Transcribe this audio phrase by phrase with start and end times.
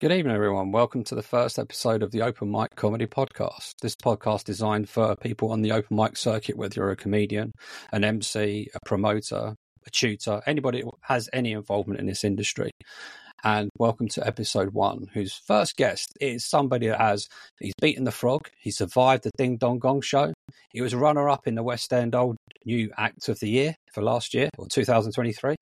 [0.00, 0.72] Good evening, everyone.
[0.72, 3.74] Welcome to the first episode of the Open Mic Comedy Podcast.
[3.82, 7.52] This podcast designed for people on the open mic circuit, whether you're a comedian,
[7.92, 9.54] an MC, a promoter,
[9.86, 12.70] a tutor, anybody who has any involvement in this industry.
[13.44, 17.28] And welcome to episode one, whose first guest is somebody that has
[17.60, 20.32] he's beaten the frog, he survived the Ding Dong Gong show,
[20.70, 24.02] he was runner up in the West End Old New Act of the Year for
[24.02, 25.56] last year or 2023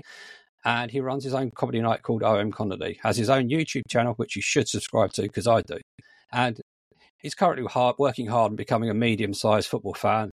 [0.64, 2.98] and he runs his own comedy night called OM Comedy.
[3.02, 5.78] Has his own YouTube channel, which you should subscribe to because I do.
[6.32, 6.60] And
[7.18, 10.30] he's currently hard, working hard and becoming a medium-sized football fan,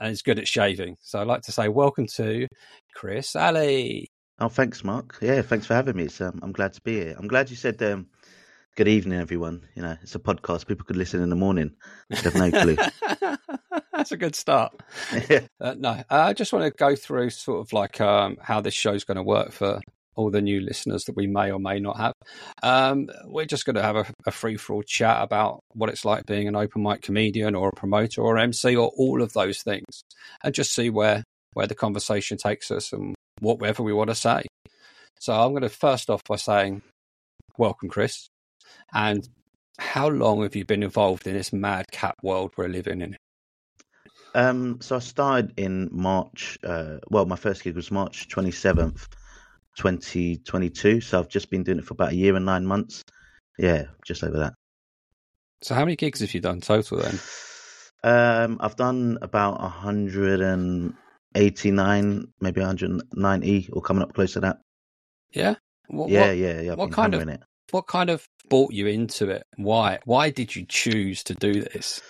[0.00, 0.96] and he's good at shaving.
[1.00, 2.46] So I'd like to say welcome to
[2.94, 4.08] Chris Ali.
[4.38, 5.16] Oh, thanks, Marc.
[5.22, 6.08] Yeah, thanks for having me.
[6.20, 7.16] Um, I'm glad to be here.
[7.18, 8.06] I'm glad you said um,
[8.76, 9.66] good evening, everyone.
[9.74, 10.66] You know, it's a podcast.
[10.66, 11.74] People could listen in the morning.
[12.10, 12.76] They have no clue.
[13.92, 14.74] That's a good start.
[15.60, 19.04] uh, no, I just want to go through sort of like um, how this show's
[19.04, 19.80] going to work for
[20.14, 22.12] all the new listeners that we may or may not have.
[22.62, 26.04] Um, we're just going to have a, a free for all chat about what it's
[26.04, 29.62] like being an open mic comedian or a promoter or MC or all of those
[29.62, 30.02] things,
[30.44, 34.44] and just see where where the conversation takes us and whatever we want to say.
[35.18, 36.82] So I'm going to first off by saying,
[37.56, 38.28] welcome, Chris.
[38.92, 39.28] And
[39.78, 43.16] how long have you been involved in this madcap world we're living in?
[44.34, 46.58] Um, so I started in March.
[46.62, 49.08] Uh, well, my first gig was March twenty seventh,
[49.78, 51.00] twenty twenty two.
[51.00, 53.02] So I've just been doing it for about a year and nine months.
[53.58, 54.54] Yeah, just over that.
[55.62, 57.18] So how many gigs have you done total then?
[58.04, 60.92] Um, I've done about hundred and
[61.34, 64.58] eighty nine, maybe hundred and ninety, or coming up close to that.
[65.32, 65.54] Yeah.
[65.88, 66.72] What, yeah, what, yeah, yeah.
[66.72, 67.40] I've what kind of it.
[67.70, 69.44] what kind of brought you into it?
[69.56, 69.98] Why?
[70.04, 72.00] Why did you choose to do this?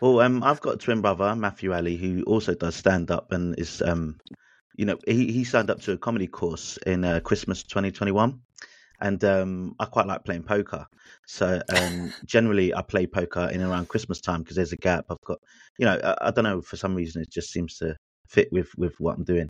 [0.00, 3.58] Well, um, I've got a twin brother, Matthew Ali, who also does stand up and
[3.58, 4.18] is, um,
[4.76, 8.40] you know, he, he signed up to a comedy course in uh, Christmas 2021.
[9.00, 10.86] And um, I quite like playing poker.
[11.26, 15.04] So um, generally, I play poker in around Christmas time because there's a gap.
[15.10, 15.38] I've got,
[15.78, 17.96] you know, I, I, don't know, for some reason, it just seems to
[18.28, 19.48] fit with, with what I'm doing.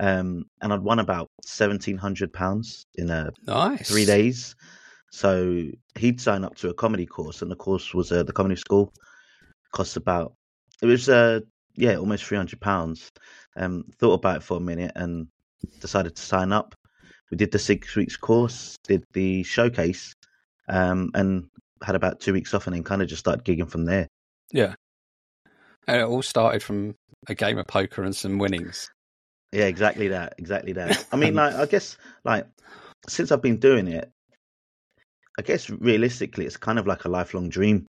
[0.00, 3.88] Um, and I'd won about £1,700 in uh, nice.
[3.88, 4.56] three days.
[5.14, 8.56] So he'd sign up to a comedy course, and the course was uh, the comedy
[8.56, 8.92] school
[9.70, 10.34] cost about
[10.82, 11.40] it was uh
[11.76, 13.12] yeah almost three hundred pounds.
[13.56, 15.28] Um, thought about it for a minute and
[15.80, 16.74] decided to sign up.
[17.30, 20.14] We did the six weeks course, did the showcase,
[20.68, 21.44] um, and
[21.80, 24.08] had about two weeks off, and then kind of just started gigging from there.
[24.50, 24.74] Yeah,
[25.86, 26.96] and it all started from
[27.28, 28.90] a game of poker and some winnings.
[29.52, 30.34] Yeah, exactly that.
[30.38, 31.06] Exactly that.
[31.12, 32.48] I mean, like, I guess, like,
[33.08, 34.10] since I've been doing it,
[35.38, 37.88] I guess realistically, it's kind of like a lifelong dream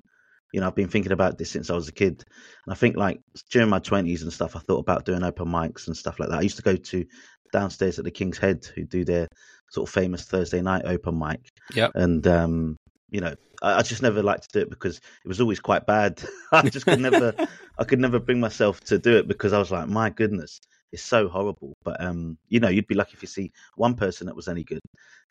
[0.56, 2.24] you know, I've been thinking about this since I was a kid.
[2.66, 3.20] And I think like
[3.50, 6.40] during my twenties and stuff, I thought about doing open mics and stuff like that.
[6.40, 7.06] I used to go to
[7.52, 9.28] downstairs at the King's Head who do their
[9.70, 11.42] sort of famous Thursday night open mic.
[11.74, 11.90] Yeah.
[11.94, 12.78] And um,
[13.10, 15.86] you know, I, I, just never liked to do it because it was always quite
[15.86, 16.24] bad.
[16.54, 17.34] I just could never
[17.78, 20.62] I could never bring myself to do it because I was like, my goodness,
[20.94, 21.74] it's so horrible.
[21.84, 24.64] But um, you know, you'd be lucky if you see one person that was any
[24.64, 24.80] good,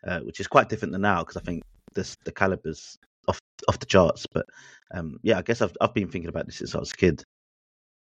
[0.05, 1.63] uh, which is quite different than now because I think
[1.95, 2.97] this the calibers
[3.27, 4.27] off off the charts.
[4.31, 4.45] But
[4.93, 7.23] um, yeah, I guess I've I've been thinking about this since I was a kid.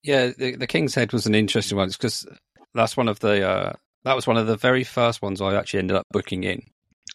[0.04, 2.26] Yeah, the, the King's Head was an interesting one because
[2.74, 5.80] that's one of the uh, that was one of the very first ones I actually
[5.80, 6.64] ended up booking in.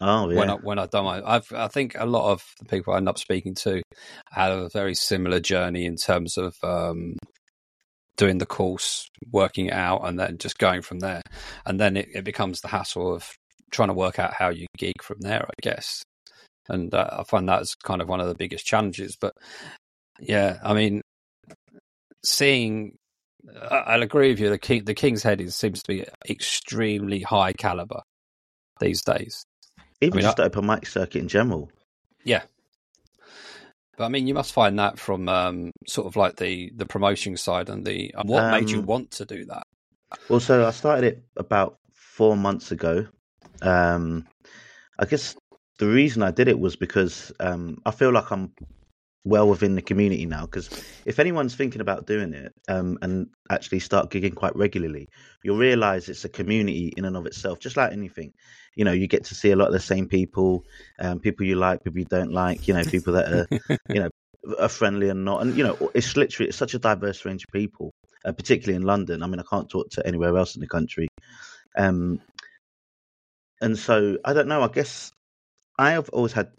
[0.01, 0.37] Oh yeah.
[0.37, 2.97] When I when I done my, I've I think a lot of the people I
[2.97, 3.81] end up speaking to
[4.31, 7.15] had a very similar journey in terms of um,
[8.17, 11.21] doing the course, working it out, and then just going from there.
[11.65, 13.33] And then it, it becomes the hassle of
[13.71, 16.03] trying to work out how you gig from there, I guess
[16.69, 19.15] and uh, I find that's kind of one of the biggest challenges.
[19.19, 19.33] But
[20.19, 21.01] yeah, I mean,
[22.23, 22.97] seeing,
[23.69, 24.49] I'll agree with you.
[24.49, 28.01] The King, the King's Head is, seems to be extremely high caliber
[28.79, 29.43] these days.
[30.01, 31.69] Even I mean, just I, open mic circuit in general.
[32.23, 32.43] Yeah,
[33.97, 37.37] but I mean, you must find that from um, sort of like the the promotion
[37.37, 39.63] side and the and what um, made you um, want to do that.
[40.29, 43.07] Well, so I started it about four months ago.
[43.61, 44.27] Um,
[44.99, 45.35] I guess
[45.79, 48.53] the reason I did it was because um, I feel like I'm
[49.25, 50.41] well within the community now.
[50.41, 50.69] Because
[51.05, 55.09] if anyone's thinking about doing it um, and actually start gigging quite regularly,
[55.43, 57.59] you'll realize it's a community in and of itself.
[57.59, 58.33] Just like anything,
[58.75, 60.65] you know, you get to see a lot of the same people,
[60.99, 62.67] um, people you like, people you don't like.
[62.67, 63.47] You know, people that are,
[63.89, 64.09] you know,
[64.59, 65.41] are friendly and not.
[65.41, 67.91] And you know, it's literally it's such a diverse range of people,
[68.25, 69.23] uh, particularly in London.
[69.23, 71.07] I mean, I can't talk to anywhere else in the country.
[71.75, 72.21] Um,
[73.61, 74.61] and so I don't know.
[74.61, 75.11] I guess
[75.77, 76.51] I have always had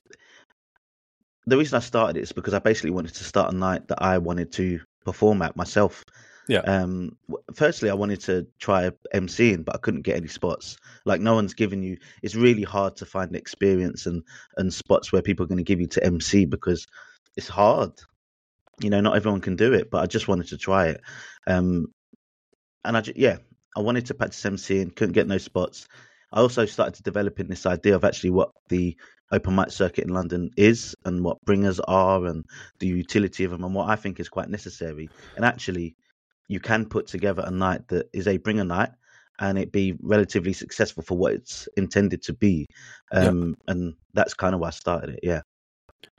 [1.46, 4.02] the reason I started it is because I basically wanted to start a night that
[4.02, 6.04] I wanted to perform at myself.
[6.48, 6.60] Yeah.
[6.60, 7.16] Um,
[7.54, 10.76] firstly, I wanted to try MCing, but I couldn't get any spots.
[11.04, 11.98] Like no one's giving you.
[12.22, 14.22] It's really hard to find experience and
[14.56, 16.86] and spots where people are going to give you to MC because
[17.36, 17.92] it's hard.
[18.80, 21.00] You know, not everyone can do it, but I just wanted to try it.
[21.46, 21.92] Um,
[22.84, 23.38] and I yeah,
[23.76, 25.88] I wanted to practice MCing, couldn't get no spots.
[26.34, 28.96] I also started to develop in this idea of actually what the
[29.30, 32.44] open mic circuit in London is and what bringers are and
[32.80, 35.08] the utility of them and what I think is quite necessary.
[35.36, 35.94] And actually,
[36.48, 38.90] you can put together a night that is a bringer night
[39.38, 42.66] and it be relatively successful for what it's intended to be.
[43.12, 43.58] Um, yep.
[43.68, 45.20] And that's kind of why I started it.
[45.22, 45.42] Yeah.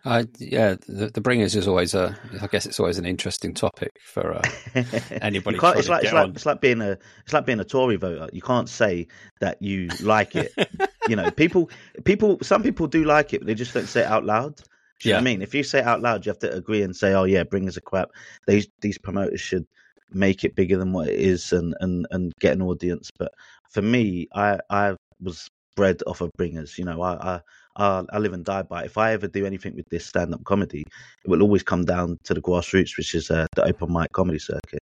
[0.04, 2.16] Uh, yeah, the, the bringers is always a.
[2.42, 4.42] I guess it's always an interesting topic for uh,
[5.22, 5.58] anybody.
[5.58, 8.30] it's like it's like it's like being a it's like being a Tory voter.
[8.32, 9.08] You can't say
[9.42, 10.52] that you like it.
[11.08, 11.70] you know, people
[12.04, 14.58] people some people do like it, but they just don't say it out loud.
[15.00, 15.20] Do you yeah.
[15.20, 15.42] I mean?
[15.42, 17.78] If you say it out loud, you have to agree and say, "Oh yeah, bringers
[17.78, 18.10] are crap."
[18.48, 19.66] These these promoters should
[20.12, 23.10] make it bigger than what it is and and and get an audience.
[23.18, 23.32] But
[23.72, 26.78] for me, I I was bred off of bringers.
[26.78, 27.42] You know, I I
[27.78, 28.86] I live and die by.
[28.86, 30.86] If I ever do anything with this stand up comedy,
[31.24, 34.40] it will always come down to the grassroots, which is uh, the open mic comedy
[34.40, 34.80] circuit.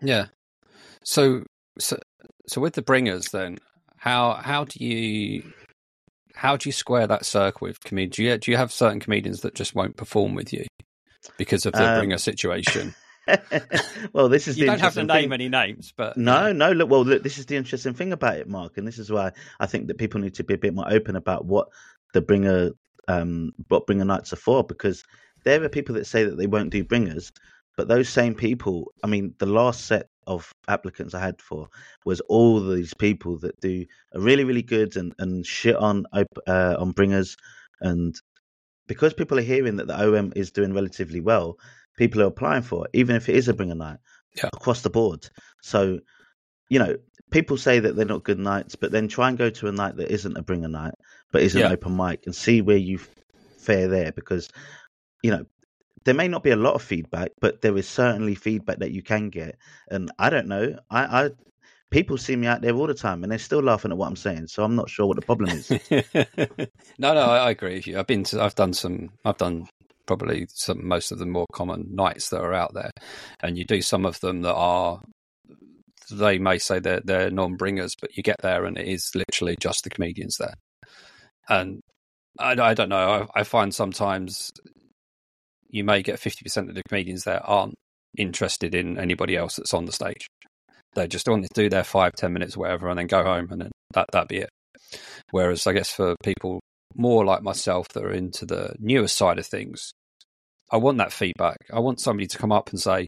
[0.00, 0.26] Yeah.
[1.02, 1.44] So
[1.78, 1.98] so
[2.46, 3.58] so with the bringers, then
[3.96, 5.52] how how do you
[6.34, 8.16] how do you square that circle with comedians?
[8.16, 10.66] Do you, do you have certain comedians that just won't perform with you
[11.38, 12.94] because of the um, bringer situation?
[14.12, 15.32] well, this is you don't have to name thing.
[15.32, 16.72] any names, but no, no.
[16.72, 19.32] Look, well, look, this is the interesting thing about it, Marc, and this is why
[19.58, 21.68] I think that people need to be a bit more open about what
[22.16, 22.70] the bringer,
[23.08, 25.04] um, what bringer nights are for, because
[25.44, 27.30] there are people that say that they won't do bringers,
[27.76, 31.68] but those same people, I mean, the last set of applicants I had for
[32.06, 33.84] was all these people that do
[34.14, 37.36] a really, really good and and shit on uh, on bringers,
[37.82, 38.18] and
[38.86, 41.58] because people are hearing that the OM is doing relatively well,
[41.98, 43.98] people are applying for, it, even if it is a bringer night
[44.36, 44.48] yeah.
[44.54, 45.28] across the board.
[45.60, 46.00] So,
[46.68, 46.96] you know,
[47.30, 49.96] people say that they're not good nights, but then try and go to a night
[49.96, 50.94] that isn't a bringer night,
[51.32, 51.70] but is an yeah.
[51.70, 52.98] open mic and see where you
[53.58, 54.48] fare there because,
[55.22, 55.44] you know,
[56.04, 59.02] there may not be a lot of feedback, but there is certainly feedback that you
[59.02, 59.56] can get.
[59.90, 61.30] And I don't know, I, I
[61.90, 64.16] people see me out there all the time and they're still laughing at what I'm
[64.16, 64.46] saying.
[64.48, 65.70] So I'm not sure what the problem is.
[66.98, 67.98] no, no, I, I, agree with you.
[67.98, 69.68] I've been to, I've done some, I've done
[70.06, 72.90] probably some most of the more common nights that are out there,
[73.40, 75.00] and you do some of them that are
[76.10, 79.84] they may say they're they're non-bringers, but you get there and it is literally just
[79.84, 80.54] the comedians there,
[81.48, 81.80] and
[82.38, 83.28] I, I don't know.
[83.34, 84.50] I, I find sometimes
[85.68, 87.74] you may get fifty percent of the comedians there aren't
[88.16, 90.26] interested in anybody else that's on the stage.
[90.94, 93.60] They just want to do their five, ten minutes, whatever, and then go home, and
[93.60, 94.50] then that that be it.
[95.30, 96.60] Whereas I guess for people
[96.94, 99.92] more like myself that are into the newer side of things,
[100.70, 101.58] I want that feedback.
[101.72, 103.06] I want somebody to come up and say,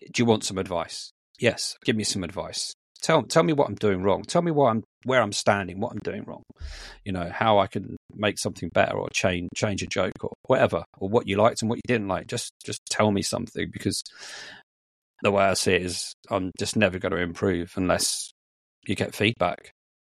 [0.00, 1.10] "Do you want some advice?"
[1.42, 2.72] Yes, give me some advice.
[3.02, 4.22] Tell tell me what I'm doing wrong.
[4.22, 6.44] Tell me what I'm where I'm standing, what I'm doing wrong.
[7.04, 10.84] You know how I can make something better or change change a joke or whatever,
[10.98, 12.28] or what you liked and what you didn't like.
[12.28, 14.04] Just just tell me something because
[15.22, 18.30] the way I see it is, I'm just never going to improve unless
[18.86, 19.72] you get feedback.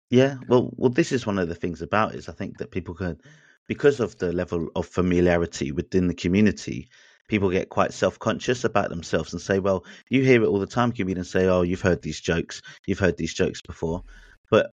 [0.09, 2.71] Yeah, well, well, this is one of the things about it is I think that
[2.71, 3.19] people can,
[3.67, 6.89] because of the level of familiarity within the community,
[7.29, 10.91] people get quite self-conscious about themselves and say, "Well, you hear it all the time."
[10.91, 14.03] Comedians say, "Oh, you've heard these jokes, you've heard these jokes before,"
[14.51, 14.71] but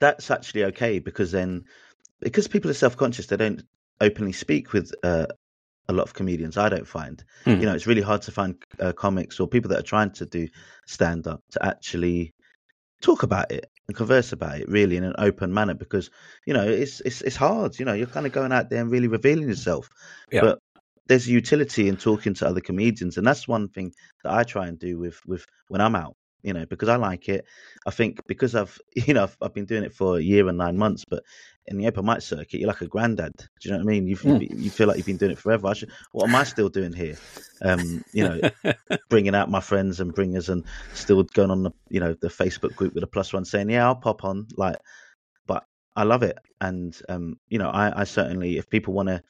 [0.00, 1.64] that's actually okay because then,
[2.20, 3.62] because people are self-conscious, they don't
[4.00, 5.26] openly speak with uh,
[5.88, 6.58] a lot of comedians.
[6.58, 7.58] I don't find, mm.
[7.58, 10.26] you know, it's really hard to find uh, comics or people that are trying to
[10.26, 10.48] do
[10.86, 12.34] stand-up to actually
[13.00, 16.10] talk about it and converse about it really in an open manner because
[16.44, 18.90] you know it's it's it's hard you know you're kind of going out there and
[18.90, 19.88] really revealing yourself
[20.30, 20.40] yeah.
[20.40, 20.58] but
[21.06, 23.92] there's a utility in talking to other comedians and that's one thing
[24.24, 27.28] that I try and do with with when I'm out you know, because I like
[27.28, 27.44] it.
[27.86, 30.58] I think because I've, you know, I've, I've, been doing it for a year and
[30.58, 31.22] nine months, but
[31.66, 33.32] in the open mic circuit, you're like a granddad.
[33.36, 34.06] Do you know what I mean?
[34.06, 35.74] You you feel like you've been doing it forever.
[35.74, 37.16] Should, what am I still doing here?
[37.60, 38.40] Um, you know,
[39.08, 40.64] bringing out my friends and bringers and
[40.94, 43.84] still going on the, you know, the Facebook group with a plus one saying, yeah,
[43.84, 44.46] I'll pop on.
[44.56, 44.76] Like,
[45.46, 45.64] but
[45.96, 46.38] I love it.
[46.60, 49.22] And, um, you know, I, I certainly, if people want to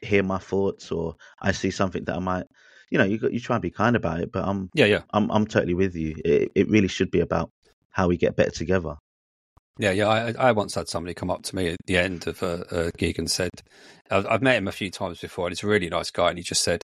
[0.00, 2.46] hear my thoughts or I see something that I might,
[2.90, 5.30] you know, you you try and be kind about it, but I'm yeah, yeah, I'm
[5.30, 6.14] I'm totally with you.
[6.24, 7.50] It it really should be about
[7.90, 8.96] how we get better together.
[9.78, 10.08] Yeah, yeah.
[10.08, 12.90] I, I once had somebody come up to me at the end of a, a
[12.98, 13.50] gig and said,
[14.10, 16.28] I've, I've, met him a few times before, and he's a really nice guy.
[16.28, 16.82] And he just said,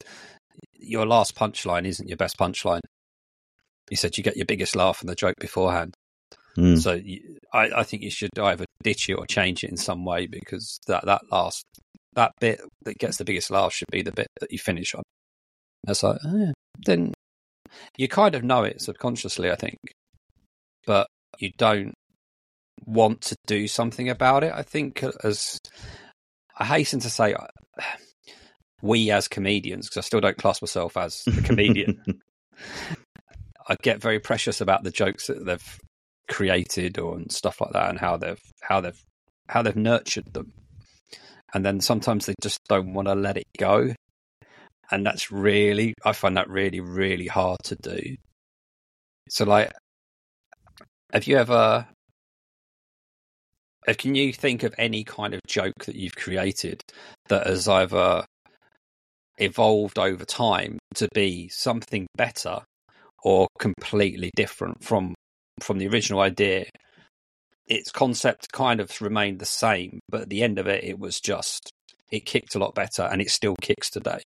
[0.72, 2.80] Your last punchline isn't your best punchline.
[3.90, 5.94] He said, You get your biggest laugh from the joke beforehand.
[6.56, 6.78] Mm.
[6.80, 10.06] So you, I, I think you should either ditch it or change it in some
[10.06, 11.64] way because that, that last,
[12.14, 15.02] that bit that gets the biggest laugh should be the bit that you finish on.
[15.86, 16.52] It's like, oh, yeah.
[16.84, 17.12] then
[17.96, 19.78] you kind of know it subconsciously, I think,
[20.86, 21.06] but
[21.38, 21.94] you don't
[22.84, 24.52] want to do something about it.
[24.54, 25.58] I think as
[26.58, 27.34] I hasten to say,
[28.82, 32.02] we as comedians, because I still don't class myself as a comedian,
[33.68, 35.78] I get very precious about the jokes that they've
[36.28, 39.00] created or and stuff like that, and how they've how they've
[39.48, 40.52] how they've nurtured them.
[41.54, 43.94] And then sometimes they just don't want to let it go.
[44.90, 48.16] And that's really, I find that really, really hard to do.
[49.28, 49.72] So, like,
[51.12, 51.86] have you ever,
[53.88, 56.80] uh, can you think of any kind of joke that you've created
[57.28, 58.24] that has either
[59.38, 62.60] evolved over time to be something better
[63.22, 65.14] or completely different from
[65.60, 66.64] from the original idea
[67.66, 71.20] its concept kind of remained the same, but at the end of it, it was
[71.20, 71.70] just
[72.10, 74.20] it kicked a lot better, and it still kicks today.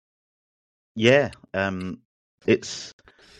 [0.98, 2.00] Yeah, um,
[2.44, 2.92] it's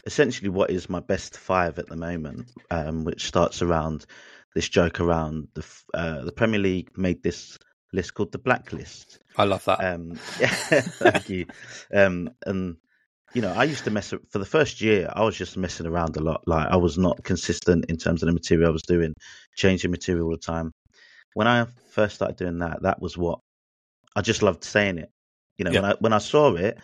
[0.07, 4.07] essentially what is my best five at the moment, um, which starts around
[4.55, 7.59] this joke around the uh, the Premier League made this
[7.93, 9.19] list called the Blacklist.
[9.37, 9.85] I love that.
[9.85, 11.47] Um, yeah, thank you.
[11.93, 12.77] Um, and
[13.35, 15.11] you know, I used to mess up for the first year.
[15.13, 16.43] I was just messing around a lot.
[16.47, 19.15] Like I was not consistent in terms of the material I was doing,
[19.57, 20.71] changing material all the time.
[21.35, 23.41] When I first started doing that, that was what
[24.15, 25.11] I just loved saying it.
[25.57, 25.81] You know, yeah.
[25.81, 26.79] when I when I saw it,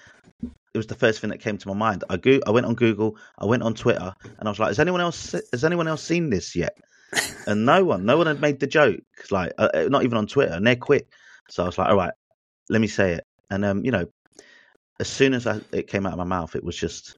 [0.74, 2.02] it was the first thing that came to my mind.
[2.10, 4.80] I go, I went on Google, I went on Twitter, and I was like, "Has
[4.80, 6.76] anyone else has anyone else seen this yet?"
[7.46, 9.00] and no one, no one had made the joke.
[9.30, 11.06] Like, uh, uh, not even on Twitter, and they're quick.
[11.48, 12.12] So I was like, "All right,
[12.68, 14.06] let me say it." And um, you know,
[14.98, 17.16] as soon as I, it came out of my mouth, it was just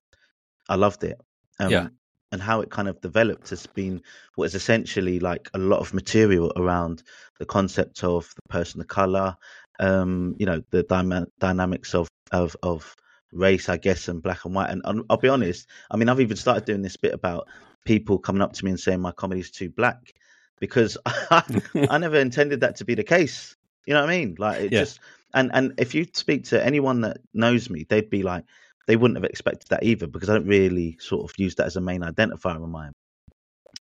[0.69, 1.19] I loved it.
[1.59, 1.89] Um, yeah.
[2.33, 4.03] And how it kind of developed has been
[4.35, 7.03] what is essentially like a lot of material around
[7.39, 9.37] the concept of the person of color,
[9.79, 12.95] um, you know, the dyma- dynamics of, of of
[13.33, 14.71] race, I guess, and black and white.
[14.71, 17.49] And, I'll be honest, I mean, I've even started doing this bit about
[17.85, 20.13] people coming up to me and saying my comedy's too black
[20.59, 21.43] because I,
[21.91, 23.57] I never intended that to be the case.
[23.87, 24.37] You know what I mean?
[24.39, 24.81] Like it yeah.
[24.81, 25.01] just
[25.33, 28.45] and and if you speak to anyone that knows me, they'd be like,
[28.87, 31.77] they wouldn't have expected that either because I don't really sort of use that as
[31.77, 32.93] a main identifier of mine.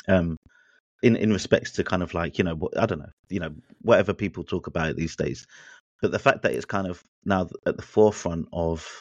[0.08, 0.38] Um,
[1.02, 3.54] in in respects to kind of like you know what I don't know, you know
[3.82, 5.48] whatever people talk about these days,
[6.02, 9.00] but the fact that it's kind of now at the forefront of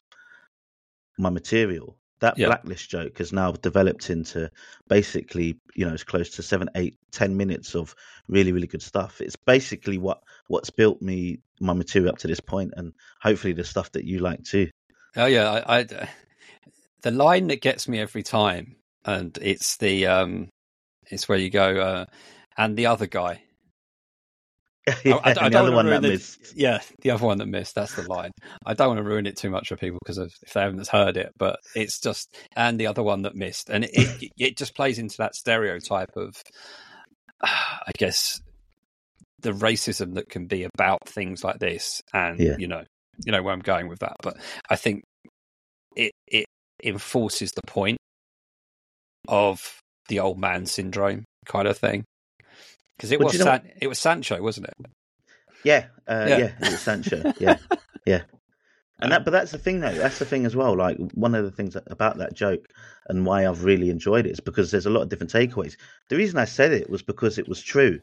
[1.19, 1.97] my material.
[2.21, 2.47] That yeah.
[2.47, 4.51] blacklist joke has now developed into
[4.89, 7.95] basically you know it's close to seven eight ten minutes of
[8.29, 9.21] really really good stuff.
[9.21, 13.65] It's basically what what's built me my material up to this point and hopefully the
[13.65, 14.71] stuff that you like too.
[15.17, 16.09] Oh yeah i, I
[17.03, 20.49] the line that gets me every time and it's the um
[21.11, 22.07] it's where you go uh
[22.57, 23.43] and the other guy
[25.05, 26.37] yeah, I, I, I don't one that.
[26.55, 27.75] Yeah, the other one that missed.
[27.75, 28.33] That's the line.
[28.67, 31.17] I don't want to ruin it too much for people because if they haven't heard
[31.17, 34.75] it, but it's just and the other one that missed, and it it, it just
[34.75, 36.43] plays into that stereotype of,
[37.43, 38.41] I guess,
[39.41, 42.57] the racism that can be about things like this, and yeah.
[42.59, 42.85] you know,
[43.25, 44.17] you know where I'm going with that.
[44.23, 44.37] But
[44.69, 45.03] I think
[45.97, 46.45] it it
[46.83, 47.99] enforces the point
[49.29, 52.05] of the old man syndrome kind of thing.
[52.97, 54.87] Because it was San- it was Sancho, wasn't it?
[55.65, 57.33] Yeah, uh, yeah, yeah, it was Sancho.
[57.39, 57.57] Yeah,
[58.07, 58.23] yeah.
[59.01, 59.95] And that, but that's the thing, though.
[59.95, 60.77] That's the thing as well.
[60.77, 62.67] Like one of the things about that joke
[63.09, 65.77] and why I've really enjoyed it is because there's a lot of different takeaways.
[66.09, 68.01] The reason I said it was because it was true.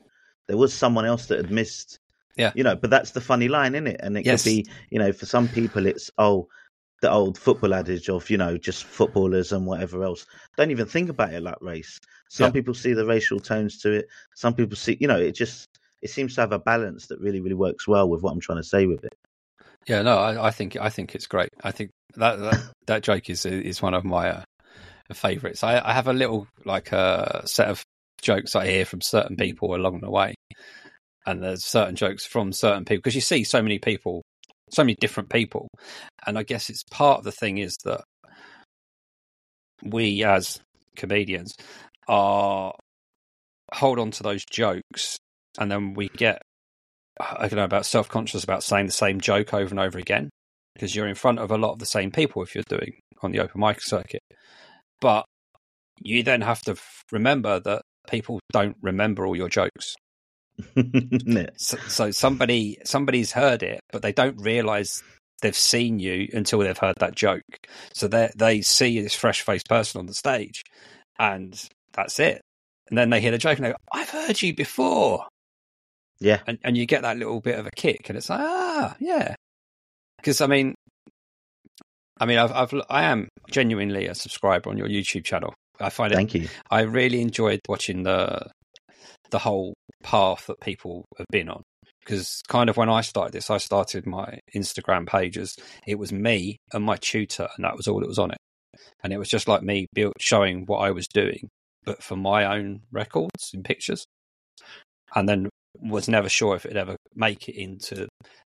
[0.48, 2.00] There was someone else that had missed.
[2.38, 2.52] Yeah.
[2.56, 4.00] You know, but that's the funny line, in it?
[4.02, 4.44] And it yes.
[4.44, 6.48] could be, you know, for some people, it's oh,
[7.02, 10.26] the old football adage of you know just footballers and whatever else.
[10.58, 12.00] Don't even think about it like race.
[12.30, 12.52] Some yeah.
[12.52, 14.08] people see the racial tones to it.
[14.36, 15.68] Some people see, you know, it just
[16.02, 18.60] it seems to have a balance that really, really works well with what I'm trying
[18.60, 19.14] to say with it.
[19.88, 21.50] Yeah, no, I, I think I think it's great.
[21.64, 24.44] I think that that, that joke is is one of my uh,
[25.14, 25.64] favorites.
[25.64, 27.84] I, I have a little like a uh, set of
[28.22, 30.36] jokes I hear from certain people along the way,
[31.26, 34.22] and there's certain jokes from certain people because you see so many people,
[34.74, 35.68] so many different people,
[36.26, 38.02] and I guess it's part of the thing is that
[39.84, 40.60] we as
[40.96, 41.54] comedians
[42.08, 42.74] are
[43.74, 45.18] hold on to those jokes
[45.58, 46.42] and then we get
[47.20, 50.30] I don't know about self conscious about saying the same joke over and over again
[50.74, 53.32] because you're in front of a lot of the same people if you're doing on
[53.32, 54.22] the open mic circuit.
[55.00, 55.26] But
[56.00, 56.76] you then have to
[57.12, 59.96] remember that people don't remember all your jokes.
[61.58, 65.04] so, so, somebody somebody's heard it, but they don't realize
[65.42, 67.42] they've seen you until they've heard that joke.
[67.94, 70.64] So they they see this fresh faced person on the stage,
[71.20, 71.60] and
[71.94, 72.42] that's it.
[72.92, 75.26] And then they hear the joke and they go, I've heard you before.
[76.20, 76.40] Yeah.
[76.46, 79.36] And, and you get that little bit of a kick and it's like, ah, yeah.
[80.18, 80.76] Because, I mean,
[82.20, 85.54] I mean, I've, I've I am genuinely a subscriber on your YouTube channel.
[85.80, 86.16] I find it.
[86.16, 86.50] Thank you.
[86.70, 88.52] I really enjoyed watching the
[89.30, 91.64] the whole path that people have been on.
[92.00, 95.56] Because kind of when I started this, I started my Instagram pages.
[95.86, 98.38] It was me and my tutor, and that was all that was on it.
[99.04, 101.50] And it was just like me built, showing what I was doing,
[101.84, 104.06] but for my own records and pictures.
[105.16, 108.08] And then was never sure if it'd ever make it into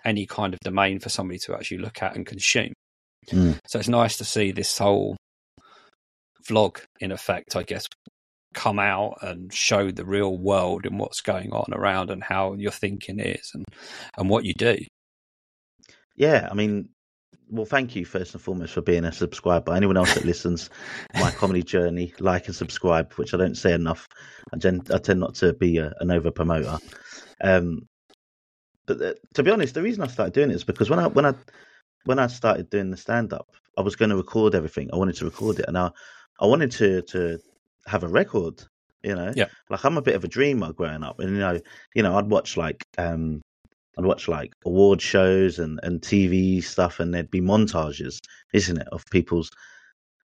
[0.06, 2.74] any kind of domain for somebody to actually look at and consume.
[3.28, 3.58] Mm.
[3.68, 5.18] So it's nice to see this whole
[6.48, 7.86] vlog, in effect, I guess,
[8.54, 12.72] come out and show the real world and what's going on around and how your
[12.72, 13.66] thinking is and,
[14.18, 14.78] and what you do.
[16.16, 16.90] Yeah, I mean,
[17.50, 19.74] well, thank you first and foremost for being a subscriber.
[19.74, 20.70] Anyone else that listens,
[21.16, 24.08] my comedy journey, like and subscribe, which I don't say enough.
[24.54, 26.78] I, gen- I tend not to be a, an over promoter.
[27.42, 27.88] Um,
[28.86, 31.08] but the, to be honest, the reason I started doing it is because when I
[31.08, 31.34] when I
[32.06, 34.90] when I started doing the stand up, I was going to record everything.
[34.92, 35.92] I wanted to record it, and I
[36.40, 37.40] I wanted to to
[37.90, 38.64] have a record.
[39.04, 39.48] You know, Yeah.
[39.70, 41.60] Like I'm a bit of a dreamer growing up, and you know,
[41.96, 43.42] you know, I'd watch like um,
[43.98, 48.18] I'd watch like award shows and and TV stuff, and there'd be montages,
[48.54, 49.50] isn't it, of people's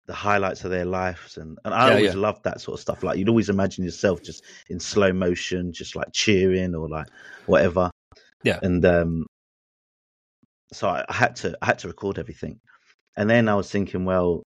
[0.07, 2.21] the highlights of their lives, and and I Yeah, always yeah.
[2.21, 3.03] loved that sort of stuff.
[3.03, 7.07] Like you'd always imagine yourself just in slow motion, just like cheering or like
[7.47, 7.89] whatever.
[8.43, 8.59] Yeah.
[8.61, 9.25] and um,
[10.73, 12.59] so I, I had to I had to record everything,
[13.17, 14.43] and then I was thinking, well,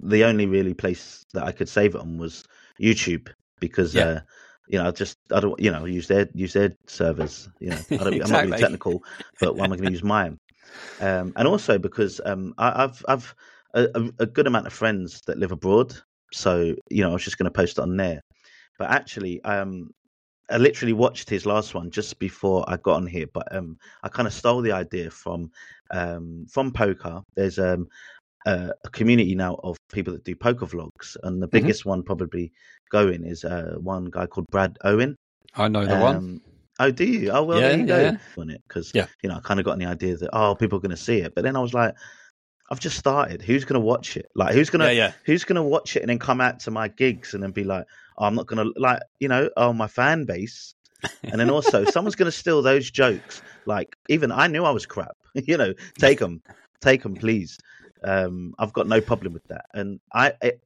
[0.00, 2.44] the only really place that I could save it on was
[2.80, 3.28] YouTube
[3.60, 3.96] because Yeah.
[3.96, 4.20] uh,
[4.68, 7.48] you know I just I don't you know use their use their servers.
[7.60, 9.02] You know I don't, I'm not really technical,
[9.40, 10.38] but why am I going to use mine?
[11.00, 13.34] Um, and also because um, I, I've I've
[13.74, 15.94] a, a- a good amount of friends that live abroad,
[16.32, 18.20] so you know I was just going to post it on there.
[18.78, 19.90] But actually, um,
[20.50, 24.08] I literally watched his last one just before I got on here, but um, I
[24.08, 25.50] kind of stole the idea from
[25.90, 27.22] um, from poker.
[27.34, 27.88] There's um,
[28.46, 32.52] a, a community now of people that do poker vlogs, and the biggest one probably
[32.90, 35.16] going is uh, one guy called Brad Owen.
[35.54, 36.16] I know the one.
[36.16, 36.40] Um,
[36.78, 37.30] Oh, do you?
[37.30, 38.00] Oh, well, Yeah, there you go.
[38.00, 38.16] yeah.
[38.36, 39.06] On it because Yeah.
[39.22, 41.18] you know I kind of got the idea that oh, people are going to see
[41.20, 41.94] it, but then I was like,
[42.70, 43.40] I've just started.
[43.42, 44.26] Who's going to watch it?
[44.34, 45.12] Like, who's going to Yeah, yeah.
[45.24, 47.64] who's going to watch it and then come out to my gigs and then be
[47.64, 47.86] like,
[48.18, 50.74] oh, I'm not going to like, you know, oh, my fan base.
[51.22, 53.40] And then also, someone's going to steal those jokes.
[53.66, 55.16] Like, even I knew I was crap.
[55.34, 56.42] you know, take them,
[56.80, 57.56] take them, please.
[58.02, 59.66] Um, I've got no problem with that.
[59.74, 60.60] And I, it,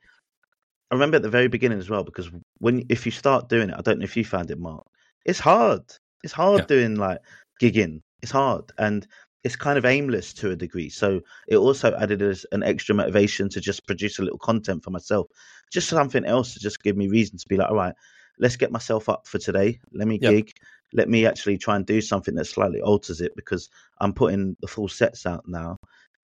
[0.90, 3.76] I remember at the very beginning as well because when if you start doing it,
[3.78, 4.84] I don't know if you found it, Marc.
[5.24, 5.82] It's hard.
[6.22, 6.66] It's hard Yeah.
[6.66, 7.20] doing like
[7.60, 8.02] gigging.
[8.22, 9.06] It's hard and
[9.44, 10.90] it's kind of aimless to a degree.
[10.90, 14.90] So it also added as an extra motivation to just produce a little content for
[14.90, 15.28] myself,
[15.72, 17.94] just something else to just give me reason to be like, all right,
[18.38, 19.78] let's get myself up for today.
[19.92, 20.30] Let me Yeah.
[20.30, 20.52] gig.
[20.92, 24.66] Let me actually try and do something that slightly alters it because I'm putting the
[24.66, 25.76] full sets out now,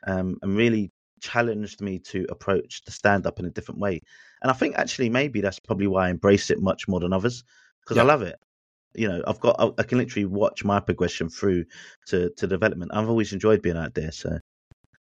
[0.07, 4.02] um, and really challenged me to approach the stand up in a different way.
[4.42, 7.44] And I think actually maybe that's probably why I embrace it much more than others
[7.81, 8.37] because I love it.
[8.94, 11.66] You know, I've got I, I can literally watch my progression through
[12.07, 12.92] to to development.
[12.94, 14.12] I've always enjoyed being out there.
[14.12, 14.38] So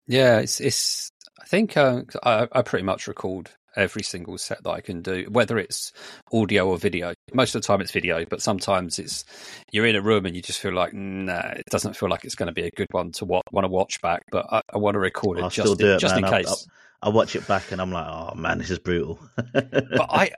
[0.06, 1.10] Yeah, it's it's.
[1.40, 5.26] I think uh, I, I pretty much record every single set that I can do,
[5.30, 5.92] whether it's
[6.32, 7.14] audio or video.
[7.32, 9.24] Most of the time it's video, but sometimes it's
[9.72, 12.34] you're in a room and you just feel like, nah, it doesn't feel like it's
[12.34, 14.22] going to be a good one to wa- want to watch back.
[14.30, 16.66] But I, I want to record it I'll just in, it, just in case.
[17.02, 19.18] I watch it back and I'm like, oh man, this is brutal.
[19.52, 20.30] but I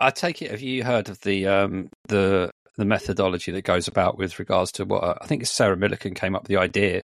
[0.00, 0.50] I take it.
[0.50, 4.84] Have you heard of the um the the methodology that goes about with regards to
[4.86, 7.02] what uh, I think Sarah Millican came up with the idea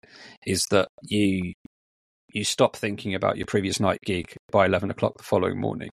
[0.45, 1.53] is that you
[2.33, 5.89] you stop thinking about your previous night gig by eleven o'clock the following morning,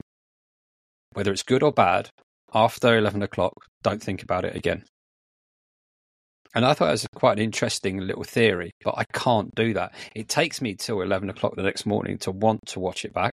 [1.12, 2.10] whether it's good or bad.
[2.54, 4.84] After eleven o'clock, don't think about it again.
[6.54, 9.92] And I thought it was quite an interesting little theory, but I can't do that.
[10.14, 13.32] It takes me till eleven o'clock the next morning to want to watch it back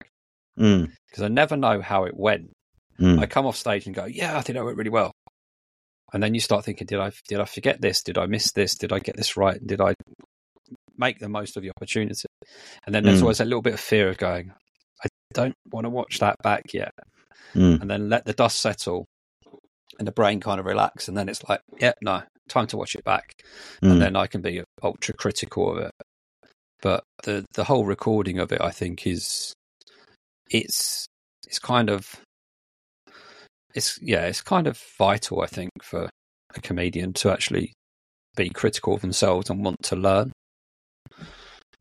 [0.60, 2.52] Mm, because I never know how it went.
[3.00, 3.20] mm.
[3.20, 5.12] I come off stage and go, "Yeah, I think that went really well."
[6.14, 8.02] And then you start thinking, "Did I did I forget this?
[8.02, 8.76] Did I miss this?
[8.76, 9.60] Did I get this right?
[9.66, 9.94] Did I
[11.02, 12.28] make the most of the opportunity?"
[12.86, 13.24] And then there's Mm.
[13.24, 14.54] always a little bit of fear of going,
[15.04, 16.94] "I don't want to watch that back yet,"
[17.54, 17.82] Mm.
[17.82, 19.06] and then let the dust settle,
[20.00, 22.96] and the brain kind of relax, and then it's like, "Yeah, no, time to watch
[22.96, 23.26] it back,"
[23.82, 23.92] Mm.
[23.92, 25.92] and then I can be ultra critical of it.
[26.82, 29.54] But the the whole recording of it, I think, is
[30.50, 31.06] it's
[31.48, 32.22] it's kind of
[33.74, 36.10] it's yeah, it's kind of vital, I think, for
[36.56, 37.74] a comedian to actually
[38.36, 40.32] be critical of themselves and want to learn.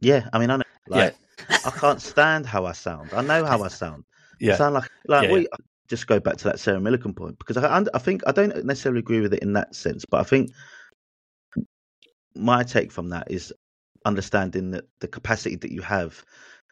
[0.01, 0.63] Yeah, I mean, I know.
[0.89, 1.17] Like,
[1.65, 3.13] I can't stand how I sound.
[3.15, 4.05] I know how I sound.
[4.47, 5.49] I Yeah, sound like like Yeah, we
[5.89, 9.01] just go back to that Sarah Millican point because I I think I don't necessarily
[9.01, 10.51] agree with it in that sense, but I think
[12.35, 13.53] my take from that is
[14.05, 16.25] understanding that the capacity that you have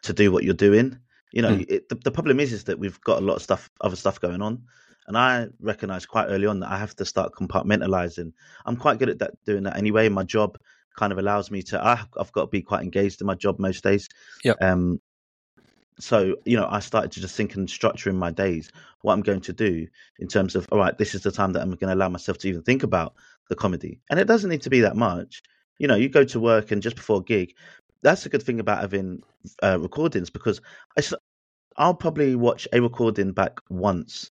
[0.03, 0.97] to do what you're doing.
[1.31, 1.65] You know, Mm.
[1.69, 4.19] it, the, the problem is is that we've got a lot of stuff, other stuff
[4.19, 4.63] going on,
[5.07, 8.31] and I recognise quite early on that I have to start compartmentalising.
[8.65, 10.09] I'm quite good at that, doing that anyway.
[10.09, 10.57] My job
[10.99, 11.83] kind of allows me to.
[11.83, 14.09] I, I've got to be quite engaged in my job most days.
[14.43, 14.53] Yeah.
[14.61, 14.99] Um.
[15.99, 19.21] So you know, I started to just think and structure in my days what I'm
[19.21, 19.87] going to do
[20.19, 22.37] in terms of all right, this is the time that I'm going to allow myself
[22.39, 23.15] to even think about
[23.49, 25.41] the comedy, and it doesn't need to be that much.
[25.77, 27.55] You know, you go to work and just before a gig,
[28.01, 29.23] that's a good thing about having
[29.63, 30.59] uh, recordings because
[31.77, 34.29] I'll probably watch a recording back once.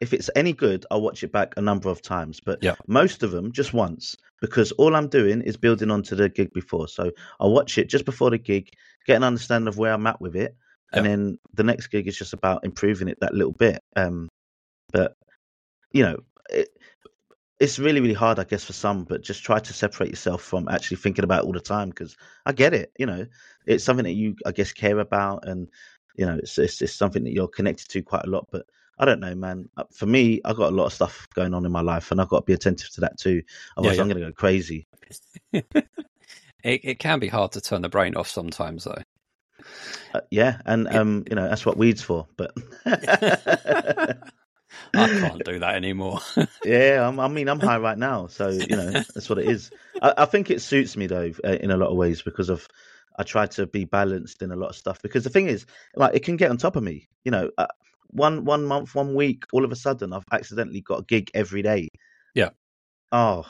[0.00, 2.74] If it's any good, I'll watch it back a number of times, but Yeah.
[2.86, 6.88] most of them just once because all I'm doing is building onto the gig before.
[6.88, 8.70] So I'll watch it just before the gig,
[9.06, 10.56] get an understanding of where I'm at with it,
[10.92, 11.10] and Yeah.
[11.10, 13.80] then the next gig is just about improving it that little bit.
[13.94, 14.28] Um,
[14.92, 15.14] but
[15.92, 16.18] you know,
[16.50, 16.70] it,
[17.58, 19.04] it's really really hard, I guess, for some.
[19.04, 22.16] But just try to separate yourself from actually thinking about it all the time because
[22.46, 22.90] I get it.
[22.98, 23.26] You know,
[23.66, 25.68] it's something that you, I guess, care about, and
[26.16, 28.48] you know, it's, it's it's something that you're connected to quite a lot.
[28.50, 28.66] But
[29.00, 29.68] I don't know, man.
[29.78, 32.20] Uh, For me, I've got a lot of stuff going on in my life, and
[32.20, 33.42] I've got to be attentive to that too.
[33.76, 34.02] Otherwise, yeah.
[34.02, 34.86] I'm going to go crazy.
[35.52, 35.64] it,
[36.62, 39.02] it can be hard to turn the brain off sometimes, though.
[40.14, 42.26] Uh, yeah, and um, you know, that's what weed's for.
[42.36, 42.52] But
[42.84, 44.16] I
[44.94, 46.20] can't do that anymore.
[46.64, 49.70] yeah, I'm, I mean, I'm high right now, so you know that's what it is.
[50.02, 52.68] I, I think it suits me though uh, in a lot of ways because of
[53.20, 55.02] I try to be balanced in a lot of stuff.
[55.02, 57.08] Because the thing is, like, it can get on top of me.
[57.24, 57.66] You know, uh,
[58.12, 61.62] one one month, one week, all of a sudden, I've accidentally got a gig every
[61.62, 61.88] day.
[62.34, 62.50] Yeah.
[63.12, 63.46] Oh,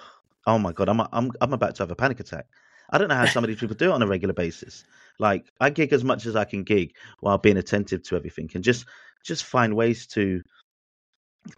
[0.46, 2.46] oh my god, I'm I'm I'm about to have a panic attack.
[2.90, 4.84] I don't know how some of these people do it on a regular basis.
[5.18, 8.64] Like, I gig as much as I can gig while being attentive to everything, and
[8.64, 8.86] just
[9.24, 10.40] just find ways to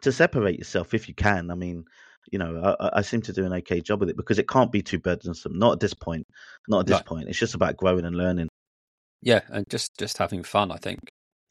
[0.01, 1.51] to separate yourself if you can.
[1.51, 1.85] I mean,
[2.31, 4.71] you know, I, I seem to do an okay job with it because it can't
[4.71, 5.59] be too burdensome.
[5.59, 6.27] Not at this point.
[6.69, 7.07] Not at this Right.
[7.07, 7.29] point.
[7.29, 8.49] It's just about growing and learning
[9.23, 10.71] yeah, and just just having fun.
[10.71, 10.99] I think.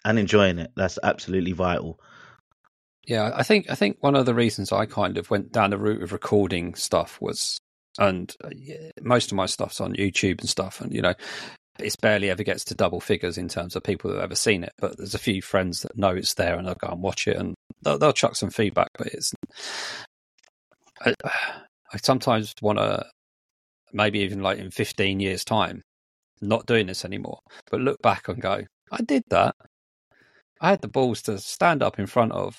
[0.06, 0.72] And enjoying it.
[0.76, 2.00] That's absolutely vital.
[3.08, 5.78] Yeah, I think I think one of the reasons I kind of went down the
[5.78, 7.60] route of recording stuff was,
[7.98, 8.50] and uh,
[9.02, 11.16] most of my stuff's on YouTube and stuff, and you know,
[11.80, 14.74] it's barely ever gets to double figures in terms of people have ever seen it.
[14.78, 17.38] But there's a few friends that know it's there, and they'll go and watch it,
[17.38, 18.90] and they'll, they'll chuck some feedback.
[18.98, 19.34] But it's,
[21.02, 23.06] I, I sometimes want to,
[23.94, 25.82] maybe even like in 15 years' time,
[26.40, 29.56] not doing this anymore, but look back and go, I did that.
[30.62, 32.58] I had the balls to stand up in front of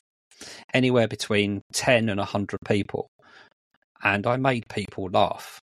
[0.74, 3.06] anywhere between 10 and 100 people
[4.02, 5.58] and I made people laugh.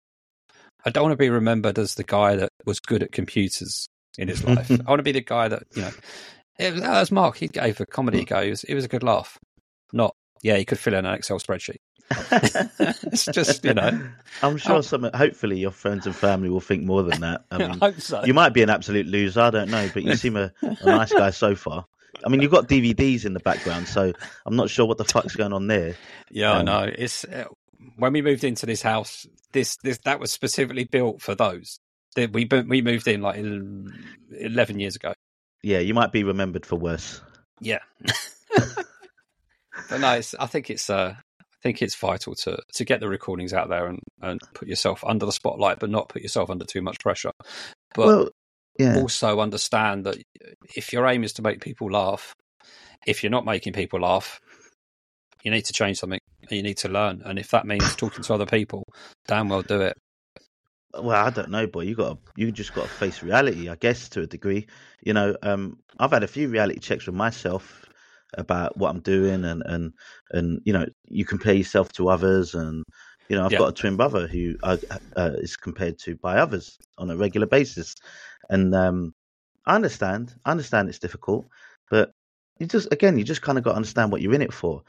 [0.86, 4.28] I don't want to be remembered as the guy that was good at computers in
[4.28, 4.70] his life.
[4.72, 5.92] I want to be the guy that, you know,
[6.60, 8.40] it was, as Marc, he gave a comedy go.
[8.40, 9.38] It was, it was a good laugh.
[9.92, 11.78] Not, yeah, he could fill in an Excel spreadsheet.
[13.12, 14.00] it's just, you know,
[14.42, 14.82] I'm sure Oh.
[14.82, 15.10] some.
[15.14, 17.44] Hopefully, your friends and family will think more than that.
[17.52, 18.24] I I hope so.
[18.24, 19.42] you might be an absolute loser.
[19.42, 21.86] I don't know, but you seem a, a nice guy so far.
[22.26, 24.12] I mean, you've got DVDs in the background, so
[24.46, 25.96] I'm not sure what the fuck's going on there.
[26.32, 26.92] Yeah, I Um, know.
[26.98, 27.46] It's uh,
[27.96, 29.28] when we moved into this house.
[29.54, 31.80] This this that was specifically built for those.
[32.16, 35.14] That We we moved in like eleven years ago.
[35.64, 37.22] Yeah, you might be remembered for worse.
[37.60, 37.80] Yeah,
[39.90, 43.08] but no, it's, I think it's uh, I think it's vital to to get the
[43.08, 46.66] recordings out there and and put yourself under the spotlight, but not put yourself under
[46.66, 47.32] too much pressure.
[47.96, 48.30] But well,
[48.80, 50.18] yeah, also understand that
[50.76, 52.34] if your aim is to make people laugh,
[53.06, 54.40] if you're not making people laugh,
[55.44, 56.20] you need to change something.
[56.44, 58.84] and You need to learn, and if that means talking to other people,
[59.28, 59.98] damn well do it.
[60.94, 61.82] well, I don't know, boy.
[61.82, 64.68] You got you just got to face reality, I guess, to a degree.
[65.04, 67.86] You know, um, I've had a few reality checks with myself
[68.38, 69.94] about what I'm doing, and and
[70.32, 72.84] and you know, you compare yourself to others, and
[73.30, 73.60] you know, I've Yeah.
[73.60, 74.78] got a twin brother who uh,
[75.16, 77.96] uh, is compared to by others on a regular basis,
[78.50, 79.14] and um,
[79.66, 81.48] I understand, I understand it's difficult,
[81.90, 82.12] but
[82.60, 84.84] you just again, you just kind of got to understand what you're in it for.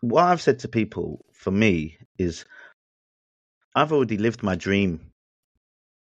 [0.00, 2.44] What I've said to people for me is
[3.74, 5.12] I've already lived my dream.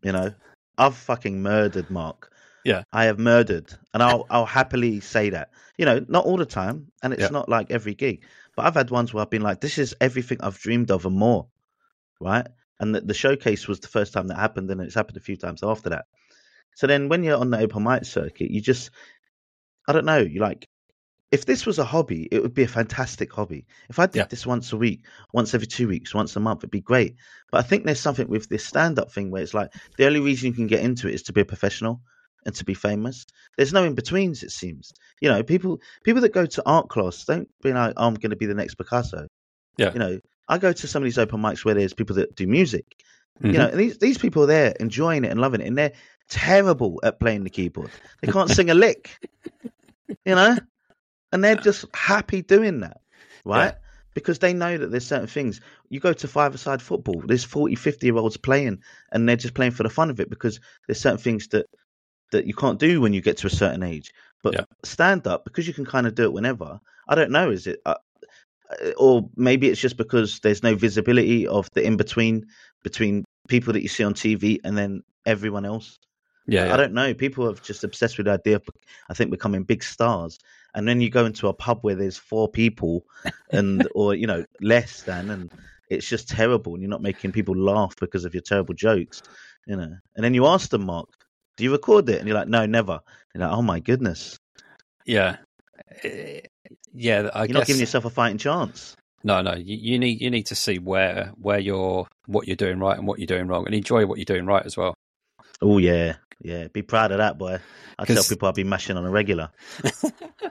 [0.03, 0.33] You know,
[0.77, 2.31] I've fucking murdered Marc.
[2.63, 2.83] Yeah.
[2.91, 5.51] I have murdered, and I'll I'll happily say that.
[5.77, 7.29] You know, not all the time, and it's Yeah.
[7.29, 8.25] not like every gig,
[8.57, 11.15] but I've had ones where I've been like, "This is everything I've dreamed of and
[11.15, 11.47] more,"
[12.19, 12.47] right?
[12.79, 15.37] And the, the showcase was the first time that happened, and it's happened a few
[15.37, 16.05] times after that.
[16.75, 18.89] So then, when you're on the open mic circuit, you just,
[19.87, 20.67] I don't know, you like,
[21.31, 23.67] if this was a hobby, it would be a fantastic hobby.
[23.89, 24.25] If I did Yeah.
[24.25, 27.15] this once a week, once every two weeks, once a month, it'd be great.
[27.51, 30.19] But I think there's something with this stand up thing where it's like the only
[30.19, 32.01] reason you can get into it is to be a professional
[32.47, 33.27] and to be famous.
[33.57, 34.93] There's no in betweens, it seems.
[35.21, 38.31] You know, people people that go to art class don't be like, oh, I'm going
[38.31, 39.27] to be the next Picasso.
[39.77, 39.91] Yeah.
[39.93, 42.47] You know, I go to some of these open mics where there's people that do
[42.47, 42.85] music.
[43.43, 43.51] Mhm.
[43.51, 45.93] You know, and these these people are there enjoying it and loving it, and they're
[46.29, 47.91] terrible at playing the keyboard.
[48.21, 49.19] They can't sing a lick,
[50.25, 50.57] you know,
[51.31, 53.01] and they're just happy doing that,
[53.45, 53.73] right?
[53.73, 53.77] Yeah.
[54.15, 55.61] Because they know that there's certain things.
[55.89, 58.79] You go to five-a-side football, there's 40, 50 year olds playing,
[59.11, 61.67] and they're just playing for the fun of it because there's certain things that
[62.31, 64.13] that you can't do when you get to a certain age.
[64.43, 64.65] But yeah.
[64.83, 66.79] stand up, because you can kind of do it whenever.
[67.07, 67.49] I don't know.
[67.49, 67.81] Is it?
[67.85, 67.95] Uh,
[68.69, 72.45] uh, or maybe it's just because there's no visibility of the in between
[72.83, 75.99] between people that you see on TV and then everyone else.
[76.47, 77.13] Yeah, yeah, I don't know.
[77.13, 78.63] People are just obsessed with the idea of,
[79.09, 80.39] I think, becoming big stars.
[80.73, 83.05] And then you go into a pub where there's four people,
[83.51, 85.51] and or you know less than, and
[85.89, 86.73] it's just terrible.
[86.73, 89.23] And you're not making people laugh because of your terrible jokes,
[89.65, 89.95] you know.
[90.15, 91.09] And then you ask them, Marc,
[91.57, 92.19] do you record it?
[92.19, 93.01] And you're like, no, never.
[93.33, 94.39] You're like, oh my goodness.
[95.05, 95.37] Yeah,
[96.03, 96.41] eh,
[96.93, 97.29] yeah.
[97.33, 97.53] I you're guess...
[97.55, 98.95] not giving yourself a fighting chance.
[99.23, 99.55] No, no.
[99.55, 103.07] You, you, need you need to see where where you're what you're doing right and
[103.07, 104.93] what you're doing wrong, and enjoy what you're doing right as well.
[105.61, 106.67] Oh yeah, yeah.
[106.67, 107.59] Be proud of that, boy.
[107.97, 109.49] I tell people I'll be mashing on a regular.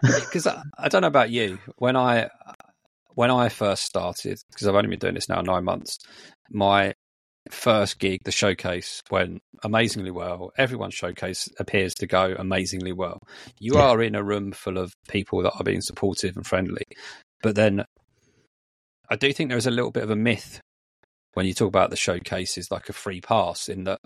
[0.03, 1.59] Because I, I don't know about you.
[1.77, 2.29] When I
[3.14, 5.99] when I first started, because I've only been doing this now nine months,
[6.51, 6.95] my
[7.51, 10.53] first gig, the showcase, went amazingly well.
[10.57, 13.21] Everyone's showcase appears to go amazingly well.
[13.59, 13.83] You yeah.
[13.83, 16.85] are in a room full of people that are being supportive and friendly,
[17.43, 17.85] but then
[19.09, 20.61] I do think there's a little bit of a myth
[21.35, 24.01] when you talk about the showcases, like a free pass, in that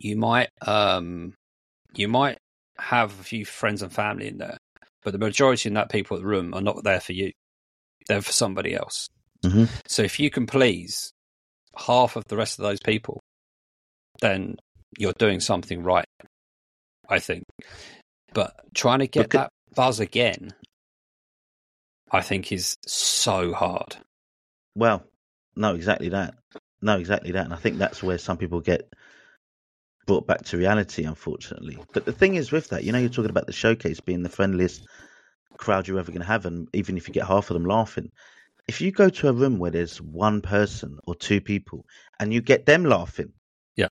[0.00, 1.34] you might um,
[1.94, 2.38] you might
[2.78, 4.58] have a few friends and family in there,
[5.02, 7.32] but the majority in that people in the room are not there for you;
[8.08, 9.08] they're for somebody else.
[9.44, 9.64] Mm-hmm.
[9.86, 11.12] So if you can please
[11.78, 13.20] half of the rest of those people,
[14.20, 14.56] then
[14.98, 16.06] you're doing something right.
[17.08, 17.44] I think,
[18.34, 20.52] but trying to get that buzz again
[22.10, 23.96] I think is so hard.
[24.74, 25.04] Well,
[25.56, 26.34] no, exactly that.
[26.80, 27.44] No, exactly that.
[27.44, 28.92] And I think that's where some people get
[30.06, 31.78] brought back to reality, unfortunately.
[31.92, 34.28] But the thing is with that, you know, you're talking about the showcase being the
[34.28, 34.86] friendliest
[35.58, 38.10] crowd you're ever going to have, and even if you get half of them laughing,
[38.68, 41.86] if you go to a room where there's one person or two people
[42.20, 43.32] and you get them laughing,
[43.74, 43.88] yeah,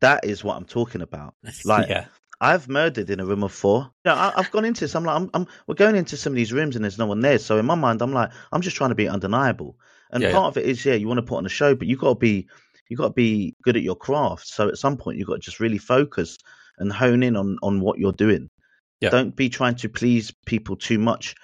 [0.00, 1.34] that is what I'm talking about.
[1.64, 2.06] Like, yeah.
[2.40, 3.90] I've murdered in a room of four.
[4.04, 4.94] You know, I, have gone into this.
[4.94, 7.20] I'm like, I'm, I'm, we're going into some of these rooms and there's no one
[7.20, 7.38] there.
[7.38, 9.78] So in my mind, I'm like, I'm just trying to be undeniable.
[10.10, 10.48] And yeah, part yeah.
[10.48, 12.14] of it is, yeah, you want to put on a show, but you got to
[12.18, 12.46] be,
[12.88, 14.48] you got to be good at your craft.
[14.48, 16.36] So at some point, you got to just really focus
[16.78, 18.50] and hone in on on what you're doing.
[19.00, 19.10] Yeah.
[19.10, 21.34] Don't be trying to please people too much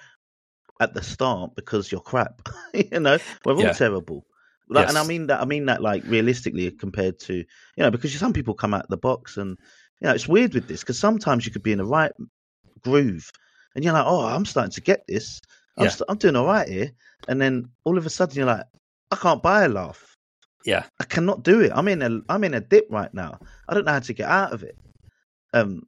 [0.83, 2.49] at the start because you're crap.
[2.73, 3.73] you know, we're all yeah.
[3.73, 4.25] terrible.
[4.69, 4.89] Like, yes.
[4.89, 5.41] And I mean that.
[5.41, 7.45] I mean that like realistically compared to you
[7.77, 9.57] know because some people come out the box and
[9.99, 12.11] you know, it's weird with this because sometimes you could be in the right
[12.81, 13.31] groove
[13.73, 15.41] and you're like, oh, I'm starting to get this.
[15.77, 15.89] I'm, yeah.
[15.89, 16.91] st- I'm doing all right here.
[17.27, 18.65] And then all of a sudden you're like,
[19.11, 20.17] I can't buy a laugh.
[20.65, 20.83] Yeah.
[20.99, 21.71] I cannot do it.
[21.73, 23.39] I'm in a I'm in a dip right now.
[23.67, 24.77] I don't know how to get out of it.
[25.53, 25.83] Um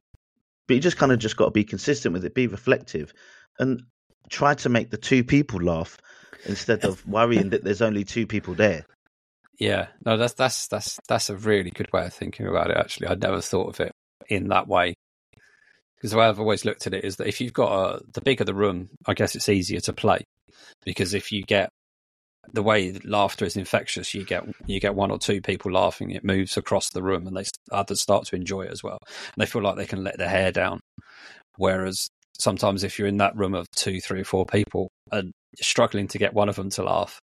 [0.66, 3.12] but you just kind of just got to be consistent with it, be reflective
[3.58, 3.82] and
[4.30, 5.98] try to make the two people laugh
[6.44, 8.84] instead of worrying that there's only two people there.
[9.58, 12.76] Yeah, no, that's that's that's that's a really good way of thinking about it.
[12.76, 13.92] Actually, I'd never thought of it
[14.28, 14.94] in that way.
[15.96, 18.20] Because the way I've always looked at it is that if you've got a, the
[18.20, 20.24] bigger the room, I guess it's easier to play.
[20.84, 21.70] Because if you get
[22.52, 26.24] the way laughter is infectious, you get you get one or two people laughing, it
[26.24, 28.98] moves across the room, and they others start to enjoy it as well.
[29.08, 30.80] And they feel like they can let their hair down.
[31.56, 35.64] Whereas sometimes if you're in that room of two, three, or four people and you're
[35.64, 37.18] struggling to get one of them to laugh,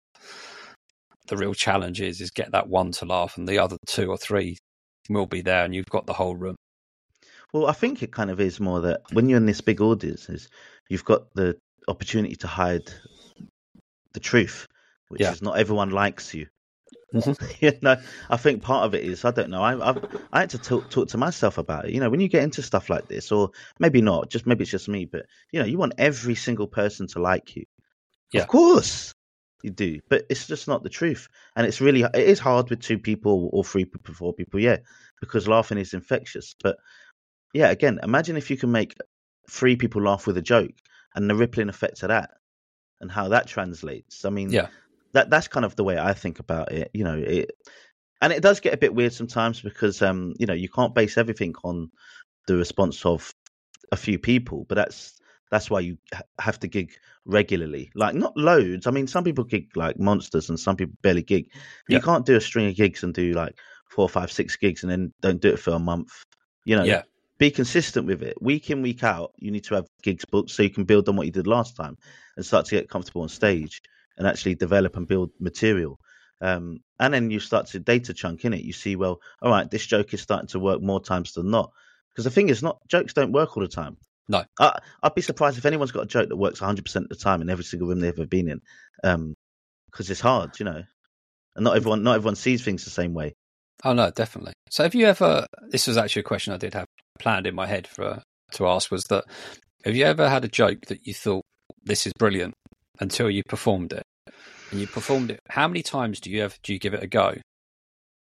[1.27, 4.17] the real challenge is is get that one to laugh, and the other two or
[4.17, 4.57] three
[5.09, 6.55] will be there, and you've got the whole room.
[7.53, 10.27] Well, I think it kind of is more that when you're in this big audience,
[10.29, 10.49] is
[10.89, 11.55] you've got the
[11.87, 12.91] opportunity to hide
[14.13, 14.67] the truth,
[15.09, 15.31] which yeah.
[15.31, 16.47] is not everyone likes you.
[17.13, 17.45] Mm-hmm.
[17.65, 17.97] you know,
[18.29, 19.61] I think part of it is I don't know.
[19.61, 21.91] I I've, i had to talk, talk to myself about it.
[21.91, 24.71] You know, when you get into stuff like this, or maybe not, just maybe it's
[24.71, 27.65] just me, but you know, you want every single person to like you.
[28.31, 28.41] Yeah.
[28.41, 29.13] Of course,
[29.63, 31.27] you do, but it's just not the truth.
[31.55, 34.77] And it's really it is hard with two people or three people, four people, yeah,
[35.19, 36.55] because laughing is infectious.
[36.61, 36.77] But
[37.53, 38.95] yeah, again, imagine if you can make
[39.49, 40.73] three people laugh with a joke
[41.15, 42.31] and the rippling effect of that
[42.99, 44.25] and how that translates.
[44.25, 44.67] I mean, yeah,
[45.13, 46.91] that that's kind of the way I think about it.
[46.93, 47.51] You know, it
[48.21, 51.17] and it does get a bit weird sometimes because um, you know, you can't base
[51.17, 51.91] everything on
[52.47, 53.33] the response of
[53.91, 55.19] a few people, but that's
[55.51, 55.97] that's why you
[56.39, 56.93] have to gig
[57.25, 57.91] regularly.
[57.95, 58.87] Like not loads.
[58.87, 61.49] I mean, some people gig like monsters, and some people barely gig.
[61.87, 61.97] Yeah.
[61.97, 63.55] You can't do a string of gigs and do like
[63.89, 66.11] four, five, six gigs, and then don't do it for a month.
[66.65, 67.03] You know, yeah.
[67.39, 68.41] Be consistent with it.
[68.41, 71.15] Week in, week out, you need to have gigs booked so you can build on
[71.15, 71.97] what you did last time
[72.37, 73.81] and start to get comfortable on stage
[74.17, 75.99] and actually develop and build material.
[76.41, 78.63] Um, and then you start to data chunk in it.
[78.63, 81.71] You see, well, all right, this joke is starting to work more times than not.
[82.11, 83.97] Because the thing is, not jokes don't work all the time.
[84.27, 84.43] No.
[84.59, 87.41] I, I'd be surprised if anyone's got a joke that works 100% of the time
[87.41, 89.35] in every single room they've ever been in.
[89.91, 90.83] Because it's hard, you know.
[91.55, 93.35] And not everyone, not everyone sees things the same way.
[93.83, 94.53] Oh no, definitely.
[94.69, 95.45] So have you ever?
[95.69, 96.87] This was actually a question I did have
[97.19, 98.23] planned in my head for
[98.53, 98.91] to ask.
[98.91, 99.25] Was that
[99.83, 101.43] have you ever had a joke that you thought
[101.83, 102.53] this is brilliant
[102.99, 104.03] until you performed it,
[104.71, 105.39] and you performed it?
[105.49, 107.35] How many times do you ever do you give it a go?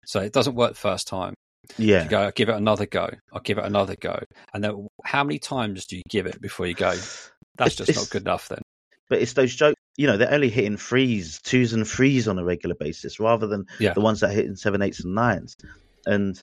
[0.05, 1.33] So it doesn't work the first time.
[1.77, 2.03] Yeah.
[2.03, 3.09] You go, I'll give it another go.
[3.31, 4.19] I'll give it another go.
[4.53, 6.91] And then how many times do you give it before you go?
[7.57, 8.61] That's just it's- not good enough then.
[9.09, 12.43] But it's those jokes, you know, they're only hitting threes, twos, and threes on a
[12.45, 13.93] regular basis rather than Yeah.
[13.93, 15.53] the ones that are hitting seven, eights, and nines.
[16.05, 16.39] And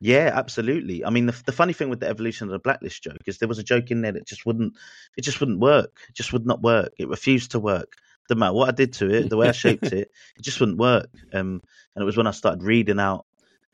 [0.00, 1.04] yeah, absolutely.
[1.04, 3.48] I mean, the, the funny thing with the evolution of the blacklist joke is there
[3.48, 4.74] was a joke in there that just wouldn't,
[5.16, 6.00] it just wouldn't work.
[6.08, 6.92] It just would not work.
[6.98, 7.94] It refused to work.
[8.28, 10.78] Doesn't matter what I did to it, the way I shaped it, it just wouldn't
[10.78, 11.08] work.
[11.32, 11.62] Um,
[11.94, 13.24] and it was when I started reading out,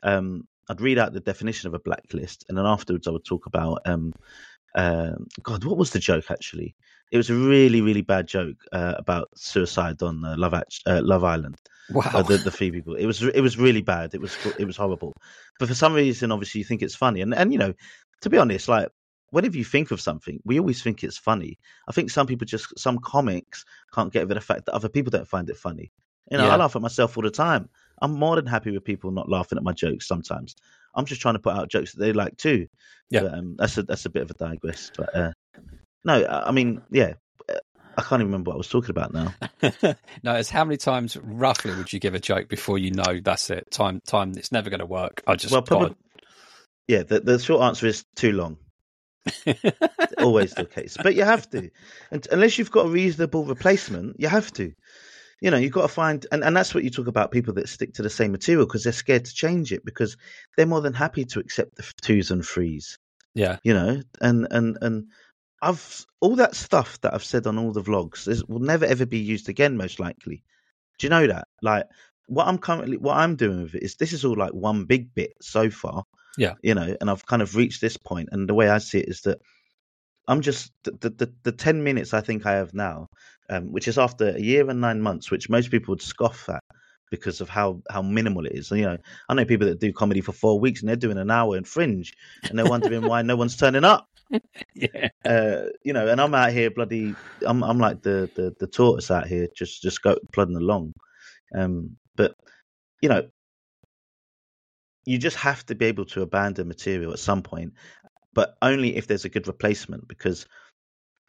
[0.01, 3.45] um, I'd read out the definition of a blacklist, and then afterwards I would talk
[3.45, 4.13] about, um,
[4.75, 6.75] um, God, what was the joke actually?
[7.11, 11.23] It was a really, really bad joke uh, about suicide on uh, Love uh, Love
[11.23, 11.55] Island.
[11.91, 12.01] Wow.
[12.13, 12.95] Uh, the, the three people.
[12.95, 14.13] It was it was really bad.
[14.13, 15.13] It was it was horrible.
[15.59, 17.21] But for some reason, obviously, you think it's funny.
[17.21, 17.73] And and you know,
[18.21, 18.89] to be honest, like
[19.29, 21.59] whenever you think of something, we always think it's funny.
[21.87, 25.11] I think some people just some comics can't get over the fact that other people
[25.11, 25.91] don't find it funny.
[26.31, 26.53] You know, Yeah.
[26.53, 27.69] I laugh at myself all the time.
[28.01, 30.55] I'm more than happy with people not laughing at my jokes sometimes.
[30.95, 32.67] I'm just trying to put out jokes that they like too.
[33.09, 33.21] Yeah.
[33.21, 34.91] But, um, that's a that's a bit of a digress.
[34.97, 35.31] But uh,
[36.05, 37.13] no, I mean, yeah,
[37.97, 39.33] I can't even remember what I was talking about now.
[40.23, 43.49] no, it's how many times roughly would you give a joke before you know that's
[43.49, 43.71] it?
[43.71, 44.33] Time, time.
[44.37, 45.23] It's never going to work.
[45.25, 45.95] I just well, gotta- probably,
[46.87, 47.03] yeah.
[47.03, 48.57] The, the short answer is too long.
[50.19, 51.71] Always the case, but you have to,
[52.11, 54.71] and unless you've got a reasonable replacement, you have to.
[55.41, 57.67] You know, you've got to find, and, and that's what you talk about people that
[57.67, 60.15] stick to the same material because they're scared to change it because
[60.55, 62.97] they're more than happy to accept the twos and threes.
[63.33, 65.07] yeah, You know, and and and
[65.61, 69.05] I've all that stuff that I've said on all the vlogs is, will never ever
[69.05, 70.43] be used again, most likely.
[70.99, 71.47] Do you know that?
[71.61, 71.85] Like,
[72.27, 75.13] what I'm currently, what I'm doing with it is this is all like one big
[75.13, 76.03] bit so far.
[76.37, 76.53] Yeah.
[76.61, 79.09] You know, and I've kind of reached this point, and the way I see it
[79.09, 79.39] is that
[80.27, 83.07] I'm just the the, the, ten minutes I think I have now,
[83.49, 86.63] um, which is after a year and nine months, which most people would scoff at
[87.11, 88.71] because of how how minimal it is.
[88.71, 88.97] And, you know,
[89.29, 91.63] I know people that do comedy for four weeks and they're doing an hour in
[91.63, 92.13] Fringe,
[92.43, 94.09] and they're wondering why no one's turning up
[94.75, 97.15] yeah, uh, you know, and I'm out here bloody.
[97.45, 100.93] I'm I'm like the the, the tortoise out here, just just go plodding along.
[101.53, 102.35] Um, but
[103.01, 103.29] you know,
[105.05, 107.73] you just have to be able to abandon material at some point,
[108.33, 110.45] but only if there's a good replacement, because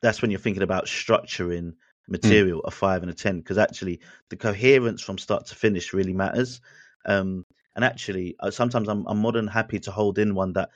[0.02, 1.72] that's when you're thinking about structuring
[2.08, 6.14] material a five and a ten, because actually the coherence from start to finish really
[6.14, 6.60] matters.
[7.04, 10.70] Um, and actually, uh, sometimes I'm I'm more than happy to hold in one that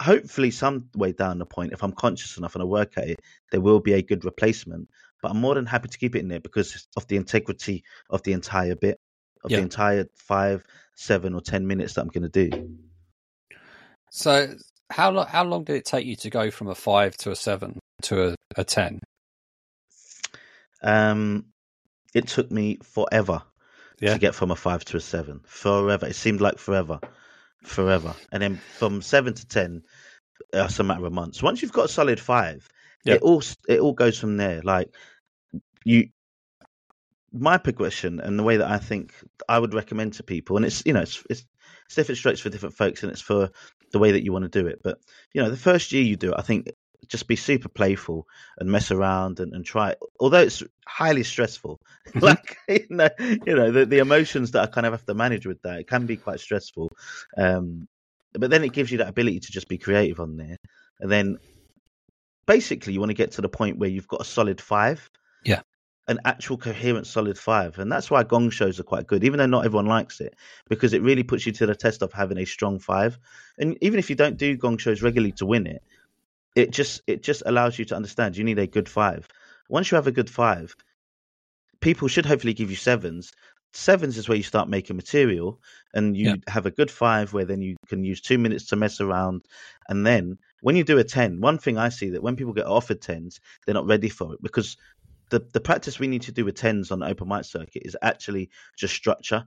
[0.00, 3.20] hopefully some way down the point, if I'm conscious enough and I work at it,
[3.50, 4.88] there will be a good replacement.
[5.22, 8.22] But I'm more than happy to keep it in there because of the integrity of
[8.22, 8.98] the entire bit,
[9.42, 9.58] of Yeah.
[9.58, 10.62] the entire five,
[10.94, 12.78] seven, or ten minutes that I'm going to do.
[14.10, 14.54] So
[14.90, 15.26] how long?
[15.26, 18.28] How long did it take you to go from a five to a seven to
[18.30, 19.00] a, a ten?
[20.82, 21.46] Um,
[22.14, 23.42] it took me forever
[24.00, 24.12] Yeah.
[24.12, 25.40] to get from a five to a seven.
[25.44, 26.06] Forever.
[26.06, 27.00] It seemed like forever,
[27.62, 28.14] forever.
[28.32, 29.82] And then from seven to ten,
[30.52, 31.42] uh, that's a matter of months.
[31.42, 32.68] Once you've got a solid five,
[33.04, 33.14] Yeah.
[33.14, 34.62] it all it all goes from there.
[34.62, 34.94] Like
[35.84, 36.08] you,
[37.32, 39.12] my progression and the way that I think
[39.48, 41.44] I would recommend to people, and it's you know it's it's,
[41.86, 43.50] it's different strokes for different folks, and it's for
[43.92, 44.80] the way that you want to do it.
[44.82, 44.98] But
[45.34, 46.68] you know, the first year you do it, I think
[47.08, 48.26] just be super playful
[48.58, 49.98] and mess around and, and try it.
[50.20, 51.80] Although it's highly stressful,
[52.14, 55.46] like you know, you know the, the emotions that I kind of have to manage
[55.46, 56.90] with that, it can be quite stressful.
[57.36, 57.88] Um,
[58.32, 60.56] but then it gives you that ability to just be creative on there,
[61.00, 61.38] and then
[62.48, 65.08] basically you want to get to the point where you've got a solid five.
[65.44, 65.60] Yeah.
[66.08, 67.78] An actual coherent solid five.
[67.78, 70.34] And that's why gong shows are quite good, even though not everyone likes it,
[70.68, 73.18] because it really puts you to the test of having a strong five.
[73.58, 75.82] And even if you don't do gong shows regularly to win it,
[76.54, 79.28] it just it just allows you to understand you need a good five.
[79.68, 80.74] Once you have a good five,
[81.80, 83.32] people should hopefully give you sevens.
[83.74, 85.60] Sevens is where you start making material,
[85.94, 86.34] and you Yeah.
[86.48, 89.44] have a good five where then you can use two minutes to mess around,
[89.88, 92.66] and then when you do a ten, one thing I see that when people get
[92.66, 94.76] offered tens, they're not ready for it because
[95.30, 97.96] the the practice we need to do with tens on the open mic circuit is
[98.02, 99.46] actually just structure.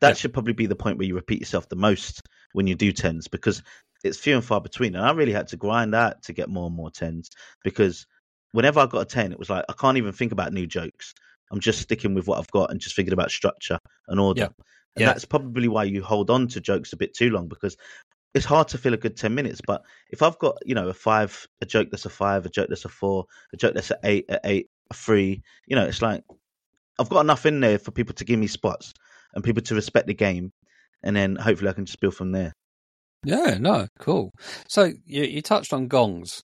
[0.00, 0.14] That Yeah.
[0.16, 2.22] should probably be the point where you repeat yourself the most
[2.52, 3.62] when you do tens because
[4.04, 4.94] it's few and far between.
[4.94, 7.30] And I really had to grind out to get more and more tens
[7.62, 8.06] because
[8.52, 11.14] whenever I got a ten, it was like I can't even think about new jokes.
[11.52, 13.78] I'm just sticking with what I've got and just thinking about structure
[14.08, 14.42] and order.
[14.42, 14.48] Yeah.
[14.96, 15.06] And Yeah.
[15.06, 17.76] that's probably why you hold on to jokes a bit too long because
[18.34, 19.60] it's hard to fill a good 10 minutes.
[19.66, 22.68] But if I've got, you know, a five, a joke that's a five, a joke
[22.68, 26.02] that's a four, a joke that's a eight, a eight, a three, you know, it's
[26.02, 26.22] like
[26.98, 28.92] I've got enough in there for people to give me spots
[29.34, 30.52] and people to respect the game.
[31.02, 32.52] And then hopefully I can just build from there.
[33.24, 34.32] Yeah, no, cool.
[34.68, 36.42] So you you touched on gongs.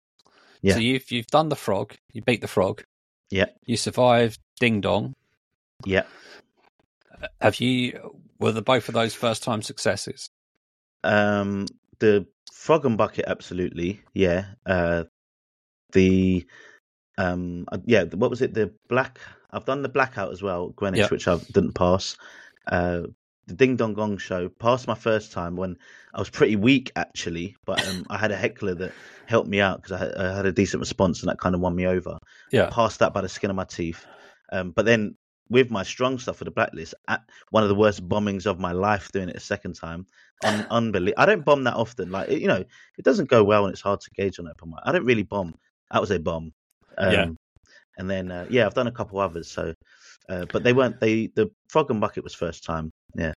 [0.61, 0.73] Yeah.
[0.75, 1.95] So you've you've done the frog.
[2.13, 2.83] You beat the frog.
[3.29, 3.47] Yeah.
[3.65, 5.13] You survived Ding Dong.
[5.85, 6.03] Yeah.
[7.41, 8.15] Have you?
[8.39, 10.29] Were the both of those first time successes?
[11.03, 11.67] Um,
[11.99, 14.01] the frog and bucket, absolutely.
[14.13, 14.45] Yeah.
[14.65, 15.03] Uh,
[15.91, 16.45] the
[17.17, 18.05] um, uh, yeah.
[18.05, 18.53] What was it?
[18.53, 19.19] The black.
[19.51, 21.07] I've done the blackout as well, Greenwich, Yeah.
[21.09, 22.17] which I didn't pass.
[22.67, 23.03] Uh,
[23.47, 25.77] the Ding Dong Gong show passed my first time when
[26.13, 28.93] I was pretty weak actually, but um, I had a heckler that
[29.25, 31.61] helped me out because I, had- I had a decent response and that kind of
[31.61, 32.17] won me over.
[32.51, 32.69] Yeah.
[32.71, 34.05] passed that by the skin of my teeth.
[34.51, 35.15] Um, but then
[35.49, 36.95] with my strong stuff for the blacklist,
[37.51, 40.07] one of the worst bombings of my life, doing it a second time,
[40.43, 41.21] un- unbelievable.
[41.21, 42.11] I don't bomb that often.
[42.11, 42.63] Like you know,
[42.97, 44.79] it doesn't go well, and it's hard to gauge on open mic.
[44.83, 45.53] I don't really bomb.
[45.91, 46.53] That was a bomb.
[46.97, 47.25] Um, Yeah.
[47.97, 49.51] And then uh, yeah, I've done a couple others.
[49.51, 49.73] So,
[50.29, 50.99] uh, but they weren't.
[50.99, 52.91] They the frog and bucket was first time.
[53.15, 53.33] Yeah.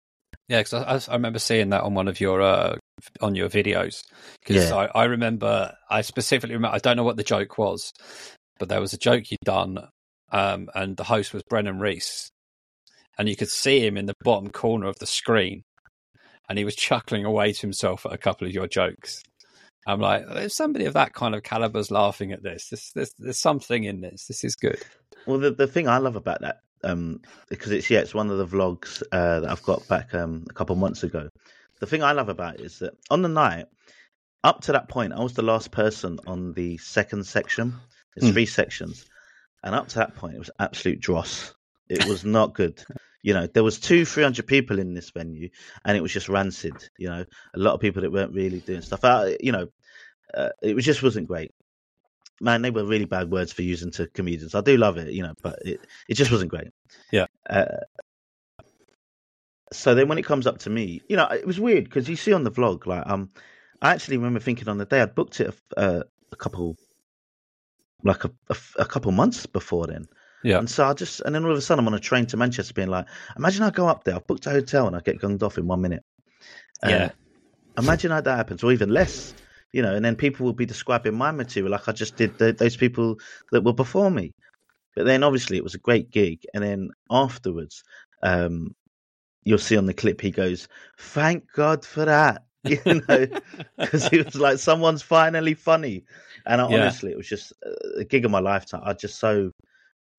[0.50, 2.76] Yeah, because I, I- remember seeing that on one of your uh,
[3.22, 4.02] on your videos.
[4.46, 4.76] Because Yeah.
[4.76, 6.76] I, I remember, I specifically remember.
[6.76, 7.92] I don't know what the joke was,
[8.60, 9.80] but there was a joke you'd done,
[10.32, 12.30] um, and the host was Brennan Reece,
[13.18, 15.64] and you could see him in the bottom corner of the screen,
[16.50, 19.24] and he was chuckling away to himself at a couple of your jokes.
[19.88, 23.40] I'm like, if somebody of that kind of caliber's laughing at this, this, this there's
[23.40, 24.28] something in this.
[24.28, 24.82] This is good.
[25.26, 28.38] Well, the the thing I love about that, um, because it's yeah, it's one of
[28.38, 31.30] the vlogs uh, that I've got back um, a couple of months ago.
[31.80, 33.66] The thing I love about it is that on the night,
[34.44, 37.74] up to that point, I was the last person on the second section.
[38.16, 38.34] There's Mm.
[38.34, 39.06] three sections,
[39.64, 41.54] and up to that point, it was absolute dross.
[41.90, 42.84] It was not good.
[43.22, 45.50] You know, there was two, three hundred people in this venue,
[45.86, 46.90] and it was just rancid.
[46.98, 49.04] You know, a lot of people that weren't really doing stuff.
[49.04, 49.68] Uh, you know,
[50.34, 51.52] uh, it was just wasn't great
[52.42, 54.56] man, they were really bad words for using to comedians.
[54.56, 56.70] I do love it, you know, but it, it just wasn't great.
[57.12, 57.28] Yeah.
[57.50, 57.66] Uh,
[59.72, 62.16] so then when it comes up to me, you know, it was weird because you
[62.16, 63.32] see on the vlog, like, um,
[63.82, 66.78] I actually remember thinking on the day I'd booked it uh, a couple,
[68.04, 70.06] like a, a, a couple months before then.
[70.44, 70.60] Yeah.
[70.60, 72.38] And so I just, and then all of a sudden I'm on a train to
[72.38, 73.06] Manchester being like,
[73.38, 75.68] imagine I go up there, I've booked a hotel and I get gonged off in
[75.68, 76.04] one minute.
[76.84, 77.12] Uh, Yeah.
[77.76, 79.34] Imagine how that happens, or even less,
[79.74, 82.54] you know, and then people will be describing my material like I just did the,
[82.54, 83.18] those people
[83.52, 84.32] that were before me.
[84.96, 86.46] But then obviously it was a great gig.
[86.54, 87.84] And then afterwards,
[88.24, 88.76] um,
[89.44, 90.68] you'll see on the clip, he goes,
[91.00, 92.44] thank God for that.
[92.66, 93.28] You know,
[93.82, 96.06] because it was like someone's finally funny.
[96.46, 96.66] And I, Yeah.
[96.66, 98.82] honestly, it was just uh, a gig of my lifetime.
[98.86, 99.52] I just so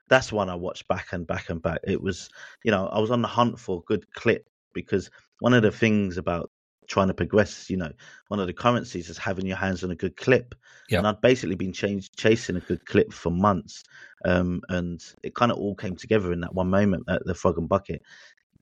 [0.09, 1.81] that's one I watched back and back and back.
[1.85, 2.29] It was,
[2.65, 5.71] you know, I was on the hunt for a good clip because one of the
[5.71, 6.51] things about
[6.89, 7.93] trying to progress, you know,
[8.29, 10.55] one of the currencies is having your hands on a good clip.
[10.89, 10.99] Yeah.
[10.99, 13.83] And I'd basically been change, chasing a good clip for months.
[14.25, 17.59] Um, and it kind of all came together in that one moment at the Frog
[17.59, 18.03] and Bucket.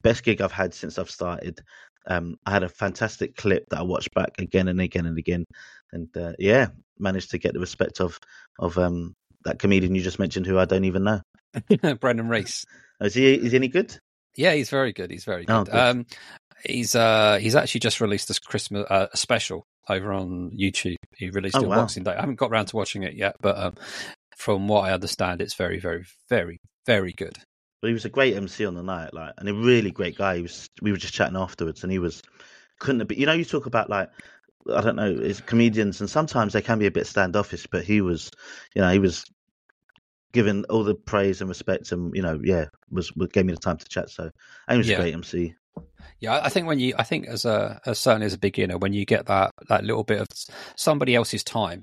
[0.02, 1.60] Best gig I've had since I've started.
[2.06, 5.44] Um, I had a fantastic clip that I watched back again and again and again.
[5.92, 6.68] And uh, yeah,
[6.98, 8.18] managed to get the respect of
[8.58, 9.14] of um,
[9.44, 11.20] that comedian you just mentioned who I don't even know.
[12.00, 12.64] Brendan Reece.
[13.00, 13.96] Is he is he any good?
[14.34, 15.10] Yeah, he's very good.
[15.10, 15.52] He's very good.
[15.52, 15.74] Oh, good.
[15.74, 16.06] Um,
[16.64, 20.96] he's uh, he's actually just released this Christmas uh, special over on YouTube.
[21.16, 21.76] He released Oh, it wow.
[21.76, 22.12] Boxing Day.
[22.12, 23.74] I haven't got around to watching it yet, but um,
[24.36, 27.36] from what I understand, it's very, very, very, very good.
[27.80, 30.36] But he was a great MC on the night, like, and a really great guy.
[30.36, 30.68] He was.
[30.80, 32.22] We were just chatting afterwards, and he was
[32.78, 33.18] couldn't have been.
[33.18, 34.10] You know, you talk about like
[34.72, 38.00] I don't know, is comedians, and sometimes they can be a bit standoffish, but he
[38.00, 38.30] was,
[38.76, 39.24] you know, he was
[40.32, 43.58] given all the praise and respect, and you know, yeah, was, was gave me the
[43.58, 44.08] time to chat.
[44.10, 44.30] So,
[44.68, 44.94] and he was Yeah.
[44.94, 45.54] a great MC.
[46.20, 48.92] Yeah, I- think when you, I think as a, as certainly as a beginner, when
[48.92, 50.28] you get that that little bit of
[50.76, 51.82] somebody else's time,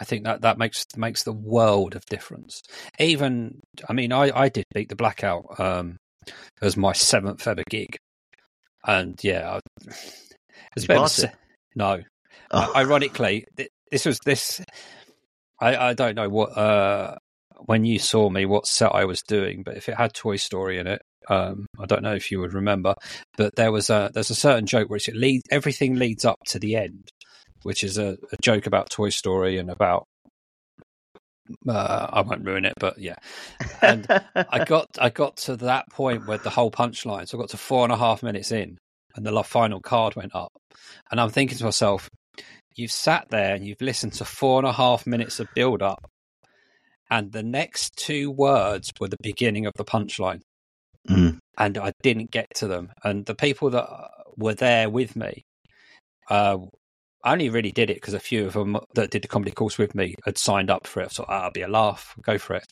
[0.00, 2.62] I think that that makes makes the world of difference.
[2.98, 5.96] Even, I mean, I I did beat the blackout um,
[6.62, 7.96] as my seventh ever gig,
[8.86, 9.60] and yeah, I,
[10.76, 11.32] it's you a bit of a pass it?
[11.74, 12.02] no.
[12.50, 13.46] Oh, Ironically,
[13.90, 14.62] this was this.
[15.60, 17.16] I I don't know what uh
[17.66, 20.78] when you saw me what set I was doing, but if it had Toy Story
[20.78, 22.94] in it, um, I don't know if you would remember,
[23.36, 26.58] but there was a there's a certain joke which it lead everything leads up to
[26.58, 27.10] the end,
[27.62, 30.04] which is a, a joke about Toy Story and about
[31.66, 33.16] uh, I won't ruin it, but yeah,
[33.82, 37.50] and I got I got to that point where the whole punchline, so I got
[37.50, 38.78] to four and a half minutes in,
[39.16, 40.52] and the final card went up,
[41.10, 42.08] and I'm thinking to myself,
[42.76, 46.06] you've sat there and you've listened to four and a half minutes of build up,
[47.10, 50.40] and the next two words were the beginning of the punchline.
[51.08, 51.38] Mm.
[51.56, 52.90] and I didn't get to them.
[53.02, 53.88] And the people that
[54.36, 55.42] were there with me,
[56.30, 56.58] uh,
[57.24, 59.78] I only really did it because a few of them that did the comedy course
[59.78, 61.12] with me had signed up for it.
[61.12, 62.64] So ah, I'll be a laugh, go for it.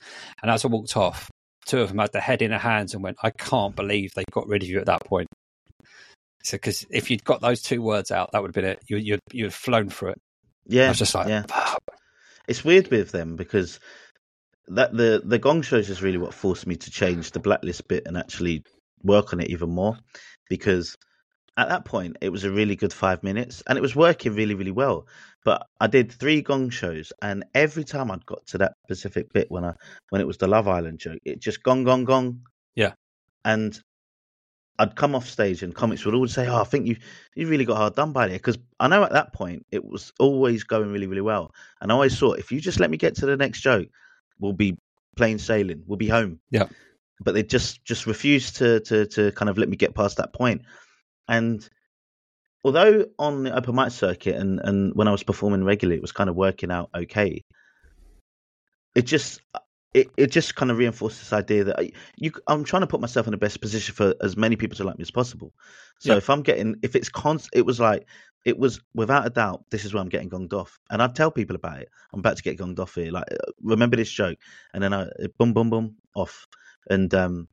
[0.43, 1.29] And as I walked off,
[1.67, 4.25] two of them had their head in their hands and went, "I can't believe they
[4.31, 5.29] got rid of you at that point."
[6.45, 8.79] So, because if you'd got those two words out, that would have been it.
[8.89, 10.19] You, you'd you'd flown for it.
[10.67, 11.45] Yeah, I was just like, yeah.
[12.49, 13.81] It's weird with them because
[14.69, 18.07] that the the gong shows is really what forced me to change the blacklist bit
[18.07, 18.63] and actually
[19.03, 19.97] work on it even more
[20.49, 20.97] because
[21.57, 24.55] at that point it was a really good five minutes and it was working really
[24.55, 25.07] really well.
[25.45, 29.49] But i did three gong shows and every time i'd got to that specific bit
[29.49, 29.75] when i
[30.11, 32.41] when it was the love island joke it just gong gong gong.
[32.75, 32.93] Yeah.
[33.45, 33.81] and
[34.81, 36.97] i'd come off stage and comics would always say oh i think you
[37.37, 38.39] you really got hard done by there.
[38.39, 41.55] Because i know at that point it was always going really really well.
[41.81, 43.87] And i always thought if you just let me get to the next joke
[44.39, 44.77] we'll be
[45.17, 46.69] plain sailing we'll be home Yeah.
[47.21, 50.33] but they just just refused to to to kind of let me get past that
[50.33, 50.63] point.
[51.29, 51.69] and
[52.65, 56.13] although on the open mic circuit and and when I was performing regularly, it was
[56.13, 57.45] kind of working out okay.
[58.95, 59.41] It just
[59.95, 63.01] it, it just kind of reinforced this idea that I, you I'm trying to put
[63.01, 65.53] myself in the best position for as many people to like me as possible.
[66.01, 66.19] So Yeah.
[66.19, 68.07] if I'm getting if it's const, it was like
[68.47, 71.33] it was without a doubt this is where I'm getting gonged off, and I'd tell
[71.33, 71.89] people about it.
[72.13, 73.11] I'm about to get gonged off here.
[73.11, 74.39] Like uh, remember this joke,
[74.73, 76.47] and then I boom boom boom off,
[76.89, 77.49] and um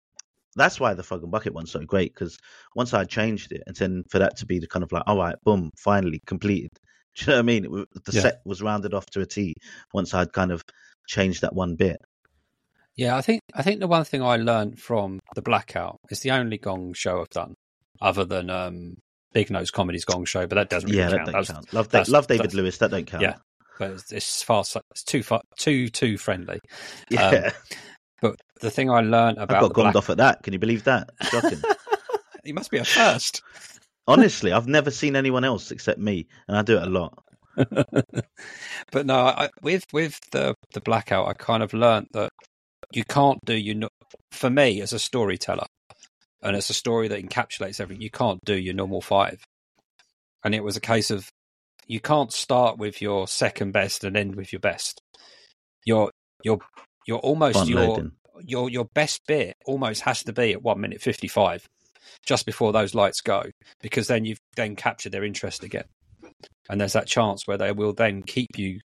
[0.56, 2.38] that's why the frog and bucket one's so great because
[2.76, 5.18] once I changed it, and then for that to be the kind of like, all
[5.18, 6.70] right, boom, finally completed.
[7.16, 7.72] Do you know what I mean?
[7.72, 8.22] Was- the Yeah.
[8.22, 9.56] set was rounded off to a T
[9.94, 10.62] once I'd kind of
[11.08, 11.98] changed that one bit.
[12.96, 16.30] Yeah, I think I think the one thing I learned from the blackout is the
[16.32, 17.56] only gong show I've done,
[18.00, 18.98] other than um,
[19.34, 21.28] Big Nose Comedy's gong show, but that doesn't really yeah, that count.
[21.28, 21.74] That's- count.
[21.74, 22.78] Love, that's- love David that's- Lewis.
[22.78, 23.24] That don't count.
[23.24, 23.36] Yeah.
[23.80, 26.60] But it's, it's far it's too far, too too friendly.
[27.10, 27.48] yeah.
[27.48, 27.52] Um,
[28.22, 30.44] but the thing I learned about I got gonged black- off at that.
[30.44, 31.10] Can you believe that?
[31.24, 31.62] Shocking.
[32.44, 33.42] he must be a first.
[34.08, 37.18] Honestly, I've never seen anyone else except me, and I do it a lot.
[38.92, 42.32] but no, I, with with the the blackout, I kind of learned that
[42.92, 43.88] you can't do you.
[44.32, 45.66] for me as a storyteller,
[46.44, 48.02] and it's a story that encapsulates everything.
[48.02, 49.42] You can't do your normal five,
[50.44, 51.30] and it was a case of
[51.88, 55.02] you can't start with your second best and end with your best.
[55.86, 56.12] Your
[56.44, 56.60] your
[57.08, 58.12] you're almost your loading.
[58.42, 61.66] your your best bit almost has to be at one minute fifty five,
[62.26, 63.44] just before those lights go,
[63.82, 65.86] because then you've then captured their interest again,
[66.70, 68.80] and there's that chance where they will then keep you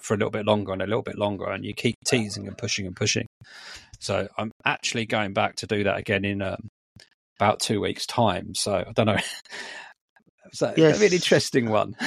[0.00, 2.58] for a little bit longer and a little bit longer, and you keep teasing and
[2.58, 3.26] pushing and pushing.
[4.00, 6.68] So I'm actually going back to do that again in um,
[7.38, 8.54] about two weeks' time.
[8.54, 9.18] So I don't know.
[10.52, 10.96] so Yes.
[10.96, 11.96] a really interesting one.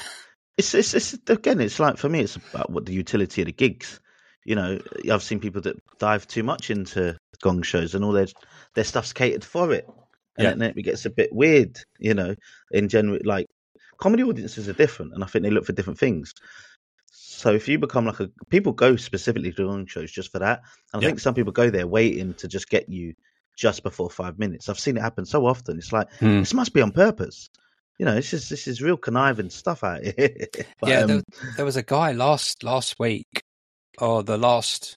[0.58, 3.52] It's, it's it's again, it's like for me, it's about what the utility of the
[3.52, 4.00] gigs.
[4.44, 4.80] You know,
[5.12, 8.26] I've seen people that dive too much into gong shows, and all their
[8.74, 9.88] their stuff's catered for it,
[10.36, 10.54] and Yeah.
[10.56, 11.78] then it gets a bit weird.
[12.00, 12.34] You know,
[12.72, 13.46] in general, like
[14.00, 16.34] comedy audiences are different, and I think they look for different things.
[17.12, 20.62] So if you become like a people go specifically to gong shows just for that,
[20.92, 21.10] and I Yeah.
[21.10, 23.14] think some people go there waiting to just get you
[23.58, 24.70] just before five minutes.
[24.70, 25.78] I've seen it happen so often.
[25.78, 26.40] It's like Hmm.
[26.40, 27.50] this must be on purpose.
[28.00, 30.14] You know, it's just this is real conniving stuff out here.
[30.80, 31.22] But, yeah, um, there,
[31.58, 33.42] there was a guy last last week,
[34.00, 34.96] or the last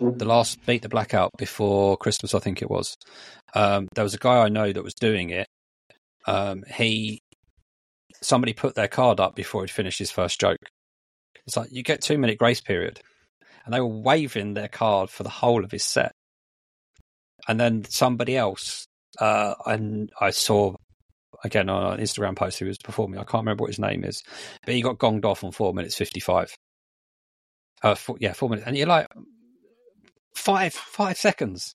[0.00, 2.96] the last beat the blackout before Christmas, I think it was.
[3.54, 5.46] Um, there was a guy I know that was doing it.
[6.26, 7.20] Um, he
[8.22, 10.58] somebody put their card up before he'd finished his first joke.
[11.46, 13.00] It's like you get two minute grace period,
[13.66, 16.12] and they were waving their card for the whole of his set.
[17.48, 18.86] And then somebody else,
[19.20, 20.74] uh, and I saw
[21.42, 23.18] again on an Instagram post who was performing.
[23.20, 24.22] I can't remember what his name is,
[24.64, 26.54] but he got gonged off on four minutes fifty five.
[27.82, 29.08] Uh, four, yeah, four minutes, and you're like
[30.34, 31.74] five five seconds.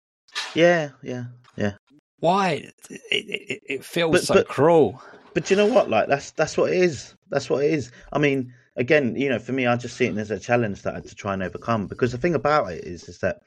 [0.56, 1.74] yeah, yeah, yeah.
[2.20, 2.72] Why?
[2.90, 5.02] It, it, it feels But- so but- cruel.
[5.36, 5.90] But you know what?
[5.92, 7.14] Like that's that's what it is.
[7.30, 7.92] That's what it is.
[8.12, 10.94] I mean, again, you know, for me, I just see it as a challenge that
[10.94, 11.86] I had to try and overcome.
[11.86, 13.44] Because the thing about it is, is that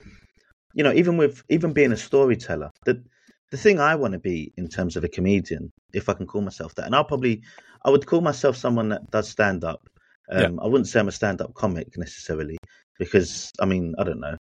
[0.74, 3.02] you know, even with even being a storyteller, the
[3.50, 6.40] the thing I want to be in terms of a comedian, if I can call
[6.40, 7.42] myself that, and I'll probably
[7.84, 9.88] I would call myself someone that does stand up.
[10.30, 12.56] Um, I wouldn't say I'm a stand up comic necessarily,
[12.98, 14.36] because I mean, I don't know,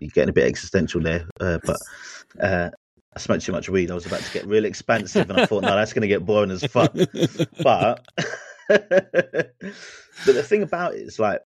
[0.00, 1.76] you're getting a bit existential there, uh, but.
[2.38, 2.68] Uh,
[3.16, 3.90] I smoked too much weed.
[3.90, 6.26] I was about to get real expansive, and I thought, no, that's going to get
[6.26, 6.92] boring as fuck.
[7.62, 8.06] But,
[8.68, 9.54] but
[10.26, 11.40] the thing about it is, like,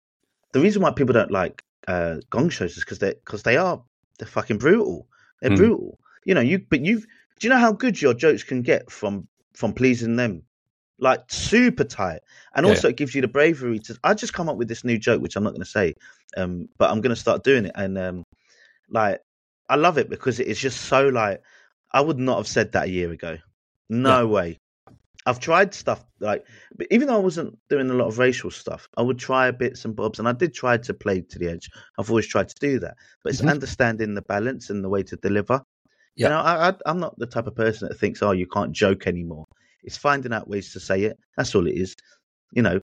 [0.53, 3.81] the reason why people don't like uh, gong shows is because they because they are
[4.21, 5.07] they're fucking brutal.
[5.41, 5.55] They're Hmm.
[5.57, 5.99] brutal.
[6.25, 7.07] You know, you but you've
[7.39, 10.43] do you know how good your jokes can get from from pleasing them?
[10.99, 12.19] Like super tight,
[12.53, 12.71] and Yeah.
[12.73, 13.97] also it gives you the bravery to.
[14.03, 15.95] I just come up with this new joke, which I'm not going to say,
[16.37, 18.23] um, but I'm going to start doing it, and um,
[18.89, 19.21] like
[19.67, 21.41] I love it because it is just so like
[21.91, 23.39] I would not have said that a year ago.
[23.89, 24.27] No yeah.
[24.27, 24.57] way.
[25.25, 26.45] I've tried stuff like,
[26.75, 29.85] but even though I wasn't doing a lot of racial stuff, I would try bits
[29.85, 31.69] and bobs, and I did try to play to the edge.
[31.99, 33.49] I've always tried to do that, but it's mm-hmm.
[33.49, 35.61] understanding the balance and the way to deliver.
[36.15, 36.27] Yeah.
[36.27, 38.71] You know, I, I, I'm not the type of person that thinks, "Oh, you can't
[38.71, 39.45] joke anymore."
[39.83, 41.17] It's finding out ways to say it.
[41.37, 41.95] That's all it is.
[42.51, 42.81] You know,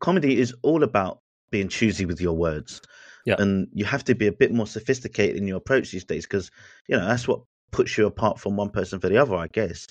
[0.00, 2.80] comedy is all about being choosy with your words.
[3.24, 3.36] Yeah.
[3.38, 6.50] And you have to be a bit more sophisticated in your approach these days because,
[6.86, 7.40] you know, that's what
[7.72, 9.88] puts you apart from one person for the other, I guess.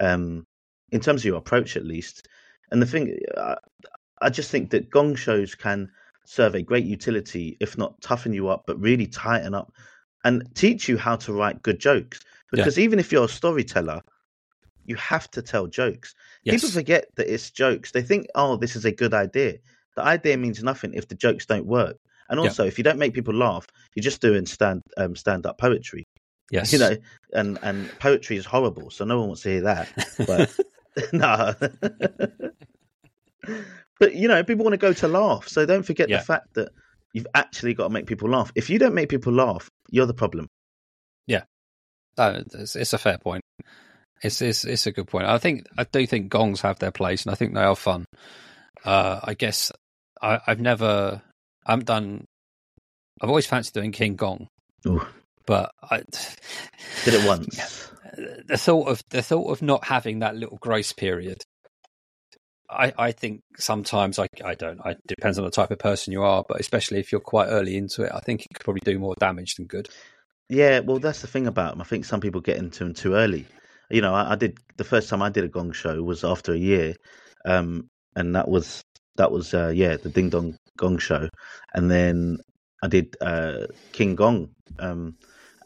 [0.00, 0.46] Um,
[0.90, 2.28] in terms of your approach, at least.
[2.70, 3.56] And the thing, I,
[4.20, 5.90] I just think that gong shows can
[6.24, 9.72] serve a great utility, if not toughen you up, but really tighten up
[10.24, 12.20] and teach you how to write good jokes.
[12.50, 12.84] Because yeah.
[12.84, 14.02] even if you're a storyteller,
[14.84, 16.14] you have to tell jokes.
[16.42, 16.56] Yes.
[16.56, 17.92] People forget that it's jokes.
[17.92, 19.58] They think, oh, this is a good idea.
[19.96, 21.98] The idea means nothing if the jokes don't work.
[22.30, 22.68] And also, yeah.
[22.68, 26.06] if you don't make people laugh, you're just doing stand um, stand up poetry.
[26.50, 26.96] Yes, you know,
[27.34, 29.90] and and poetry is horrible, so no one wants to hear that.
[30.26, 30.58] But
[31.12, 31.54] no.
[33.98, 36.18] but you know, people want to go to laugh, so don't forget yeah.
[36.18, 36.70] the fact that
[37.12, 38.52] you've actually got to make people laugh.
[38.54, 40.48] If you don't make people laugh, you're the problem.
[41.26, 41.44] Yeah,
[42.18, 43.42] it's, it's a fair point.
[44.22, 45.26] It's, it's it's a good point.
[45.26, 48.04] I think I do think gongs have their place, and I think they are fun.
[48.84, 49.70] Uh, I guess
[50.20, 51.22] I, have never,
[51.66, 52.24] I haven't done.
[53.20, 54.48] I've always fancied doing King Gong,
[54.86, 55.04] Ooh.
[55.46, 56.02] but I
[57.04, 57.90] did it once.
[58.46, 61.42] The thought of the thought of not having that little grace period.
[62.70, 64.80] I, I think sometimes I I don't.
[64.84, 67.76] It depends on the type of person you are, but especially if you're quite early
[67.76, 69.88] into it, I think it could probably do more damage than good.
[70.48, 71.80] Yeah, well, that's the thing about them.
[71.80, 73.46] I think some people get into them too early
[73.90, 76.52] you know, I, I, did the first time I did a gong show was after
[76.52, 76.94] a year,
[77.44, 78.82] um, and that was
[79.16, 81.28] that was uh, yeah the Ding Dong Gong show,
[81.74, 82.38] and then
[82.82, 85.16] I did uh, King Gong, um,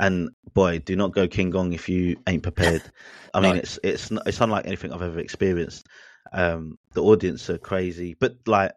[0.02, 2.82] and boy, do not go King Gong if you ain't prepared.
[3.34, 5.86] I mean, it's it's it's unlike anything I've ever experienced.
[6.32, 8.72] Um, the audience are crazy, but like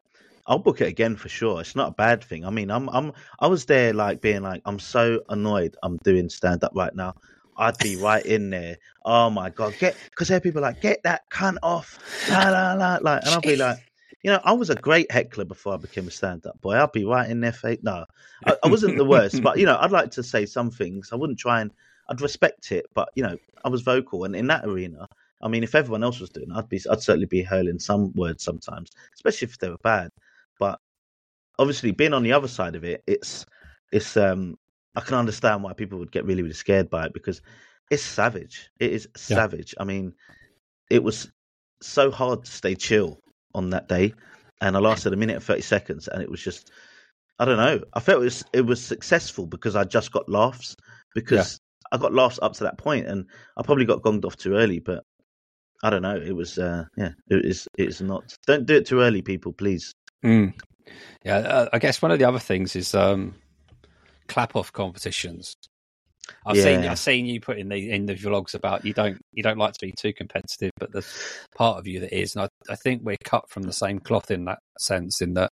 [0.46, 1.62] I'll book it again for sure.
[1.62, 2.46] It's not a bad thing.
[2.46, 6.30] I mean, I'm I'm I was there like being like I'm so annoyed I'm doing
[6.30, 7.16] stand up right now.
[7.58, 8.78] I'd be right in there.
[9.04, 11.98] Oh my god, get because there are people like get that cunt off,
[12.30, 13.78] la la la, like, and I'll be like,
[14.26, 16.82] you know, I was a great heckler before I became a stand-up boy.
[16.82, 17.78] I'd be right in their face.
[17.84, 18.06] No,
[18.44, 21.10] I, I wasn't the worst, but you know, I'd like to say some things.
[21.14, 21.72] I wouldn't try and
[22.10, 25.08] I'd respect it, but you know, I was vocal, and in that arena,
[25.44, 28.14] I mean, if everyone else was doing, it, I'd be, I'd certainly be hurling some
[28.14, 30.10] words sometimes, especially if they were bad.
[30.58, 30.80] But
[31.60, 33.46] obviously, being on the other side of it, it's,
[33.92, 34.58] it's, um,
[34.96, 37.44] I can understand why people would get really, really scared by it because
[37.92, 38.72] it's savage.
[38.80, 39.76] It is savage.
[39.78, 39.84] Yeah.
[39.84, 40.16] I mean,
[40.90, 41.32] it was
[41.80, 43.20] so hard to stay chill
[43.56, 44.14] on that day,
[44.62, 46.70] and I lasted a minute and thirty seconds, and it was just,
[47.40, 47.82] I don't know.
[47.94, 50.76] I felt it was it was successful because I just got laughs
[51.16, 51.60] because
[51.92, 51.98] yeah.
[51.98, 53.26] I got laughs up to that point, and
[53.58, 55.04] I probably got gonged off too early, but
[55.84, 56.16] I don't know.
[56.16, 57.68] It was, uh, yeah, it is.
[57.78, 58.36] It's not.
[58.48, 59.94] Don't do it too early, people, please.
[60.24, 60.54] Mm.
[61.24, 63.36] Yeah, uh, I guess one of the other things is um,
[64.28, 65.56] clap off competitions.
[66.46, 66.64] I've yeah.
[66.64, 69.58] seen I've seen you put in the in the vlogs about you don't you don't
[69.58, 72.76] like to be too competitive, but there's part of you that is, and I, I
[72.76, 75.22] think we're cut from the same cloth in that sense.
[75.22, 75.52] In that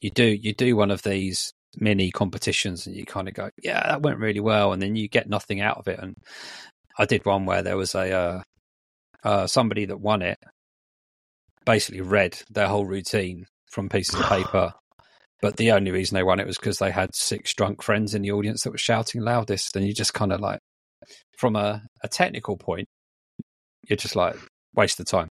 [0.00, 3.80] you do you do one of these mini competitions, and you kind of go, yeah,
[3.88, 5.98] that went really well, and then you get nothing out of it.
[5.98, 6.14] And
[6.98, 8.42] I did one where there was a uh,
[9.24, 10.38] uh, somebody that won it
[11.66, 14.72] basically read their whole routine from pieces of paper
[15.42, 18.22] but the only reason they won it was because they had six drunk friends in
[18.22, 19.74] the audience that were shouting loudest.
[19.76, 20.58] And you just kind of like,
[21.38, 22.86] from a, a technical point,
[23.88, 24.36] you're just like,
[24.74, 25.28] waste of time.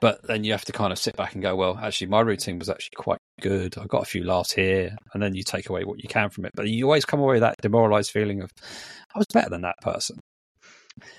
[0.00, 2.58] But then you have to kind of sit back and go, well, actually, my routine
[2.58, 3.78] was actually quite good.
[3.78, 4.96] I got a few laughs here.
[5.12, 6.52] And then you take away what you can from it.
[6.54, 8.50] But you always come away with that demoralized feeling of,
[9.14, 10.18] I was better than that person.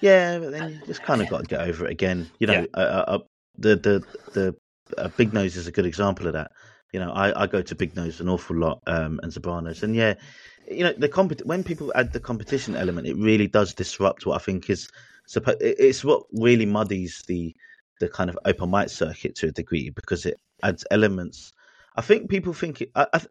[0.01, 2.29] Yeah, but then you just kind of got to get over it again.
[2.39, 2.65] You know, yeah.
[2.73, 3.19] uh, uh, uh
[3.57, 4.03] the the
[4.33, 4.55] the
[4.97, 6.51] uh, Big Nose is a good example of that.
[6.95, 9.93] You know, I, I go to Big Nose an awful lot um, and Sopranos, and
[9.93, 10.13] yeah,
[10.71, 14.35] you know, the compet- when people add the competition element, it really does disrupt what
[14.35, 14.87] I think is
[15.25, 15.57] supposed.
[15.59, 17.53] It's what really muddies the
[17.99, 21.51] the kind of open mic circuit to a degree because it adds elements.
[21.97, 23.21] I think people think it, I, I,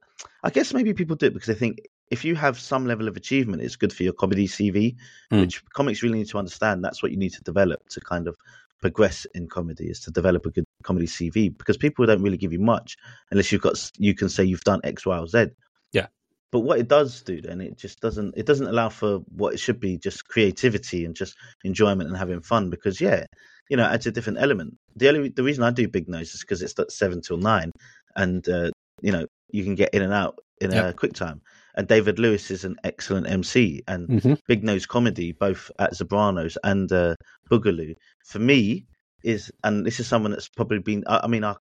[0.42, 3.16] I guess maybe people do it because they think if you have some level of
[3.16, 4.94] achievement, it's good for your comedy CV,
[5.32, 5.40] mm.
[5.40, 6.84] which comics really need to understand.
[6.84, 8.36] That's what you need to develop to kind of
[8.84, 12.52] progress in comedy is to develop a good comedy CV because people don't really give
[12.52, 12.98] you much
[13.30, 15.46] unless you've got you can say you've done X, Y, or Z.
[15.92, 16.08] Yeah.
[16.52, 19.58] But what it does do then it just doesn't it doesn't allow for what it
[19.58, 23.24] should be just creativity and just enjoyment and having fun because yeah
[23.70, 24.76] you know adds a different element.
[24.96, 27.72] The only the reason I do Big Nose is because it's seven till nine
[28.14, 28.70] and uh,
[29.00, 30.90] you know you can get in and out in yep.
[30.90, 31.40] a quick time.
[31.76, 34.38] And David Lewis is an excellent MC, and Mhm.
[34.46, 37.16] Big Nose Comedy, both at Zabranos and uh,
[37.50, 37.94] Boogaloo,
[38.24, 38.86] for me
[39.22, 41.04] is, and this is someone that's probably been.
[41.06, 41.56] I, I mean, I,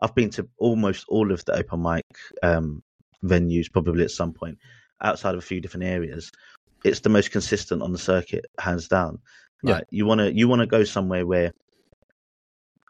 [0.00, 2.04] I've been to almost all of the open mic
[2.42, 2.82] um,
[3.24, 4.58] venues, probably at some point,
[5.00, 6.30] outside of a few different areas.
[6.84, 9.18] It's the most consistent on the circuit, hands down.
[9.62, 9.74] Yeah.
[9.76, 11.52] Like, you want to you want to go somewhere where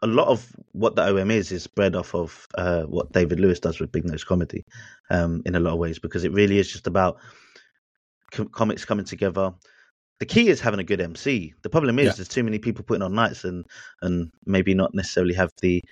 [0.03, 3.59] a lot of what the OM is is bred off of uh, what David Lewis
[3.59, 4.63] does with Big Nose Comedy,
[5.09, 7.17] um, in a lot of ways, because it really is just about
[8.31, 9.53] com- comics coming together.
[10.19, 11.53] The key is having a good MC.
[11.61, 12.11] The problem is Yeah.
[12.13, 13.65] there's too many people putting on nights and
[14.01, 15.83] and maybe not necessarily have the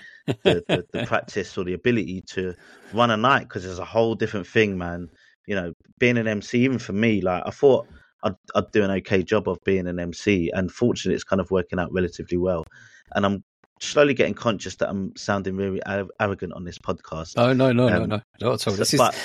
[0.44, 2.56] the, the, the practice or the ability to
[2.94, 5.10] run a night because there's a whole different thing, man.
[5.48, 7.88] You know, being an MC, even for me, like I thought
[8.24, 11.52] I'd, I'd do an okay job of being an MC, and fortunately, it's kind of
[11.52, 12.66] working out relatively well.
[13.14, 13.44] And I'm
[13.88, 15.82] slowly getting conscious that I'm sounding really
[16.20, 17.34] arrogant on this podcast.
[17.38, 18.58] Oh no, no, no, no, Um, no, not at all.
[18.58, 19.16] So- This is but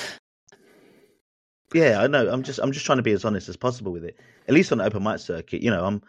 [1.74, 2.28] yeah, I know.
[2.30, 4.18] I'm just I'm just trying to be as honest as possible with it.
[4.48, 6.02] At least on the open mic circuit, you know, I'm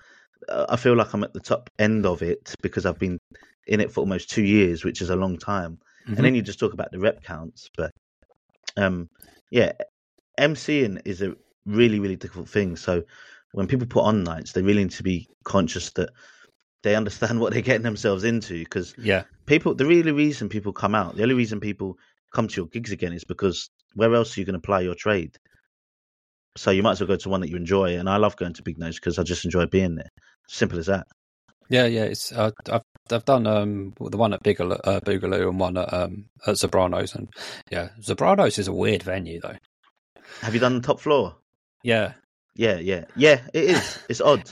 [0.49, 3.19] uh, I feel like I'm at the top end of it because I've been
[3.67, 5.77] in it for almost two years, which is a long time.
[6.07, 6.15] Mhm.
[6.17, 7.91] And then you just talk about the rep counts, but
[8.75, 9.07] um,
[9.51, 9.73] yeah,
[10.39, 11.35] MCing is a
[11.67, 12.75] really really difficult thing.
[12.75, 13.03] So
[13.51, 16.09] when people put on nights, they really need to be conscious that
[16.83, 20.95] they understand what they're getting themselves into because yeah, people the really reason people come
[20.95, 21.97] out the only reason people
[22.33, 24.95] come to your gigs again is because where else are you going to apply your
[24.95, 25.37] trade?
[26.57, 28.53] So you might as well go to one that you enjoy and i love going
[28.53, 30.09] to big nose because i just enjoy being there.
[30.47, 31.07] Simple as that.
[31.69, 32.03] Yeah, yeah.
[32.03, 35.93] It's uh, I've I've done um the one at Boogaloo, uh, Boogaloo and one at
[35.93, 37.29] um at Zabranos, and
[37.69, 39.55] yeah, Zabranos is a weird venue though.
[40.41, 41.37] have you done the top floor?
[41.83, 42.13] Yeah,
[42.55, 43.05] yeah yeah.
[43.15, 43.99] Yeah it is.
[44.09, 44.43] It's odd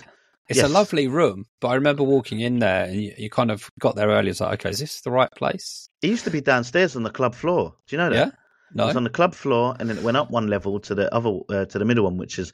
[0.50, 3.70] it's a lovely room, but I remember walking in there and you, you kind of
[3.80, 4.30] got there early.
[4.30, 5.90] It's like, okay, is this the right place?
[6.02, 7.76] it used to be downstairs on the club floor.
[7.88, 8.16] Do you know that?
[8.76, 10.96] Yeah, it was on the club floor and then it went up one level to
[10.96, 12.54] the other uh, to the middle one which is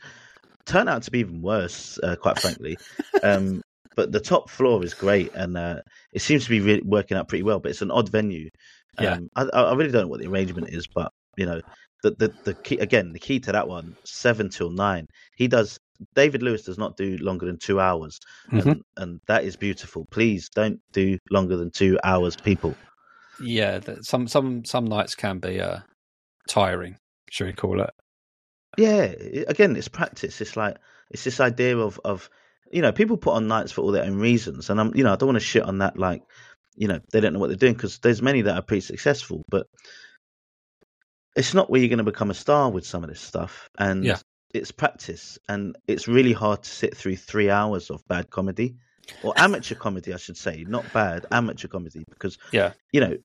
[0.65, 2.77] turned out to be even worse uh, quite frankly.
[3.23, 3.61] Um
[3.95, 5.79] but the top floor is great and uh,
[6.11, 8.49] it seems to be really working out pretty well but it's an odd venue.
[8.99, 9.13] Yeah.
[9.13, 11.61] um, I, I really don't know what the arrangement is but you know
[12.03, 15.07] the, the the key again the key to that one seven till nine.
[15.35, 15.79] He does
[16.15, 18.19] david lewis does not do longer than two hours
[18.51, 18.65] Mhm.
[18.65, 22.75] and, and that is beautiful please don't do longer than two hours people
[23.41, 23.81] yeah.
[24.01, 25.79] Some some some nights can be uh
[26.47, 26.95] tiring.
[27.29, 27.89] Should we call it?
[28.77, 29.13] Yeah,
[29.47, 30.39] again, it's practice.
[30.39, 30.77] It's like
[31.11, 32.29] it's this idea of of
[32.71, 35.11] you know people put on nights for all their own reasons, and I'm you know
[35.11, 36.21] I don't want to shit on that like
[36.77, 39.43] you know they don't know what they're doing because there's many that are pretty successful,
[39.49, 39.67] but
[41.35, 44.05] it's not where you're going to become a star with some of this stuff, and
[44.05, 44.17] Yeah.
[44.55, 48.75] It's practice, and it's really hard to sit through three hours of bad comedy
[49.23, 52.73] or amateur comedy, I should say, not bad amateur comedy, because Yeah.
[52.91, 53.17] you know,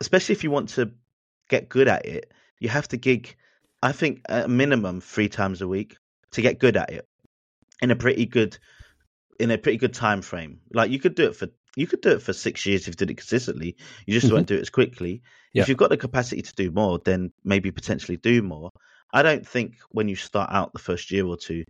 [0.00, 0.92] especially if you want to
[1.48, 3.36] get good at it, you have to gig.
[3.82, 5.96] I think a minimum three times a week
[6.32, 7.06] to get good at it
[7.80, 8.58] in a pretty good
[9.38, 10.58] in a pretty good time frame.
[10.72, 12.94] Like you could do it for you could do it for six years if you
[12.94, 13.76] did it consistently.
[14.04, 14.32] You just Mhm.
[14.32, 15.22] won't do it as quickly.
[15.52, 15.62] Yeah.
[15.62, 18.72] If you've got the capacity to do more, then maybe potentially do more.
[19.12, 21.64] I don't think when you start out the first year or two,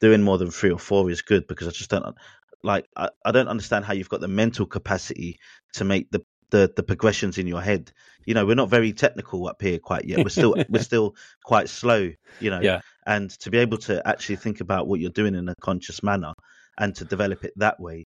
[0.00, 2.16] doing more than three or four is good because I just don't
[2.62, 5.38] like I, I don't understand how you've got the mental capacity
[5.74, 7.92] to make the, the the progressions in your head.
[8.26, 10.18] You know, we're not very technical up here quite yet.
[10.18, 12.60] We're still we're still quite slow, you know.
[12.60, 12.80] Yeah.
[13.06, 16.32] And to be able to actually think about what you're doing in a conscious manner
[16.78, 18.04] and to develop it that way,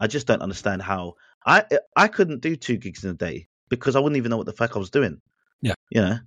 [0.00, 1.14] I just don't understand how
[1.44, 1.64] I
[1.96, 4.52] I couldn't do two gigs in a day because I wouldn't even know what the
[4.52, 5.20] fuck I was doing.
[5.60, 5.74] Yeah.
[5.90, 6.18] You know.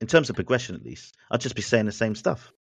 [0.00, 2.52] In terms of progression, at least, I'd just be saying the same stuff.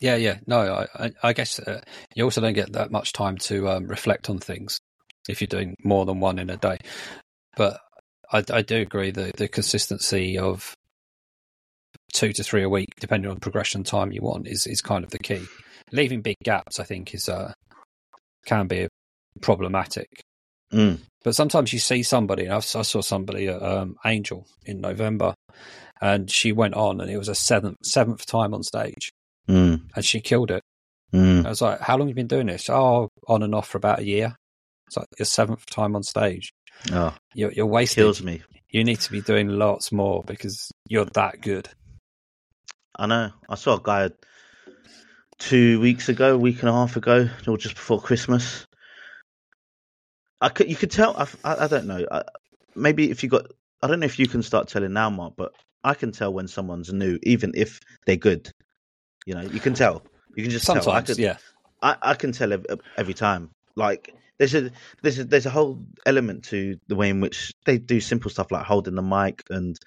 [0.00, 0.38] Yeah, yeah.
[0.46, 1.80] No, I, I, guess uh,
[2.14, 4.80] you also don't get that much time to um, reflect on things
[5.28, 6.78] if you're doing more than one in a day.
[7.56, 7.80] But
[8.32, 10.74] I, I do agree that the consistency of
[12.12, 15.10] two to three a week, depending on progression time you want, is is kind of
[15.10, 15.44] the key.
[15.92, 17.52] Leaving big gaps, I think, is uh,
[18.46, 18.88] can be
[19.40, 20.08] problematic.
[20.72, 21.00] Mm.
[21.22, 25.34] But sometimes you see somebody, I saw somebody at um, Angel in November,
[26.04, 29.10] and she went on, and it was a seventh seventh time on stage,
[29.48, 29.88] Mm.
[29.96, 30.62] and she killed it.
[31.12, 31.46] Mm.
[31.46, 33.78] I was like, "How long have you been doing this?" Oh, on and off for
[33.78, 34.36] about a year.
[34.86, 36.52] It's like your seventh time on stage.
[36.92, 38.02] Oh, You're, you're wasted.
[38.02, 38.42] kills me.
[38.68, 41.68] You need to be doing lots more because you're that good.
[42.96, 43.30] I know.
[43.48, 44.10] I saw a guy
[45.38, 48.66] two weeks ago, a week and a half ago, or just before Christmas.
[50.40, 51.16] I could, you could tell.
[51.16, 52.04] I, I, I don't know.
[52.10, 52.22] I,
[52.74, 53.46] maybe if you got,
[53.82, 55.52] I don't know if you can start telling now, Mark, but
[55.84, 58.50] I can tell when someone's new, even if they're good.
[59.26, 60.02] You know, you can tell.
[60.34, 60.76] You can just tell.
[60.76, 61.36] I Sometimes, yeah,
[61.82, 62.66] I, I can tell every,
[62.96, 63.50] every time.
[63.76, 64.70] Like there's a
[65.02, 68.50] there's a there's a whole element to the way in which they do simple stuff
[68.50, 69.78] like holding the mic and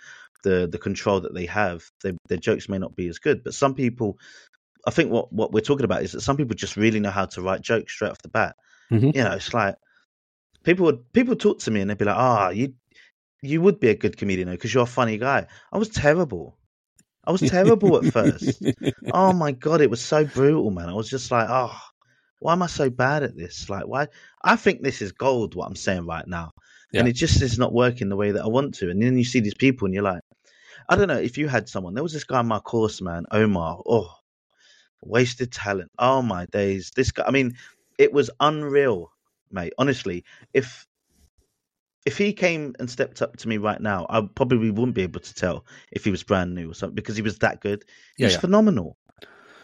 [0.44, 3.44] the the control that they have, they, their jokes may not be as good.
[3.44, 4.18] But some people,
[4.86, 7.26] I think what what we're talking about is that some people just really know how
[7.26, 8.56] to write jokes straight off the bat.
[8.92, 9.16] Mhm.
[9.16, 9.76] You know, it's like
[10.64, 12.74] people would people talk to me and they'd be like, "Ah, you
[13.42, 16.58] you would be a good comedian because you're a funny guy." I was terrible.
[17.26, 18.64] I was terrible at first.
[19.12, 20.88] Oh my god, it was so brutal, man.
[20.88, 21.78] I was just like, oh,
[22.40, 23.70] why am I so bad at this?
[23.70, 24.08] Like, why?
[24.42, 25.54] I think this is gold.
[25.54, 26.52] What I'm saying right now,
[26.94, 28.90] and it just is not working the way that I want to.
[28.90, 30.22] And then you see these people, and you're like,
[30.88, 31.96] I don't know if you had someone.
[31.96, 33.82] There was this guy in my course, man, Omar.
[33.86, 34.10] Oh,
[35.02, 35.92] wasted talent.
[36.00, 37.26] Oh my days, this guy.
[37.28, 37.56] I mean,
[37.98, 39.12] it was unreal,
[39.52, 39.74] mate.
[39.78, 40.24] Honestly,
[40.54, 40.88] if
[42.08, 45.20] if he came and stepped up to me right now, I probably wouldn't be able
[45.20, 47.84] to tell if he was brand new or something because he was that good.
[48.16, 48.40] He Yeah, was yeah.
[48.40, 48.98] phenomenal.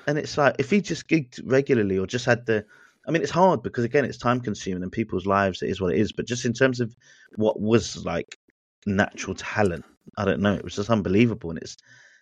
[0.07, 2.65] And it's like if he just gigged regularly or just had the
[3.07, 5.93] I mean it's hard because again it's time consuming and people's lives it is what
[5.93, 6.11] it is.
[6.11, 6.93] But just in terms of
[7.37, 8.37] what was like
[8.85, 9.85] natural talent,
[10.17, 11.49] I don't know, it was just unbelievable.
[11.49, 11.77] And it's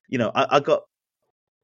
[0.07, 0.83] you know, I, I got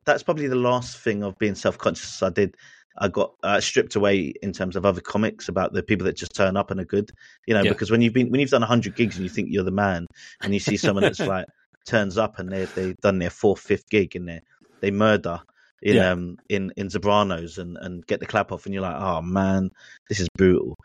[0.06, 2.56] that's probably the last thing of being self conscious I did.
[3.00, 6.34] I got uh, stripped away in terms of other comics about the people that just
[6.36, 7.12] turn up and are good,
[7.46, 7.72] you know, Yeah.
[7.72, 10.08] because when you've been when you've done hundred gigs and you think you're the man,
[10.42, 11.46] and you see someone that's like
[11.86, 14.42] turns up and they they've done their fourth, fifth gig and they
[14.82, 15.40] they murder
[15.82, 16.12] in Yeah.
[16.12, 19.70] um in in Zabranos and and get the clap off and you're like, oh man,
[20.10, 20.76] this is brutal.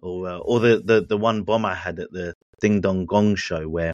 [0.00, 3.36] Or uh, or the, the the one bomb I had at the Ding Dong Gong
[3.36, 3.92] show where,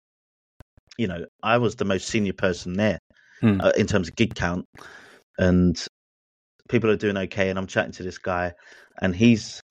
[0.97, 2.99] you know, I was the most senior person there
[3.41, 3.61] Hmm.
[3.61, 4.65] uh, in terms of gig count,
[5.39, 5.77] and
[6.69, 7.51] people are doing okay.
[7.51, 8.55] And I'm chatting to this guy,
[9.01, 9.63] and he's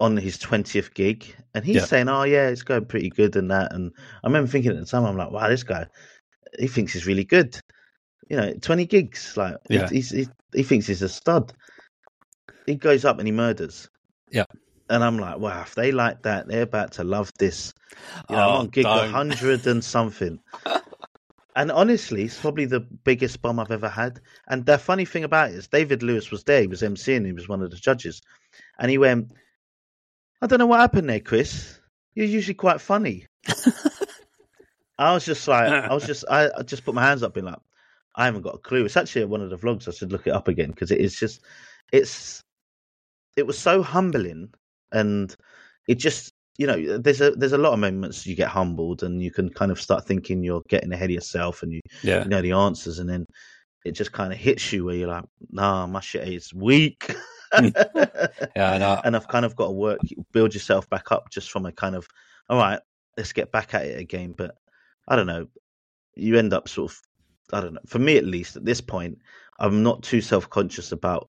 [0.00, 1.84] on his 20th gig, and he's Yeah.
[1.86, 3.72] saying, "Oh yeah, it's going pretty good," and that.
[3.72, 3.92] And
[4.22, 5.86] I remember thinking at the time, I'm like, "Wow, this guy,
[6.58, 7.58] he thinks he's really good."
[8.28, 9.88] You know, 20 gigs, like he- Yeah.
[9.88, 11.52] he's, he, he thinks he's a stud.
[12.66, 13.88] He goes up and he murders.
[14.30, 14.44] Yeah.
[14.90, 17.72] And I'm like, wow, if they like that, they're about to love this.
[18.28, 19.12] You know, I'm Oh, on gig don't.
[19.12, 20.40] 100 and something.
[21.56, 24.20] And honestly, it's probably the biggest bomb I've ever had.
[24.46, 26.60] And the funny thing about it is, David Lewis was there.
[26.60, 27.24] He was emceeing.
[27.24, 28.20] He was one of the judges,
[28.78, 29.32] and he went,
[30.42, 31.80] "I don't know what happened there, Chris.
[32.14, 33.26] You're usually quite funny."
[34.98, 37.44] I was just like, I was just, I, I just put my hands up, being
[37.46, 37.58] like,
[38.14, 38.84] I haven't got a clue.
[38.84, 39.88] It's actually one of the vlogs.
[39.88, 41.42] I should look it up again because it is just,
[41.92, 42.40] it's,
[43.36, 44.52] it was so humbling,
[44.92, 45.34] and
[45.86, 49.22] it just, you know, there's a there's a lot of moments you get humbled, and
[49.22, 52.22] you can kind of start thinking you're getting ahead of yourself, and you Yeah.
[52.24, 53.26] you know the answers, and then
[53.84, 57.14] it just kind of hits you where you're like, nah, my shit is weak.
[57.54, 57.72] Mm.
[58.56, 60.00] Yeah, I and I've kind of got to work,
[60.32, 62.06] build yourself back up just from a kind of,
[62.48, 62.80] all right,
[63.16, 64.34] let's get back at it again.
[64.36, 64.56] But
[65.06, 65.46] I don't know,
[66.16, 67.00] you end up sort of,
[67.52, 69.18] I don't know, for me at least at this point,
[69.58, 71.28] I'm not too self conscious about.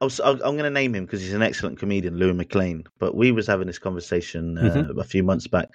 [0.00, 2.84] I was, I'm going to name him because he's an excellent comedian, Louis McLean.
[2.98, 5.70] But we was having this conversation uh, a few months back,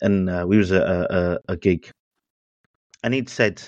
[0.00, 1.90] and uh, we was at a, a, a gig,
[3.04, 3.62] and he'd said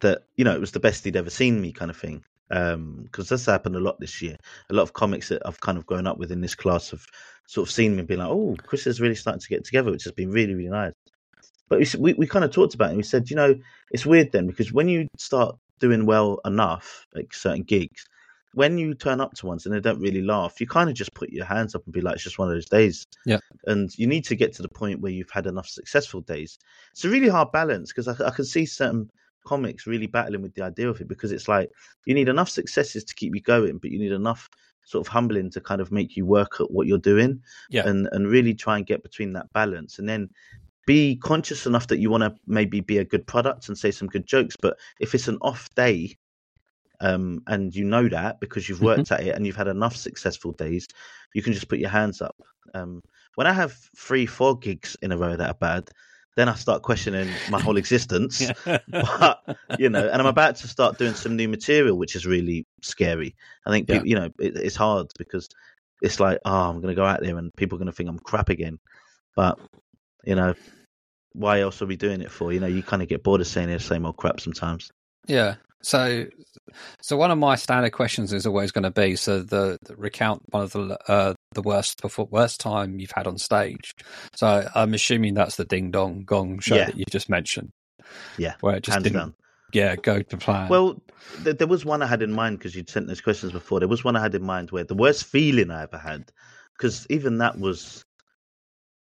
[0.00, 2.24] that you know it was the best he'd ever seen me, kind of thing.
[2.48, 4.36] Because that's happened a lot this year.
[4.68, 7.06] A lot of comics that I've kind of grown up with in this class have
[7.46, 9.90] sort of seen me and been like, "Oh, Chris is really starting to get together,"
[9.90, 10.92] which has been really, really nice.
[11.68, 12.90] But we we, we kind of talked about it.
[12.90, 13.54] and We said, you know,
[13.92, 18.04] it's weird then because when you start doing well enough, like certain gigs,
[18.54, 21.14] when you turn up to ones and they don't really laugh, you kind of just
[21.14, 23.06] put your hands up and be like, it's just one of those days.
[23.24, 23.38] Yeah.
[23.66, 26.58] And you need to get to the point where you've had enough successful days.
[26.92, 29.10] It's a really hard balance because I, I can see certain
[29.44, 31.70] comics really battling with the idea of it because it's like
[32.04, 34.48] you need enough successes to keep you going, but you need enough
[34.84, 37.40] sort of humbling to kind of make you work at what you're doing
[37.70, 37.86] Yeah.
[37.86, 40.28] and and really try and get between that balance and then
[40.86, 44.08] be conscious enough that you want to maybe be a good product and say some
[44.08, 46.16] good jokes but if it's an off day
[47.02, 50.52] um and you know that because you've worked at it and you've had enough successful
[50.52, 50.88] days
[51.34, 52.36] you can just put your hands up
[52.74, 53.02] um
[53.34, 55.90] when i have three four gigs in a row that are bad
[56.36, 58.50] then i start questioning my whole existence
[58.92, 59.42] but
[59.78, 63.34] you know, and I'm about to start doing some new material, which is really scary.
[63.66, 63.96] I think Yeah.
[63.96, 65.48] people, you know, it, it's hard because
[66.02, 68.08] it's like, oh, I'm going to go out there and people are going to think
[68.08, 68.78] I'm crap again.
[69.34, 69.58] But
[70.24, 70.54] you know,
[71.32, 72.52] why else are we doing it for?
[72.52, 74.90] You know, you kind of get bored of saying the same old crap sometimes.
[75.26, 75.54] Yeah.
[75.82, 76.26] So,
[77.00, 80.42] so one of my standard questions is always going to be so the, the recount
[80.50, 83.94] one of the uh, the worst before worst time you've had on stage.
[84.36, 86.86] So I'm assuming that's the Ding Dong Gong show Yeah.
[86.86, 87.70] that you just mentioned.
[88.38, 89.34] Yeah, where it just Hands didn't down.
[89.72, 90.68] yeah go to plan.
[90.68, 91.02] Well,
[91.44, 93.80] th- there was one I had in mind because you'd sent those questions before.
[93.80, 96.30] There was one I had in mind where the worst feeling I ever had,
[96.76, 98.04] because even that was,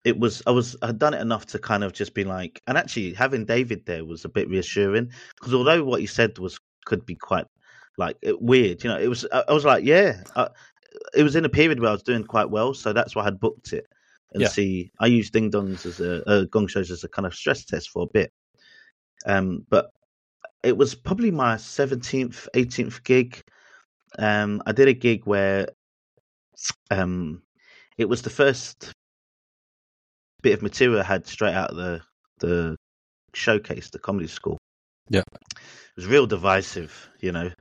[0.04, 2.62] it was I was I had done it enough to kind of just be like,
[2.68, 6.60] and actually having David there was a bit reassuring because although what he said was
[6.86, 7.46] could be quite
[7.98, 10.50] like weird, you know, it was I, I was like, yeah, I,
[11.16, 13.26] it was in a period where I was doing quite well, so that's why I
[13.26, 13.88] had booked it.
[14.34, 14.48] and Yeah.
[14.50, 14.92] see.
[15.00, 17.90] I used ding dongs as a uh, gong shows as a kind of stress test
[17.90, 18.32] for a bit.
[19.26, 19.90] Um, but
[20.64, 23.42] it was probably my seventeenth, eighteenth gig.
[24.20, 25.68] Um, I did a gig where,
[26.92, 27.42] um,
[27.98, 28.94] it was the first
[30.44, 32.02] bit of material I had straight out of the
[32.40, 32.76] the
[33.34, 34.58] showcase, the comedy school.
[35.10, 35.24] Yeah.
[35.32, 37.10] it was real divisive.
[37.20, 37.52] You know,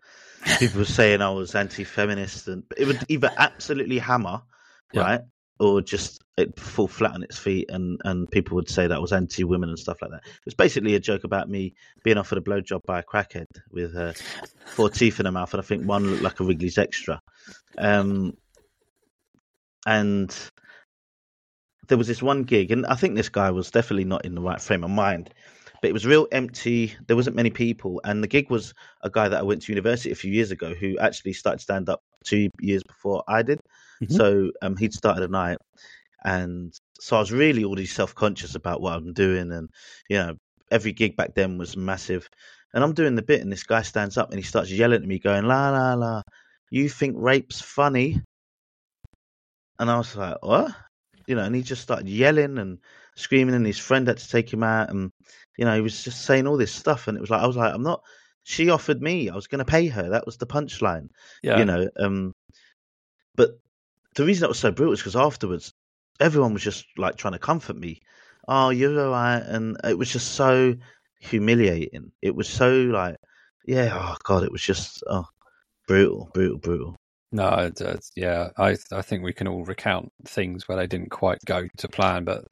[0.59, 4.43] people were saying I was anti-feminist, and it would either absolutely hammer,
[4.93, 5.03] Yeah.
[5.03, 5.20] right,
[5.59, 9.12] or just it fall flat on its feet, and and people would say that was
[9.12, 10.22] anti-women and stuff like that.
[10.26, 11.74] It was basically a joke about me
[12.05, 14.12] being offered a blowjob by a crackhead with uh,
[14.66, 17.20] four teeth in her mouth, and I think one looked like a Wrigley's extra.
[17.78, 18.35] Um,
[19.87, 20.35] and
[21.89, 24.41] there was this one gig, and I think this guy was definitely not in the
[24.41, 25.33] right frame of mind.
[25.80, 26.95] But it was real empty.
[27.09, 28.72] There wasn't many people, and the gig was
[29.03, 31.89] a guy that I went to university a few years ago who actually started stand
[31.89, 33.61] up two years before I did.
[34.03, 34.12] Mhm.
[34.12, 35.59] So um, he'd started a night,
[36.24, 39.68] and so I was really already self conscious about what I'm doing, and
[40.09, 40.37] you know,
[40.70, 42.28] every gig back then was massive.
[42.74, 45.09] And I'm doing the bit, and this guy stands up and he starts yelling at
[45.09, 46.22] me, going, "La la la,
[46.70, 48.22] you think rape's funny?"
[49.78, 50.74] And I was like, "What?"
[51.27, 52.79] You know, and he just started yelling and
[53.14, 55.11] screaming, and his friend had to take him out, and
[55.59, 57.57] you know, he was just saying all this stuff, and it was like, I was
[57.57, 58.03] like, "I'm not."
[58.45, 60.09] She offered me, I was going to pay her.
[60.11, 61.11] That was the punchline
[61.45, 61.59] Yeah.
[61.59, 62.35] you know um
[63.37, 63.51] but
[64.16, 65.73] the reason that was so brutal is because afterwards
[66.20, 68.01] everyone was just like trying to comfort me
[68.49, 70.75] oh you're all right and it was just so
[71.20, 73.16] humiliating it was so like
[73.64, 75.25] yeah oh god it was just oh
[75.87, 76.97] brutal brutal brutal
[77.33, 81.39] No, it's- yeah, I I think we can all recount things where they didn't quite
[81.47, 82.45] go to plan, but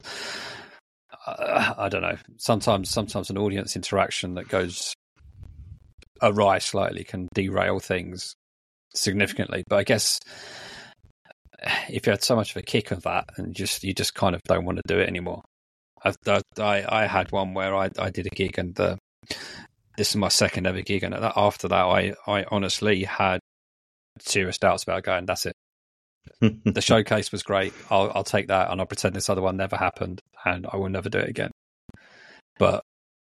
[1.27, 2.17] uh, I don't know.
[2.37, 4.93] Sometimes, sometimes an audience interaction that goes
[6.21, 8.33] awry slightly can derail things
[8.93, 9.63] significantly.
[9.67, 10.19] But I guess
[11.89, 14.35] if you had so much of a kick of that, and just you just kind
[14.35, 15.43] of don't want to do it anymore.
[16.03, 16.13] I
[16.59, 18.97] I, I had one where I I did a gig and the.
[19.97, 23.40] This is my second ever gig, and after that, I, I honestly had
[24.27, 25.25] serious doubts about going.
[25.25, 25.53] That's it.
[26.41, 27.73] The showcase was great.
[27.89, 30.89] I'll I'll take that, and I'll pretend this other one never happened, and I will
[30.89, 31.51] never do it again.
[32.59, 32.83] But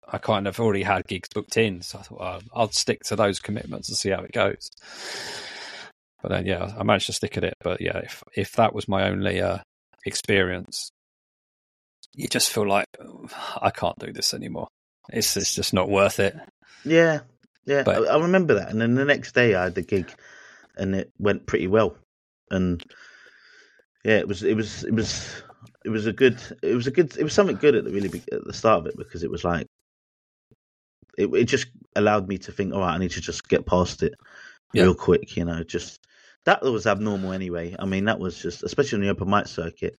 [0.08, 3.40] I kind of already had gigs booked in, so I thought I'll stick to those
[3.40, 4.70] commitments and see how it goes.
[6.22, 7.54] But then, yeah, I managed to stick at it.
[7.62, 9.58] But yeah, if if that was my only uh,
[10.06, 10.90] experience,
[12.16, 13.28] you just feel like "Oh,
[13.62, 14.68] I can't do this anymore.
[15.12, 16.36] It's it's just not worth it.
[16.86, 17.20] yeah
[17.66, 20.10] yeah But- I, I remember that and then the next day i had the gig
[20.78, 21.97] and it went pretty well.
[22.51, 22.84] And
[24.03, 25.43] yeah it was it was it was
[25.86, 28.07] it was a good it was a good it was something good at the really
[28.09, 29.67] big, at the start of it because it was like
[31.17, 34.03] it, it just allowed me to think all right i need to just get past
[34.03, 34.13] it
[34.73, 34.84] Yeah.
[34.84, 35.99] real quick you know just
[36.45, 37.75] that was abnormal anyway.
[37.78, 39.97] I mean that was just especially on the open mic circuit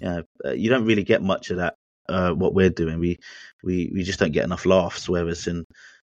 [0.00, 1.74] you know uh, you don't really get much of that
[2.08, 3.00] uh, what we're doing.
[3.00, 3.18] We
[3.64, 5.64] we we just don't get enough laughs whereas in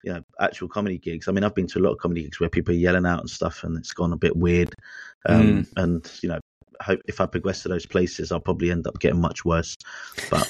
[0.07, 2.39] you know actual comedy gigs i mean i've been to a lot of comedy gigs
[2.39, 4.73] where people are yelling out and stuff and it's gone a bit weird
[5.25, 6.39] um and you know
[6.79, 9.75] hope if i progress to those places i'll probably end up getting much worse
[10.31, 10.49] but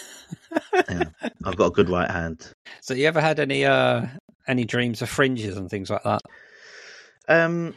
[0.91, 1.05] yeah,
[1.43, 2.51] i've got a good right hand
[2.81, 4.05] So, you ever had any uh
[4.47, 6.21] any dreams of fringes and things like that?
[7.27, 7.73] Um,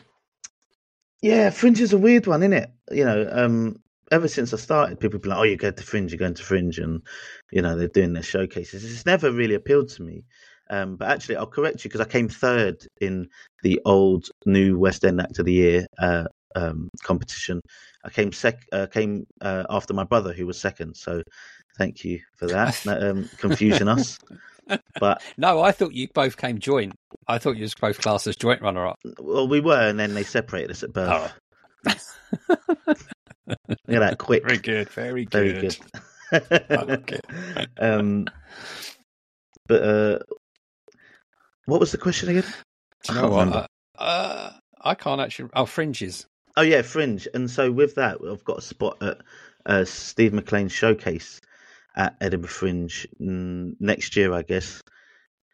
[1.23, 2.71] yeah, Fringe is a weird one, isn't it?
[2.93, 6.11] You know, um, ever since I started, people been like, "Oh, you go to Fringe,
[6.11, 7.03] you're going to Fringe," and
[7.51, 8.85] you know they're doing their showcases.
[8.85, 10.25] It's never really appealed to me.
[10.71, 13.29] Um, but actually, I'll correct you because I came third in
[13.63, 17.61] the old new West End Act of the Year uh, um, competition.
[18.05, 20.97] I came sec, uh, came uh, after my brother who was second.
[20.97, 21.23] So
[21.77, 24.19] thank you for that, um, confusing us.
[25.01, 26.95] But No, I thought you both came joint.
[27.27, 28.99] I thought you was both classed as joint runner up.
[29.19, 31.33] well, we were, and then they separated us at birth.
[31.87, 31.95] Oh.
[32.87, 32.99] Look
[33.89, 34.45] at that, quick.
[34.45, 35.77] Very good, very good.
[36.33, 37.11] Very good.
[37.81, 38.27] I um,
[39.67, 40.19] but uh,
[41.71, 42.45] what was the question again?
[43.09, 43.39] I can't what?
[43.39, 43.67] remember.
[43.99, 44.53] Uh, uh,
[44.83, 45.51] I can't actually.
[45.55, 46.27] Oh, fringes.
[46.57, 47.29] Oh yeah, Fringe.
[47.33, 49.19] And so with that, I've got a spot at
[49.67, 51.41] uh, Steve McLean's showcase
[51.97, 54.83] at Edinburgh Fringe mm, next year, I guess.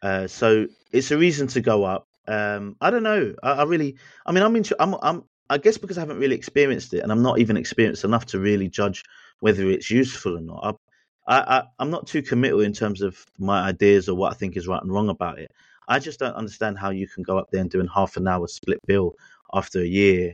[0.01, 2.07] Uh, so it's a reason to go up.
[2.27, 3.35] Um, I don't know.
[3.43, 3.95] I, I really,
[4.25, 4.75] I mean, I'm into.
[4.79, 5.23] I'm, I'm.
[5.49, 8.39] I guess because I haven't really experienced it, and I'm not even experienced enough to
[8.39, 9.03] really judge
[9.39, 10.79] whether it's useful or not.
[11.27, 14.35] I, I, I, I'm not too committal in terms of my ideas or what I
[14.35, 15.51] think is right and wrong about it.
[15.87, 18.47] I just don't understand how you can go up there and doing half an hour
[18.47, 19.15] split bill
[19.53, 20.33] after a year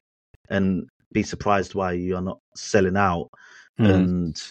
[0.50, 3.30] and be surprised why you are not selling out.
[3.78, 3.86] Hmm.
[3.86, 4.44] And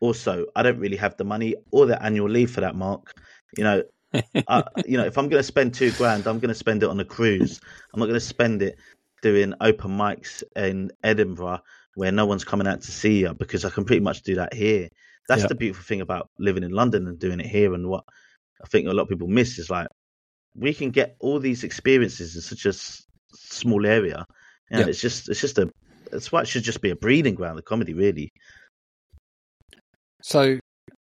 [0.00, 3.12] also, I don't really have the money or the annual leave for that, Marc.
[3.56, 3.82] You know,
[4.48, 6.88] I, you know, if I'm going to spend two grand, I'm going to spend it
[6.88, 7.60] on a cruise.
[7.92, 8.78] I'm not going to spend it
[9.22, 11.60] doing open mics in Edinburgh
[11.94, 14.52] where no one's coming out to see you because I can pretty much do that
[14.52, 14.88] here.
[15.28, 15.48] That's Yeah.
[15.48, 17.74] the beautiful thing about living in London and doing it here.
[17.74, 18.04] And what
[18.62, 19.88] I think a lot of people miss is like
[20.56, 23.04] we can get all these experiences in such a s-
[23.34, 24.24] small area.
[24.70, 24.86] And Yeah.
[24.86, 25.70] it's just it's just a
[26.10, 28.30] that's why it should just be a breeding ground, the comedy really.
[30.22, 30.58] So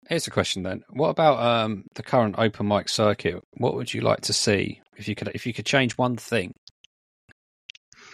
[0.09, 3.43] here's a question then: What about um, the current open mic circuit?
[3.59, 6.53] What would you like to see if you could if you could change one thing?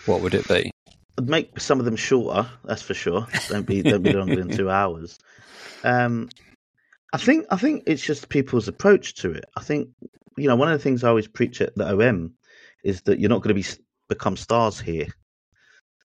[0.07, 0.71] What would it be?
[1.19, 3.27] I'd make some of them shorter, that's for sure.
[3.49, 5.19] Don't be don't be longer than two hours.
[5.85, 6.29] Um,
[7.13, 9.45] I think I think it's just people's approach to it.
[9.57, 9.89] I think
[10.37, 12.35] you know one of the things I always preach at the OM
[12.85, 13.69] is that you're not going to be
[14.09, 15.07] become stars here.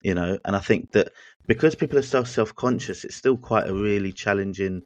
[0.03, 1.12] You know, and I think that
[1.46, 4.82] because people are so self conscious, it's still quite a really challenging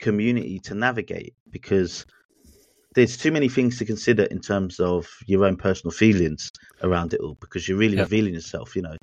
[0.00, 2.04] community to navigate because
[2.94, 6.50] there's too many things to consider in terms of your own personal feelings
[6.82, 8.02] around it all because you're really Yeah.
[8.02, 8.76] revealing yourself.
[8.76, 8.96] You know,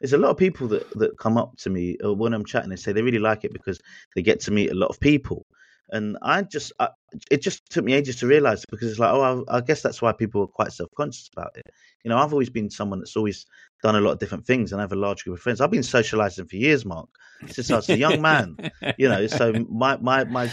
[0.00, 2.70] there's a lot of people that, that come up to me uh, when I'm chatting
[2.70, 3.78] and say they really like it because
[4.14, 5.46] they get to meet a lot of people.
[5.90, 6.88] And I just, I,
[7.30, 10.02] it just took me ages to realize because it's like, oh, I, I guess that's
[10.02, 11.62] why people are quite self conscious about it.
[12.04, 13.46] You know, I've always been someone that's always
[13.82, 15.60] done a lot of different things and I have a large group of friends.
[15.60, 17.08] I've been socializing for years, Marc,
[17.48, 18.56] since I was a young man.
[18.98, 20.48] You know, so my, my, my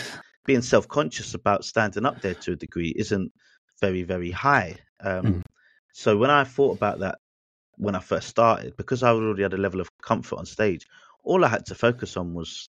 [0.46, 3.32] being self conscious about standing up there to a degree isn't
[3.80, 4.76] very, very high.
[5.02, 5.42] Um, Mhm.
[5.94, 7.20] So when I thought about that
[7.78, 10.86] when I first started, because I already had a level of comfort on stage,
[11.24, 12.68] all I had to focus on was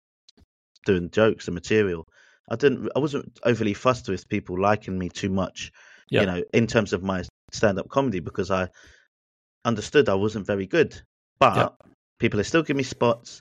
[0.84, 2.06] doing jokes and material.
[2.50, 2.90] I didn't.
[2.96, 5.70] I wasn't overly fussed with people liking me too much,
[6.10, 6.20] Yeah.
[6.20, 8.68] you know, in terms of my stand-up comedy because I
[9.64, 11.00] understood I wasn't very good.
[11.38, 11.68] But Yeah.
[12.18, 13.40] people are still giving me spots.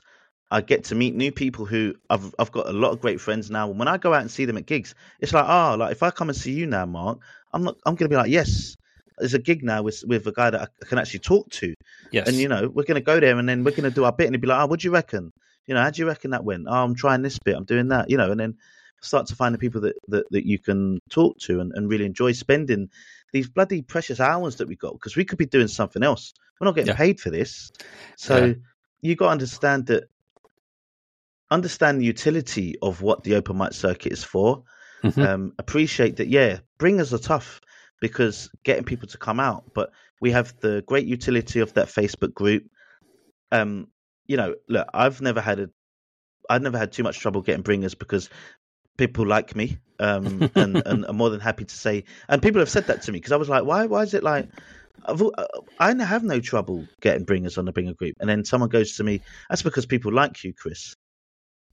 [0.50, 3.50] I get to meet new people who I've I've got a lot of great friends
[3.50, 3.68] now.
[3.70, 6.02] And When I go out and see them at gigs, it's like, oh, like if
[6.02, 7.18] I come and see you now, Marc,
[7.52, 7.76] I'm not.
[7.84, 8.74] I'm gonna be like, yes,
[9.18, 11.74] there's a gig now with with a guy that I can actually talk to.
[12.12, 12.28] yes.
[12.28, 14.34] And you know, we're gonna go there and then we're gonna do our bit and
[14.34, 15.30] he'd be like, Oh, what do you reckon?
[15.66, 16.66] You know, how do you reckon that went?
[16.66, 18.54] Oh, I'm trying this bit, I'm doing that, you know, and then
[19.00, 22.04] start to find the people that, that, that you can talk to and, and really
[22.04, 22.88] enjoy spending
[23.32, 26.32] these bloody precious hours that we got because we could be doing something else.
[26.60, 26.96] We're not getting Yeah.
[26.96, 27.70] paid for this.
[28.16, 28.54] So Yeah.
[29.02, 30.04] you gotta understand that
[31.50, 34.64] understand the utility of what the open mic circuit is for.
[35.02, 35.24] Mhm.
[35.24, 37.60] Um, appreciate that, yeah, bringers are tough
[38.00, 39.90] because getting people to come out, but
[40.20, 42.64] we have the great utility of that Facebook group.
[43.50, 43.88] Um,
[44.26, 45.70] you know, look, I've never had a,
[46.50, 48.30] I've never had too much trouble getting bringers because
[48.98, 52.04] people like me, um, and and are more than happy to say.
[52.28, 54.22] And people have said that to me because I was like, why, why is it
[54.22, 54.48] like?
[55.06, 55.22] I've,
[55.78, 59.04] I have no trouble getting bringers on the bringer group, and then someone goes to
[59.04, 60.96] me, that's because people like you, Chris.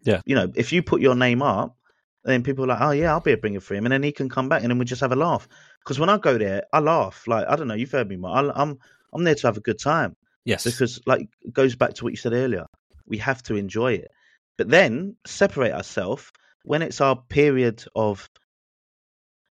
[0.03, 0.21] Yeah.
[0.25, 1.75] You know, if you put your name up,
[2.23, 4.11] then people are like, oh yeah, I'll be a bringer for him, and then he
[4.11, 5.49] can come back, and then we just have a laugh.
[5.79, 7.27] Because when I go there, I laugh.
[7.27, 8.55] Like I don't know, you've heard me, Marc.
[8.55, 8.77] I, I'm
[9.13, 10.15] I'm there to have a good time
[10.45, 10.63] yes.
[10.63, 12.65] because like it goes back to what you said earlier.
[13.07, 14.11] We have to enjoy it,
[14.57, 16.31] but then separate ourselves
[16.65, 18.29] when it's our period of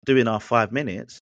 [0.05, 1.22] doing our five minutes.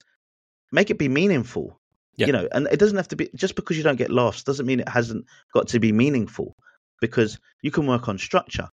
[0.72, 1.80] Make it be meaningful.
[2.16, 2.28] Yeah.
[2.28, 4.66] You know, and it doesn't have to be just because you don't get laughs doesn't
[4.66, 6.56] mean it hasn't got to be meaningful.
[7.02, 8.70] Because you can work on structure.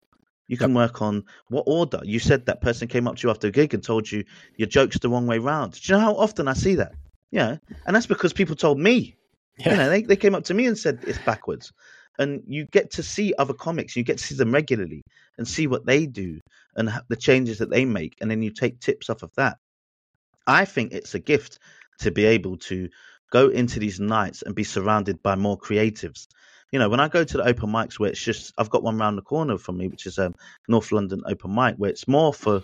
[0.47, 2.01] You can work on what order.
[2.05, 4.25] You said that person came up to you after a gig and told you
[4.57, 5.73] your joke's the wrong way round.
[5.73, 6.93] Do you know how often I see that?
[7.31, 7.57] Yeah.
[7.87, 9.17] And that's because people told me.
[9.59, 9.71] Yeah.
[9.71, 11.73] You know, they, they came up to me and said it's backwards.
[12.19, 15.03] And you get to see other comics, you get to see them regularly
[15.39, 16.41] and see what they do
[16.77, 18.17] and the changes that they make.
[18.21, 19.59] And then you take tips off of that.
[20.47, 21.59] I think it's a gift
[22.01, 22.89] to be able to
[23.31, 26.27] go into these nights and be surrounded by more creatives.
[26.71, 28.99] You know, when I go to the open mics where it's just, I've got one
[28.99, 30.35] round the corner from me, which is um,
[30.69, 32.63] North London open mic, where it's more for,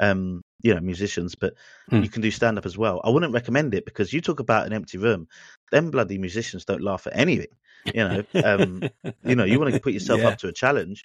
[0.00, 1.54] um, you know, musicians, but
[1.90, 2.02] Hmm.
[2.02, 3.00] you can do stand up as well.
[3.04, 5.28] I wouldn't recommend it because you talk about an empty room.
[5.70, 7.48] Them bloody musicians don't laugh at anything.
[7.92, 8.86] You know, um,
[9.22, 10.28] you know, you want to put yourself Yeah.
[10.28, 11.04] up to a challenge,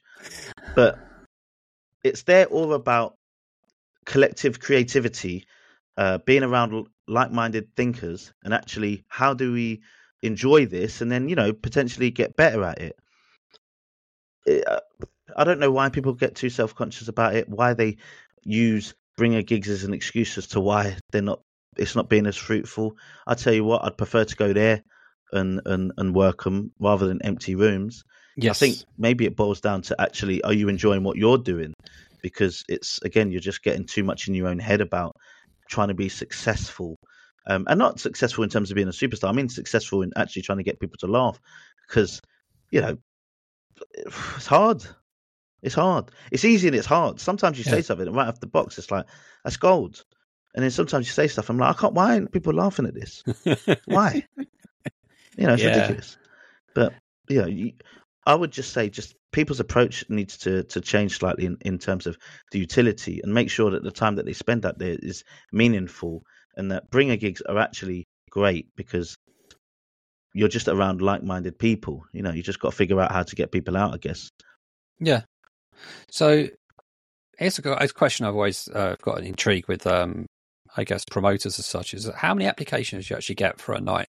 [0.76, 1.00] but
[2.08, 3.16] it's there all about
[4.06, 5.46] collective creativity,
[5.98, 9.82] uh, being around like-minded thinkers, and actually, how do we
[10.22, 12.96] enjoy this, and then you know, potentially get better at it.
[14.46, 14.80] It, uh,
[15.36, 17.50] I don't know why people get too self-conscious about it.
[17.50, 17.98] Why they
[18.44, 21.42] use bringer gigs as an excuse as to why they're not.
[21.78, 22.98] It's not being as fruitful.
[23.28, 24.84] I tell you what, I'd prefer to go there
[25.32, 28.04] and and and work them rather than empty rooms.
[28.38, 28.62] Yes.
[28.62, 31.74] I think maybe it boils down to actually, are you enjoying what you're doing?
[32.22, 35.16] Because it's again, you're just getting too much in your own head about
[35.70, 36.96] trying to be successful,
[37.46, 39.30] um, and not successful in terms of being a superstar.
[39.30, 41.40] I mean, successful in actually trying to get people to laugh.
[41.88, 42.20] Because
[42.72, 42.98] you know,
[44.36, 44.84] it's hard.
[45.62, 46.12] It's hard.
[46.32, 47.20] It's easy and it's hard.
[47.20, 49.06] Sometimes you say something and right off the box, it's like
[49.44, 50.04] that's gold.
[50.56, 51.94] And then sometimes you say stuff, I'm like, I can't.
[51.94, 53.24] Why aren't people laughing at this?
[53.86, 54.24] Why?
[55.38, 55.70] You know, it's Yeah.
[55.70, 56.18] ridiculous.
[56.74, 56.94] But
[57.30, 57.74] you know, you,
[58.28, 62.06] I would just say just people's approach needs to to change slightly in, in terms
[62.06, 62.18] of
[62.52, 65.24] the utility and make sure that the time that they spend out there is
[65.54, 66.24] meaningful
[66.58, 69.16] and that bringer gigs are actually great because
[70.34, 72.04] you're just around like-minded people.
[72.12, 73.94] You know, you just got to figure out how to get people out.
[73.94, 74.30] I guess.
[75.00, 75.22] Yeah.
[76.12, 76.48] So
[77.38, 79.88] here's a, a question I've always uh, got an intrigue with.
[79.88, 80.26] Um,
[80.76, 84.08] I guess promoters as such is how many applications you actually get for a night.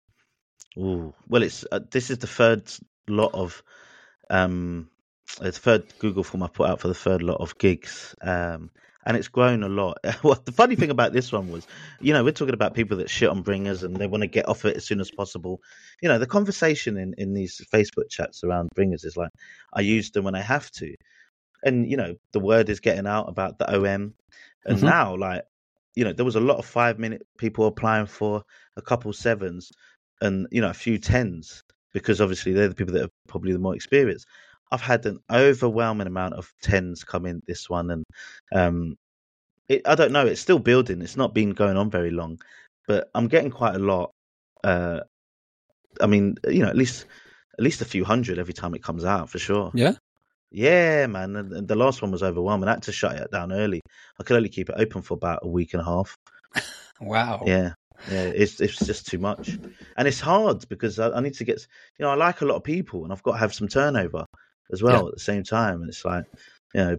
[0.77, 2.71] Ooh, well, it's uh, this is the third
[3.07, 3.63] lot of
[4.31, 4.89] um,
[5.39, 8.15] the third Google form I put out for the third lot of gigs.
[8.21, 8.71] Um,
[9.05, 9.97] and it's grown a lot.
[10.23, 11.65] well, the funny thing about this one was,
[11.99, 14.47] you know, we're talking about people that shit on bringers and they want to get
[14.47, 15.59] off it as soon as possible.
[16.01, 19.31] You know, the conversation in, in these Facebook chats around bringers is like,
[19.73, 20.93] I use them when I have to.
[21.63, 24.13] And, you know, the word is getting out about the OM.
[24.65, 24.85] And mm-hmm.
[24.85, 25.43] now, like,
[25.95, 28.43] you know, there was a lot of five minute people applying for
[28.77, 29.71] a couple sevens
[30.21, 31.63] and, you know, a few tens
[31.93, 34.27] because obviously they're the people that are probably the more experienced.
[34.71, 38.03] I've had an overwhelming amount of tens come in this one, and
[38.53, 38.97] um,
[39.67, 40.25] it, I don't know.
[40.25, 41.01] It's still building.
[41.01, 42.39] It's not been going on very long,
[42.87, 44.11] but I'm getting quite a lot.
[44.63, 45.01] Uh,
[45.99, 47.05] I mean, you know, at least
[47.57, 49.71] at least a few hundred every time it comes out for sure.
[49.73, 49.93] Yeah.
[50.51, 51.35] Yeah, man.
[51.35, 52.67] And the last one was overwhelming.
[52.67, 53.81] I had to shut it down early.
[54.19, 56.15] I could only keep it open for about a week and a half.
[57.01, 57.43] wow.
[57.45, 57.73] Yeah.
[58.09, 59.57] Yeah, it's it's just too much,
[59.97, 61.65] and it's hard because I, I, need to get.
[61.99, 64.25] You know, I like a lot of people, and I've got to have some turnover
[64.71, 65.07] as well yeah.
[65.07, 65.81] at the same time.
[65.81, 66.25] And it's like,
[66.73, 66.97] you know,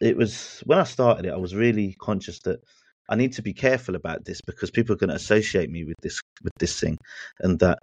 [0.00, 2.60] it was when I started it, I was really conscious that
[3.08, 5.96] I need to be careful about this because people are going to associate me with
[6.02, 6.98] this with this thing,
[7.40, 7.78] and that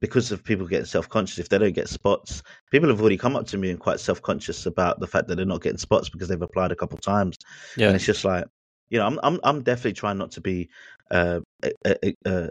[0.00, 3.36] because of people getting self conscious, if they don't get spots, people have already come
[3.36, 6.08] up to me and quite self conscious about the fact that they're not getting spots
[6.08, 7.36] because they've applied a couple of times.
[7.76, 8.46] Yeah, and it's just like
[8.90, 10.68] you know, I'm I'm I'm definitely trying not to be
[11.10, 11.40] uh,
[11.84, 12.48] uh,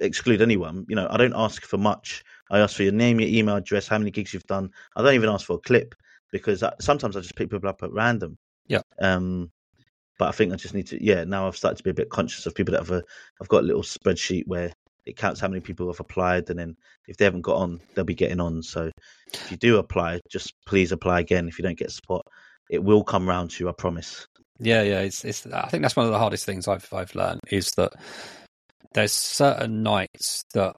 [0.00, 0.86] exclude anyone.
[0.88, 2.24] You know, I don't ask for much.
[2.50, 4.70] I ask for your name, your email address, how many gigs you've done.
[4.96, 5.94] I don't even ask for a clip
[6.32, 8.38] because I, sometimes I just pick people up at random.
[8.66, 8.82] Yeah.
[9.00, 9.50] Um,
[10.18, 11.02] but I think I just need to.
[11.02, 13.02] Yeah, now I've started to be a bit conscious of people that have a.
[13.40, 14.72] I've got a little spreadsheet where
[15.06, 16.76] it counts how many people have applied, and then
[17.08, 18.62] if they haven't got on, they'll be getting on.
[18.62, 18.90] So
[19.32, 21.48] if you do apply, just please apply again.
[21.48, 22.26] If you don't get a spot,
[22.68, 23.70] it will come round to you.
[23.70, 24.26] I promise.
[24.60, 25.00] Yeah, yeah.
[25.00, 25.46] It's, it's.
[25.46, 27.92] I think that's one of the hardest things I've I've learned is that
[28.92, 30.76] there's certain nights that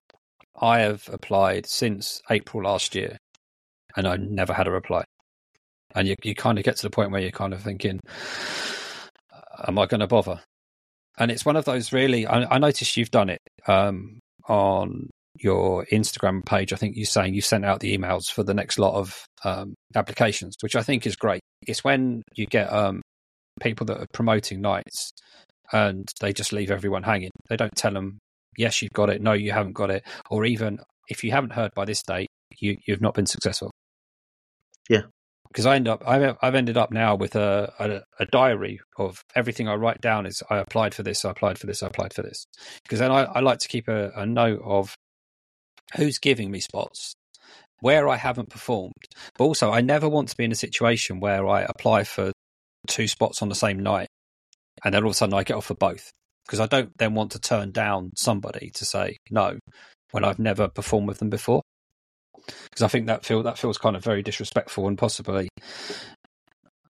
[0.60, 3.18] I have applied since April last year,
[3.96, 5.04] and I never had a reply.
[5.94, 8.00] And you you kind of get to the point where you're kind of thinking,
[9.66, 10.40] "Am I going to bother?"
[11.18, 12.26] And it's one of those really.
[12.26, 15.10] I, I noticed you've done it um, on
[15.40, 16.72] your Instagram page.
[16.72, 19.74] I think you're saying you sent out the emails for the next lot of um,
[19.94, 21.40] applications, which I think is great.
[21.66, 23.02] It's when you get um,
[23.60, 25.12] people that are promoting nights
[25.72, 27.30] and they just leave everyone hanging.
[27.48, 28.18] They don't tell them,
[28.56, 31.72] yes, you've got it, no, you haven't got it, or even if you haven't heard
[31.74, 33.70] by this date, you, you've not been successful.
[34.88, 35.02] Yeah.
[35.48, 39.22] Because I end up, I've, I've ended up now with a, a, a diary of
[39.34, 42.14] everything I write down is I applied for this, I applied for this, I applied
[42.14, 42.46] for this.
[42.82, 44.94] Because then I, I like to keep a, a note of
[45.96, 47.14] who's giving me spots,
[47.80, 48.94] where I haven't performed.
[49.36, 52.32] But also, I never want to be in a situation where I apply for
[52.86, 54.08] two spots on the same night
[54.84, 56.10] and then all of a sudden I get off for both
[56.46, 59.58] because I don't then want to turn down somebody to say no
[60.10, 61.62] when I've never performed with them before
[62.46, 65.48] because I think that feel that feels kind of very disrespectful and possibly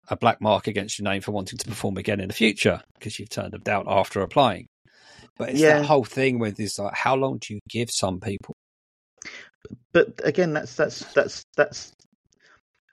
[0.07, 3.19] a black mark against your name for wanting to perform again in the future because
[3.19, 4.67] you've turned them down after applying.
[5.37, 5.79] But it's yeah.
[5.79, 8.55] that whole thing with this like how long do you give some people?
[9.91, 11.91] But again, that's that's that's that's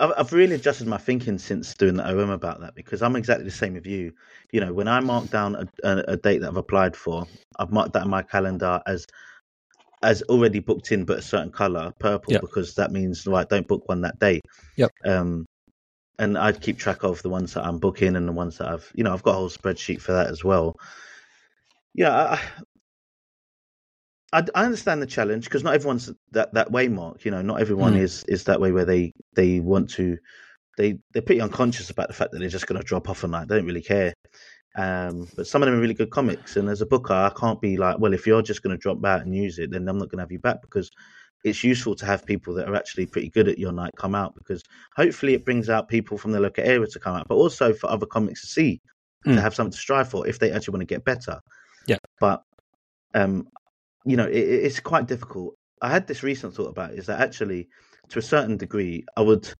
[0.03, 3.45] I've, I've really adjusted my thinking since doing the OM about that because I'm exactly
[3.45, 4.13] the same with you.
[4.51, 7.25] You know, when I mark down a, a, a date that I've applied for,
[7.59, 9.07] I've marked that in my calendar as
[10.03, 12.41] as already booked in, but a certain color, purple, yep.
[12.41, 14.41] because that means right, don't book one that day.
[14.77, 14.91] Yep.
[15.05, 15.47] Um,
[16.19, 18.91] and I keep track of the ones that I'm booking and the ones that I've,
[18.97, 20.77] you know, I've got a whole spreadsheet for that as well.
[21.95, 22.41] Yeah, I,
[24.33, 27.25] I, I understand the challenge because not everyone's that, that way, Marc.
[27.25, 28.01] You know, not everyone mm.
[28.01, 30.19] is is that way where they they want to.
[30.79, 33.29] They they're pretty unconscious about the fact that they're just going to drop off a
[33.29, 33.49] night.
[33.49, 34.15] They don't really care.
[34.75, 36.57] Um, but some of them are really good comics.
[36.57, 39.05] And as a booker, I can't be like, well, if you're just going to drop
[39.05, 40.91] out and use it, then I'm not going to have you back because
[41.45, 44.35] it's useful to have people that are actually pretty good at your night come out
[44.35, 44.63] because
[44.97, 47.91] hopefully it brings out people from the local area to come out, but also for
[47.91, 48.81] other comics to see
[49.27, 49.35] mm.
[49.35, 51.41] to have something to strive for if they actually want to get better.
[51.87, 51.99] Yeah.
[52.21, 52.43] But
[53.15, 53.49] um,
[54.05, 55.55] you know, it, it's quite difficult.
[55.81, 57.69] I had this recent thought about it, is that actually,
[58.09, 59.53] to a certain degree, I would,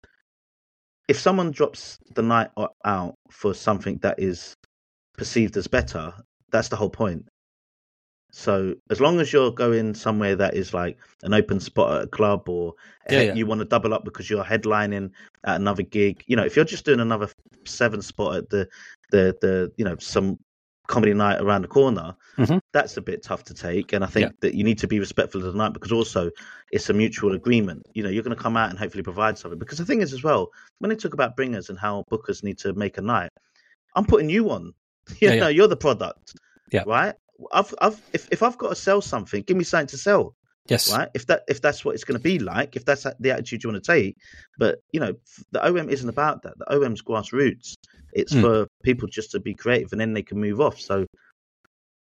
[1.07, 2.49] if someone drops the night
[2.85, 4.55] out for something that is
[5.17, 6.13] perceived as better,
[6.51, 7.25] that's the whole point.
[8.31, 12.07] So as long as you're going somewhere that is like an open spot at a
[12.07, 12.73] club or
[13.07, 13.33] Yeah, yeah.
[13.35, 15.11] you want to double up because you're headlining
[15.43, 17.29] at another gig, you know, if you're just doing another
[17.65, 18.67] seven spot at the
[19.11, 20.39] the the you know some
[20.87, 22.59] comedy night around the corner, Mhm.
[22.73, 23.93] that's a bit tough to take.
[23.93, 24.35] And I think Yeah.
[24.41, 26.29] that you need to be respectful of the night because also
[26.71, 27.85] it's a mutual agreement.
[27.93, 29.59] You know, you're going to come out and hopefully provide something.
[29.59, 30.49] Because the thing is as well,
[30.79, 33.31] when they talk about bringers and how bookers need to make a night,
[33.95, 34.73] I'm putting you on.
[35.21, 35.49] You Yeah, know, yeah.
[35.49, 36.33] you're the product.
[36.71, 36.83] Yeah.
[36.85, 37.13] Right.
[37.51, 40.35] I've, I've, if, if I've got to sell something, give me something to sell
[40.69, 40.89] Yes.
[40.95, 41.09] right?
[41.13, 43.69] If that if that's what it's going to be like, if that's the attitude you
[43.69, 44.15] want to take,
[44.57, 45.13] but you know,
[45.51, 46.57] the OM isn't about that.
[46.57, 47.73] The OM's grassroots.
[48.13, 48.41] It's Mm.
[48.41, 50.79] for people just to be creative, and then they can move off.
[50.79, 51.05] So,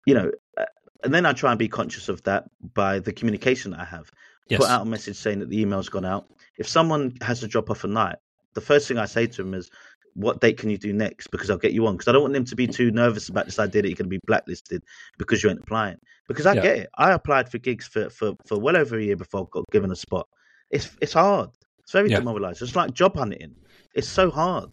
[0.07, 0.65] you know, uh,
[1.05, 2.45] and then I try and be conscious of that
[2.75, 4.11] by the communication that I have.
[4.49, 4.59] Yes.
[4.59, 6.27] Put out a message saying that the email's gone out.
[6.57, 8.17] If someone has to drop off a night,
[8.55, 9.71] the first thing I say to them is,
[10.15, 11.31] "What date can you do next?
[11.31, 13.45] Because I'll get you on." Because I don't want them to be too nervous about
[13.45, 14.83] this idea that you're going to be blacklisted
[15.19, 15.99] because you ain't applying.
[16.27, 16.63] Because I Yeah.
[16.63, 16.89] get it.
[16.97, 19.93] I applied for gigs for, for, for well over a year before I got given
[19.93, 20.27] a spot.
[20.71, 21.51] It's it's hard.
[21.81, 22.17] It's very Yeah.
[22.19, 22.67] demoralizing.
[22.67, 23.55] It's like job hunting.
[23.95, 24.71] It's so hard,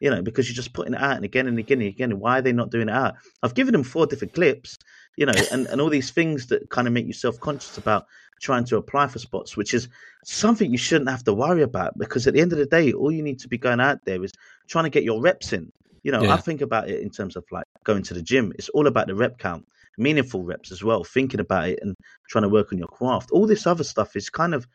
[0.00, 2.18] you know, because you're just putting it out and again and again and again.
[2.18, 3.14] Why are they not doing it out?
[3.42, 4.78] I've given them four different clips,
[5.16, 8.06] you know, and, and all these things that kind of make you self conscious about
[8.40, 9.88] trying to apply for spots, which is
[10.24, 13.10] something you shouldn't have to worry about because at the end of the day, all
[13.10, 14.32] you need to be going out there is
[14.68, 15.72] trying to get your reps in.
[16.04, 16.34] You know, Yeah.
[16.34, 18.52] I think about it in terms of like going to the gym.
[18.56, 19.66] It's all about the rep count,
[19.98, 21.94] meaningful reps as well, thinking about it and
[22.28, 23.30] trying to work on your craft.
[23.32, 24.66] All this other stuff is kind of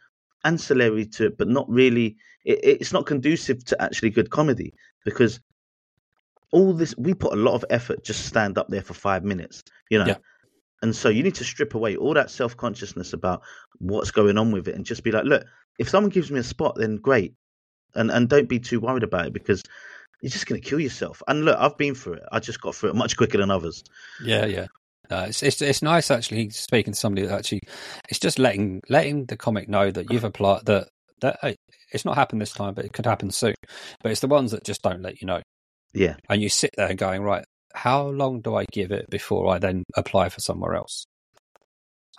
[0.44, 2.18] ancillary to it, but not really.
[2.46, 4.74] It, it's not conducive to actually good comedy
[5.06, 5.40] because
[6.52, 9.64] all this we put a lot of effort just stand up there for five minutes,
[9.90, 10.06] you know.
[10.06, 10.18] Yeah.
[10.82, 13.42] And so you need to strip away all that self consciousness about
[13.80, 15.46] what's going on with it and just be like, look,
[15.80, 17.34] if someone gives me a spot, then great.
[17.96, 19.64] And and don't be too worried about it because
[20.22, 21.24] you're just gonna kill yourself.
[21.28, 22.24] And look, I've been through it.
[22.32, 23.84] I just got through it much quicker than others.
[24.24, 24.68] Yeah, yeah.
[25.12, 27.60] Uh, it's, it's it's nice actually speaking to somebody that actually
[28.10, 30.88] it's just letting letting the comic know that you've applied that
[31.22, 31.56] that hey,
[31.92, 33.56] it's not happened this time, but it could happen soon.
[34.02, 35.42] But it's the ones that just don't let you know,
[35.94, 36.16] Yeah.
[36.30, 37.44] and you sit there going, right,
[37.74, 41.06] how long do I give it before I then apply for somewhere else?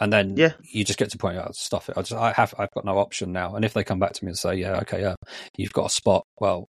[0.00, 0.52] And then Yeah.
[0.62, 1.96] you just get to point out stuff it.
[1.96, 3.54] I just I have I've got no option now.
[3.54, 5.14] And if they come back to me and say, yeah, okay, yeah,
[5.56, 6.66] you've got a spot, well,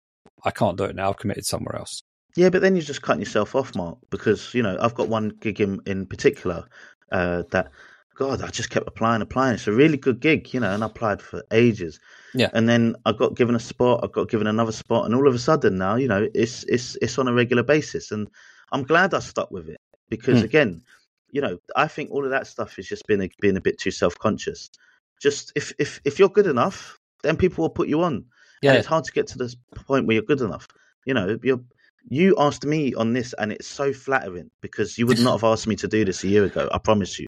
[0.45, 1.09] I can't do it now.
[1.11, 2.01] I've committed somewhere else.
[2.37, 5.31] Yeah, but then you're just cutting yourself off, Marc, because you know I've got one
[5.41, 6.65] gig in in particular
[7.11, 7.71] uh, that
[8.15, 9.55] God I just kept applying, applying.
[9.55, 11.99] It's a really good gig, you know, and I applied for ages.
[12.35, 12.49] Yeah.
[12.55, 15.35] and then I got given a spot, I got given another spot, and all of
[15.35, 18.29] a sudden now, you know, it's it's it's on a regular basis, and
[18.73, 20.45] I'm glad I stuck with it because Hmm.
[20.47, 20.83] again,
[21.31, 23.79] you know, I think all of that stuff is just being a, being a bit
[23.79, 24.71] too self conscious.
[25.21, 28.25] Just if if if you're good enough, then people will put you on.
[28.63, 30.69] Yeah, And it's hard to get to this point where you're good enough.
[31.05, 31.61] You know, you're
[32.09, 35.66] you asked me on this, and it's so flattering because you would not have asked
[35.66, 36.69] me to do this a year ago.
[36.73, 37.27] I promise you.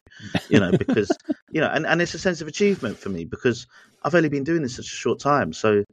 [0.49, 1.09] You know, because
[1.51, 3.67] you know, and, and it's a sense of achievement for me because
[4.03, 5.53] I've only been doing this such a short time.
[5.53, 5.83] So,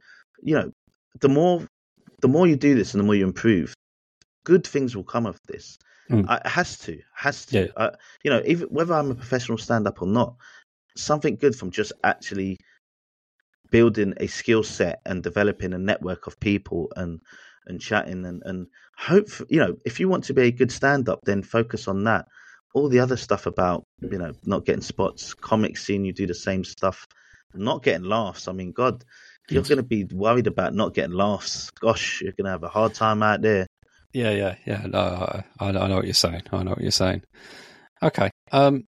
[0.41, 0.71] you know,
[1.21, 1.65] the more
[2.21, 3.73] the more you do this and the more you improve,
[4.43, 5.77] good things will come of this.
[6.09, 6.29] Mm.
[6.29, 7.65] It has to, has to.
[7.65, 7.67] Yeah.
[7.75, 7.91] Uh,
[8.23, 10.35] you know, even whether I'm a professional stand up or not,
[10.95, 12.57] something good from just actually
[13.71, 17.21] building a skill set and developing a network of people and
[17.67, 18.67] and chatting and and
[18.97, 22.03] hope you know if you want to be a good stand up then focus on
[22.03, 22.25] that
[22.73, 26.33] all the other stuff about you know not getting spots comics seeing you do the
[26.33, 27.05] same stuff
[27.53, 29.03] not getting laughs i mean god
[29.49, 32.69] you're going to be worried about not getting laughs gosh you're going to have a
[32.69, 33.67] hard time out there
[34.13, 34.85] Yeah, yeah, yeah.
[34.85, 34.99] No,
[35.59, 36.43] I, I know what you're saying.
[36.51, 37.23] I know what you're saying.
[38.01, 38.29] Okay.
[38.51, 38.83] Um,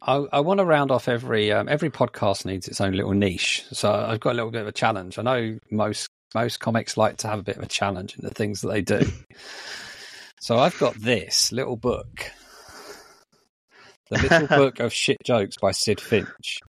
[0.00, 3.64] I, I want to round off every um, every podcast needs its own little niche.
[3.72, 5.18] So I've got a little bit of a challenge.
[5.18, 8.34] I know most most comics like to have a bit of a challenge in the
[8.34, 9.00] things that they do.
[10.40, 12.30] so I've got this little book,
[14.10, 16.60] the little book of shit jokes by Sid Finch.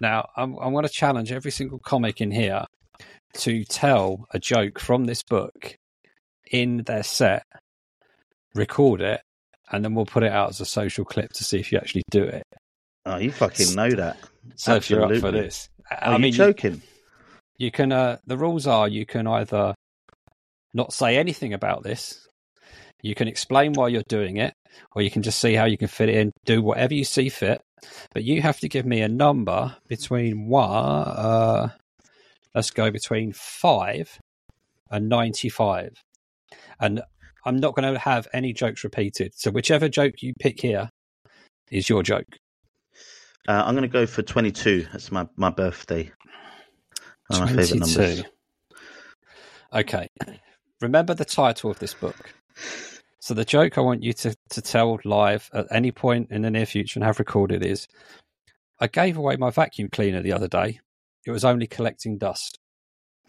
[0.00, 2.64] Now I'm I'm going to challenge every single comic in here
[3.34, 5.76] to tell a joke from this book
[6.50, 7.44] in their set,
[8.54, 9.20] record it,
[9.70, 12.02] and then we'll put it out as a social clip to see if you actually
[12.10, 12.42] do it.
[13.06, 14.16] oh you fucking know that
[14.56, 15.40] So if you're up for Absolutely.
[15.42, 16.82] this, are I mean, you, joking
[17.60, 17.92] you can.
[17.92, 19.74] Uh, the rules are you can either
[20.74, 22.26] not say anything about this,
[23.02, 24.54] you can explain why you're doing it,
[24.96, 26.32] or you can just see how you can fit it in.
[26.46, 27.60] Do whatever you see fit,
[28.14, 30.70] but you have to give me a number between one.
[30.70, 31.68] Uh,
[32.54, 34.18] let's go between five
[34.90, 35.92] and ninety-five,
[36.80, 37.02] and
[37.44, 39.32] I'm not going to have any jokes repeated.
[39.36, 40.88] So whichever joke you pick here
[41.70, 42.26] is your joke.
[43.48, 46.10] uh, i'm going to go for 22 that's my my birthday
[47.30, 48.28] One of my favorite numbers 22.
[49.72, 50.08] Okay.
[50.80, 52.34] Remember the title of this book.
[53.20, 56.50] So the joke I want you to, to tell live at any point in the
[56.50, 57.86] near future and have recorded is
[58.80, 60.80] I gave away my vacuum cleaner the other day.
[61.26, 62.58] It was only collecting dust.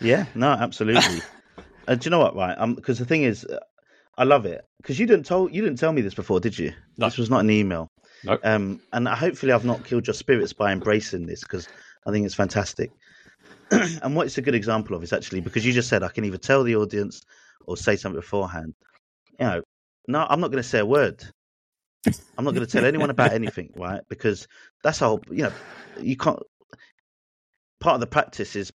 [0.00, 1.22] yeah, no, absolutely.
[1.88, 2.34] uh, do you know what?
[2.34, 3.60] Right, because um, the thing is, uh,
[4.18, 6.72] I love it because you didn't tell you didn't tell me this before, did you?
[6.98, 7.06] No.
[7.06, 7.88] This was not an email.
[8.24, 8.40] Nope.
[8.44, 11.68] Um, and hopefully, I've not killed your spirits by embracing this because
[12.06, 12.90] I think it's fantastic.
[13.70, 16.24] and what it's a good example of is actually because you just said I can
[16.24, 17.22] either tell the audience
[17.66, 18.74] or say something beforehand.
[19.38, 19.62] You know,
[20.06, 21.24] no, I'm not going to say a word.
[22.36, 24.02] I'm not going to tell anyone about anything, right?
[24.08, 24.46] Because
[24.82, 25.52] that's how you know
[26.00, 26.40] you can't.
[27.80, 28.72] Part of the practice is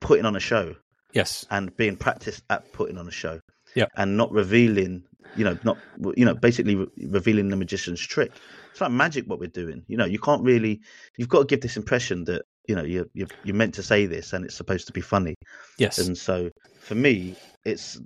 [0.00, 0.74] putting on a show.
[1.12, 3.40] Yes, and being practiced at putting on a show.
[3.74, 5.04] Yeah, and not revealing,
[5.36, 5.76] you know, not
[6.16, 8.32] you know, basically re- revealing the magician's trick.
[8.70, 9.84] It's like magic what we're doing.
[9.86, 10.80] You know, you can't really.
[11.16, 14.06] You've got to give this impression that you know you're you're, you're meant to say
[14.06, 15.34] this and it's supposed to be funny.
[15.78, 17.98] Yes, and so for me, it's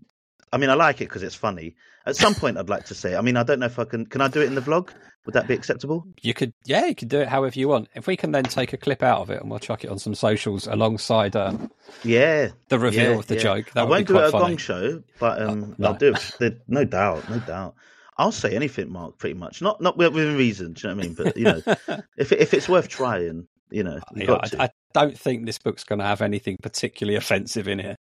[0.54, 1.74] I mean, I like it because it's funny.
[2.06, 3.16] At some point, I'd like to say.
[3.16, 4.06] I mean, I don't know if I can.
[4.06, 4.90] Can I do it in the vlog?
[5.26, 6.06] Would that be acceptable?
[6.20, 7.88] You could, yeah, you could do it however you want.
[7.94, 9.98] If we can then take a clip out of it and we'll chuck it on
[9.98, 11.56] some socials alongside, uh,
[12.04, 13.40] yeah, the reveal yeah, of the yeah.
[13.40, 13.72] joke.
[13.72, 14.44] That I won't do it at a funny.
[14.44, 15.88] gong show, but um, uh, no.
[15.88, 16.60] I'll do it.
[16.68, 17.74] No doubt, no doubt.
[18.16, 19.18] I'll say anything, Marc.
[19.18, 20.74] Pretty much, not not within reason.
[20.74, 21.14] Do you know what I mean?
[21.14, 25.46] But you know, if if it's worth trying, you know, you I, I, don't think
[25.46, 27.96] this book's going to have anything particularly offensive in it.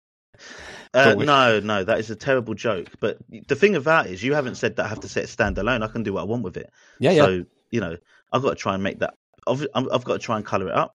[0.94, 2.90] Uh, no, no, that is a terrible joke.
[3.00, 3.18] But
[3.48, 5.84] the thing about it is, you haven't said that I have to set it standalone.
[5.84, 6.70] I can do what I want with it.
[7.00, 7.44] Yeah, so, yeah.
[7.70, 7.98] you know,
[8.34, 9.14] I've got to try and make that.
[9.48, 10.94] I've, I've got to try and color it up.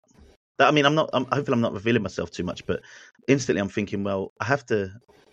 [0.58, 1.12] That, I mean, I'm not.
[1.14, 2.66] I'm, hopefully, I'm not revealing myself too much.
[2.66, 2.82] But
[3.28, 4.92] instantly, I'm thinking, well, I have to.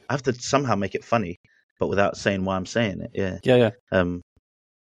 [0.09, 1.39] I have to somehow make it funny,
[1.81, 3.11] but without saying why I'm saying it.
[3.15, 3.71] Yeah, yeah, yeah.
[3.91, 4.23] Um,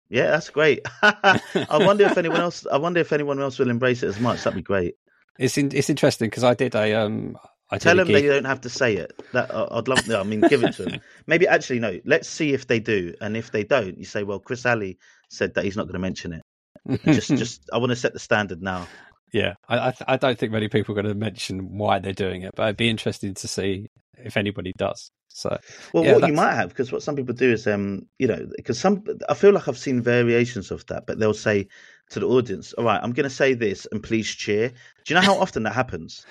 [0.08, 0.80] yeah, that's great.
[1.02, 1.40] I
[1.72, 2.64] wonder if anyone else.
[2.70, 4.44] I wonder if anyone else will embrace it as much.
[4.44, 4.94] That'd be great.
[5.38, 7.36] It's in, it's interesting because I did a um.
[7.70, 8.14] I Tell them gig.
[8.14, 9.12] they don't have to say it.
[9.32, 10.08] That I'd love.
[10.08, 11.00] I mean, give it to them.
[11.26, 11.98] Maybe actually no.
[12.04, 14.98] Let's see if they do, and if they don't, you say, well, Chris Ali
[15.30, 16.42] said that he's not going to mention it.
[16.86, 18.86] And just, just I want to set the standard now.
[19.32, 22.42] Yeah, I I, I don't think many people are going to mention why they're doing
[22.42, 23.88] it, but it'd be interesting to see
[24.18, 25.10] if anybody does.
[25.28, 25.58] So,
[25.92, 26.30] well, yeah, what that's...
[26.30, 29.34] you might have, because what some people do is, um, you know, because some, I
[29.34, 31.66] feel like I've seen variations of that, but they'll say
[32.10, 34.74] to the audience, "All right, I'm going to say this, and please cheer." Do
[35.08, 36.24] you know how often that happens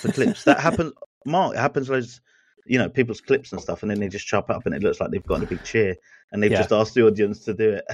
[0.00, 0.44] for clips?
[0.44, 0.92] That happens,
[1.24, 1.54] Marc.
[1.54, 2.20] It happens loads,
[2.66, 5.00] you know, people's clips and stuff, and then they just chop up, and it looks
[5.00, 5.96] like they've got a big cheer,
[6.30, 6.58] and they've Yeah.
[6.58, 7.84] just asked the audience to do it.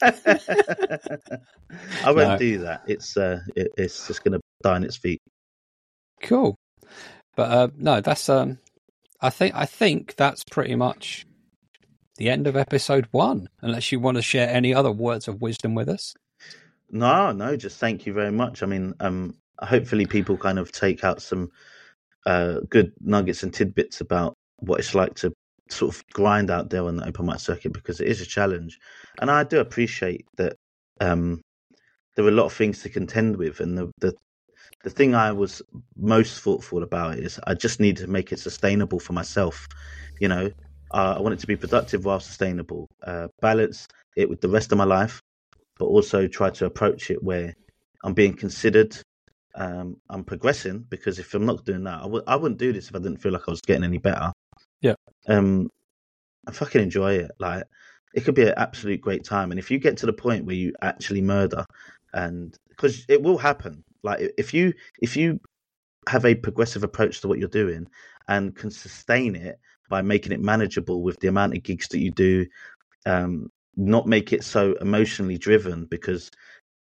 [2.02, 2.36] I won't No.
[2.38, 2.82] do that.
[2.86, 5.20] It's uh, it, it's just going to die on its feet.
[6.22, 6.56] Cool,
[7.36, 8.58] but uh, no, that's um,
[9.24, 11.24] I think I think that's pretty much
[12.18, 13.48] the end of episode one.
[13.62, 16.14] Unless you want to share any other words of wisdom with us.
[16.90, 18.62] No, no, just thank you very much.
[18.62, 21.50] I mean, um, hopefully people kind of take out some
[22.26, 25.32] uh, good nuggets and tidbits about what it's like to
[25.70, 28.78] sort of grind out there on the open mic circuit because it is a challenge,
[29.22, 30.56] and I do appreciate that
[31.00, 31.40] um,
[32.14, 34.12] there are a lot of things to contend with, and the the
[34.84, 35.62] the thing I was
[35.96, 39.66] most thoughtful about is I just need to make it sustainable for myself.
[40.20, 40.50] You know,
[40.92, 44.70] uh, I want it to be productive while sustainable, uh, balance it with the rest
[44.70, 45.20] of my life,
[45.78, 47.54] but also try to approach it where
[48.04, 48.96] I'm being considered.
[49.56, 52.88] Um, I'm progressing because if I'm not doing that, I w- I wouldn't do this
[52.88, 54.32] if I didn't feel like I was getting any better.
[54.80, 54.94] Yeah.
[55.26, 55.70] Um,
[56.46, 57.30] I fucking enjoy it.
[57.38, 57.64] Like,
[58.14, 59.50] it could be an absolute great time.
[59.50, 61.64] And if you get to the point where you actually murder,
[62.12, 65.40] and because it will happen, like if you if you
[66.08, 67.86] have a progressive approach to what you're doing
[68.28, 69.58] and can sustain it
[69.88, 72.46] by making it manageable with the amount of gigs that you do,
[73.06, 76.30] um, not make it so emotionally driven because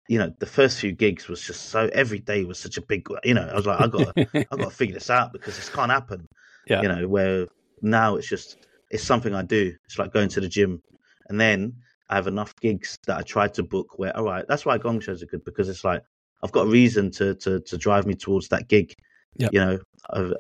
[0.09, 3.07] you know the first few gigs was just so every day was such a big
[3.25, 5.69] you know I was like I got I got to figure this out because this
[5.69, 6.27] can't happen.
[6.67, 6.83] Yeah.
[6.83, 7.47] you know where
[7.81, 9.75] now it's just it's something I do.
[9.87, 10.83] It's like going to the gym.
[11.31, 11.73] And then
[12.11, 15.01] I have enough gigs that I try to book where all right that's why gong
[15.01, 16.03] shows are good because it's like
[16.43, 18.95] I've got a reason to to to drive me towards that gig
[19.37, 19.49] Yeah.
[19.53, 19.79] you know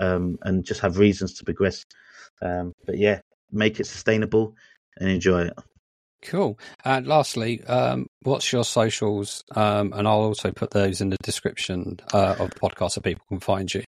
[0.01, 1.85] um and just have reasons to progress
[2.43, 3.21] um but yeah
[3.51, 4.55] make it sustainable
[4.99, 5.55] and enjoy it
[6.21, 6.59] Cool.
[6.85, 9.45] And lastly, um, what's your socials?
[9.55, 13.25] Um, and I'll also put those in the description uh, of the podcast so people
[13.29, 13.85] can find you.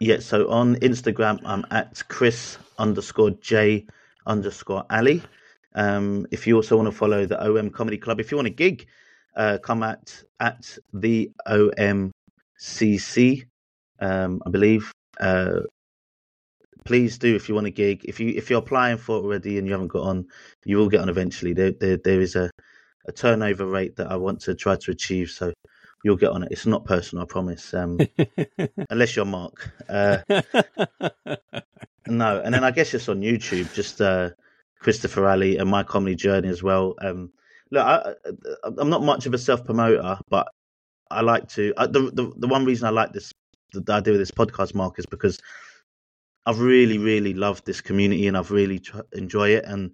[0.00, 3.86] Yeah, so on Instagram, I'm at Chris underscore J
[4.26, 5.22] underscore Ali.
[5.76, 8.50] Um, if you also want to follow the OM Comedy Club, if you want a
[8.50, 8.88] gig,
[9.36, 13.44] uh, come at at the OMCC,
[14.00, 14.92] um, I believe.
[15.20, 15.60] Uh,
[16.84, 18.04] please do if you want a gig.
[18.04, 20.26] If you if you're applying for it already and you haven't got on,
[20.64, 21.52] you will get on eventually.
[21.52, 22.50] There there, there is a,
[23.06, 25.52] a turnover rate that I want to try to achieve, so
[26.04, 26.52] you'll get on it.
[26.52, 27.72] It's not personal, I promise.
[27.74, 27.98] Um,
[28.90, 29.70] unless you're Marc.
[29.88, 30.18] Uh,
[32.06, 34.30] No, and then I guess it's on YouTube, just uh,
[34.80, 36.94] Christopher Ali and my comedy journey as well.
[37.00, 37.30] Um,
[37.72, 38.14] look, I,
[38.80, 40.48] am not much of a self promoter, but
[41.10, 41.72] I like to.
[41.76, 43.32] Uh, the, the the one reason I like this,
[43.72, 45.40] the idea of this podcast, Marc, is because
[46.44, 49.64] I've really, really loved this community and I've really tr- enjoy it.
[49.64, 49.92] And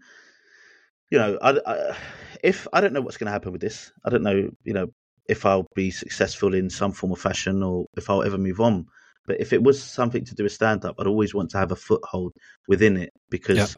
[1.10, 1.96] you know, I, I,
[2.42, 4.88] if I don't know what's going to happen with this, I don't know, you know,
[5.28, 8.86] if I'll be successful in some form of fashion or if I'll ever move on.
[9.26, 11.70] But if it was something to do with stand up, I'd always want to have
[11.70, 12.32] a foothold
[12.66, 13.68] within it because yep.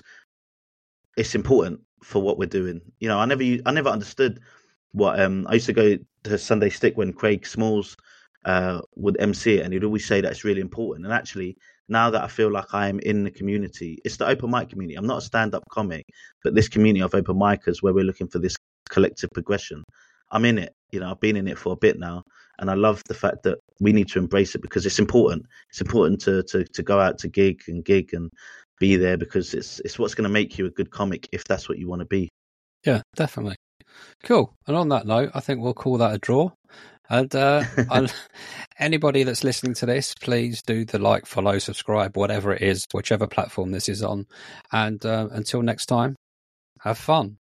[1.17, 2.81] it's important for what we're doing.
[2.99, 4.41] You know, I never, I never understood
[4.93, 7.97] what um I used to go to Sunday Stick when Craig Smalls
[8.45, 11.07] uh, would MC it, and he'd always say that's really important.
[11.07, 11.57] And actually,
[11.89, 14.97] now that I feel like I am in the community, it's the open mic community.
[14.97, 16.07] I'm not a stand up comic,
[16.43, 18.57] but this community of open micers where we're looking for this
[18.89, 19.85] collective progression.
[20.33, 20.75] I'm in it.
[20.93, 22.23] You know, I've been in it for a bit now,
[22.59, 25.45] and I love the fact that we need to embrace it because it's important.
[25.71, 28.31] It's important to to to go out to gig and gig and
[28.81, 31.69] be there because it's it's what's going to make you a good comic if that's
[31.69, 32.29] what you want to be.
[32.85, 33.55] Yeah, definitely.
[34.25, 34.53] Cool.
[34.67, 36.51] And on that note, I think we'll call that a draw.
[37.09, 37.65] And uh,
[38.79, 43.27] anybody that's listening to this, please do the like, follow, subscribe, whatever it is, whichever
[43.27, 44.27] platform this is on.
[44.73, 46.17] And uh, until next time,
[46.81, 47.37] have fun.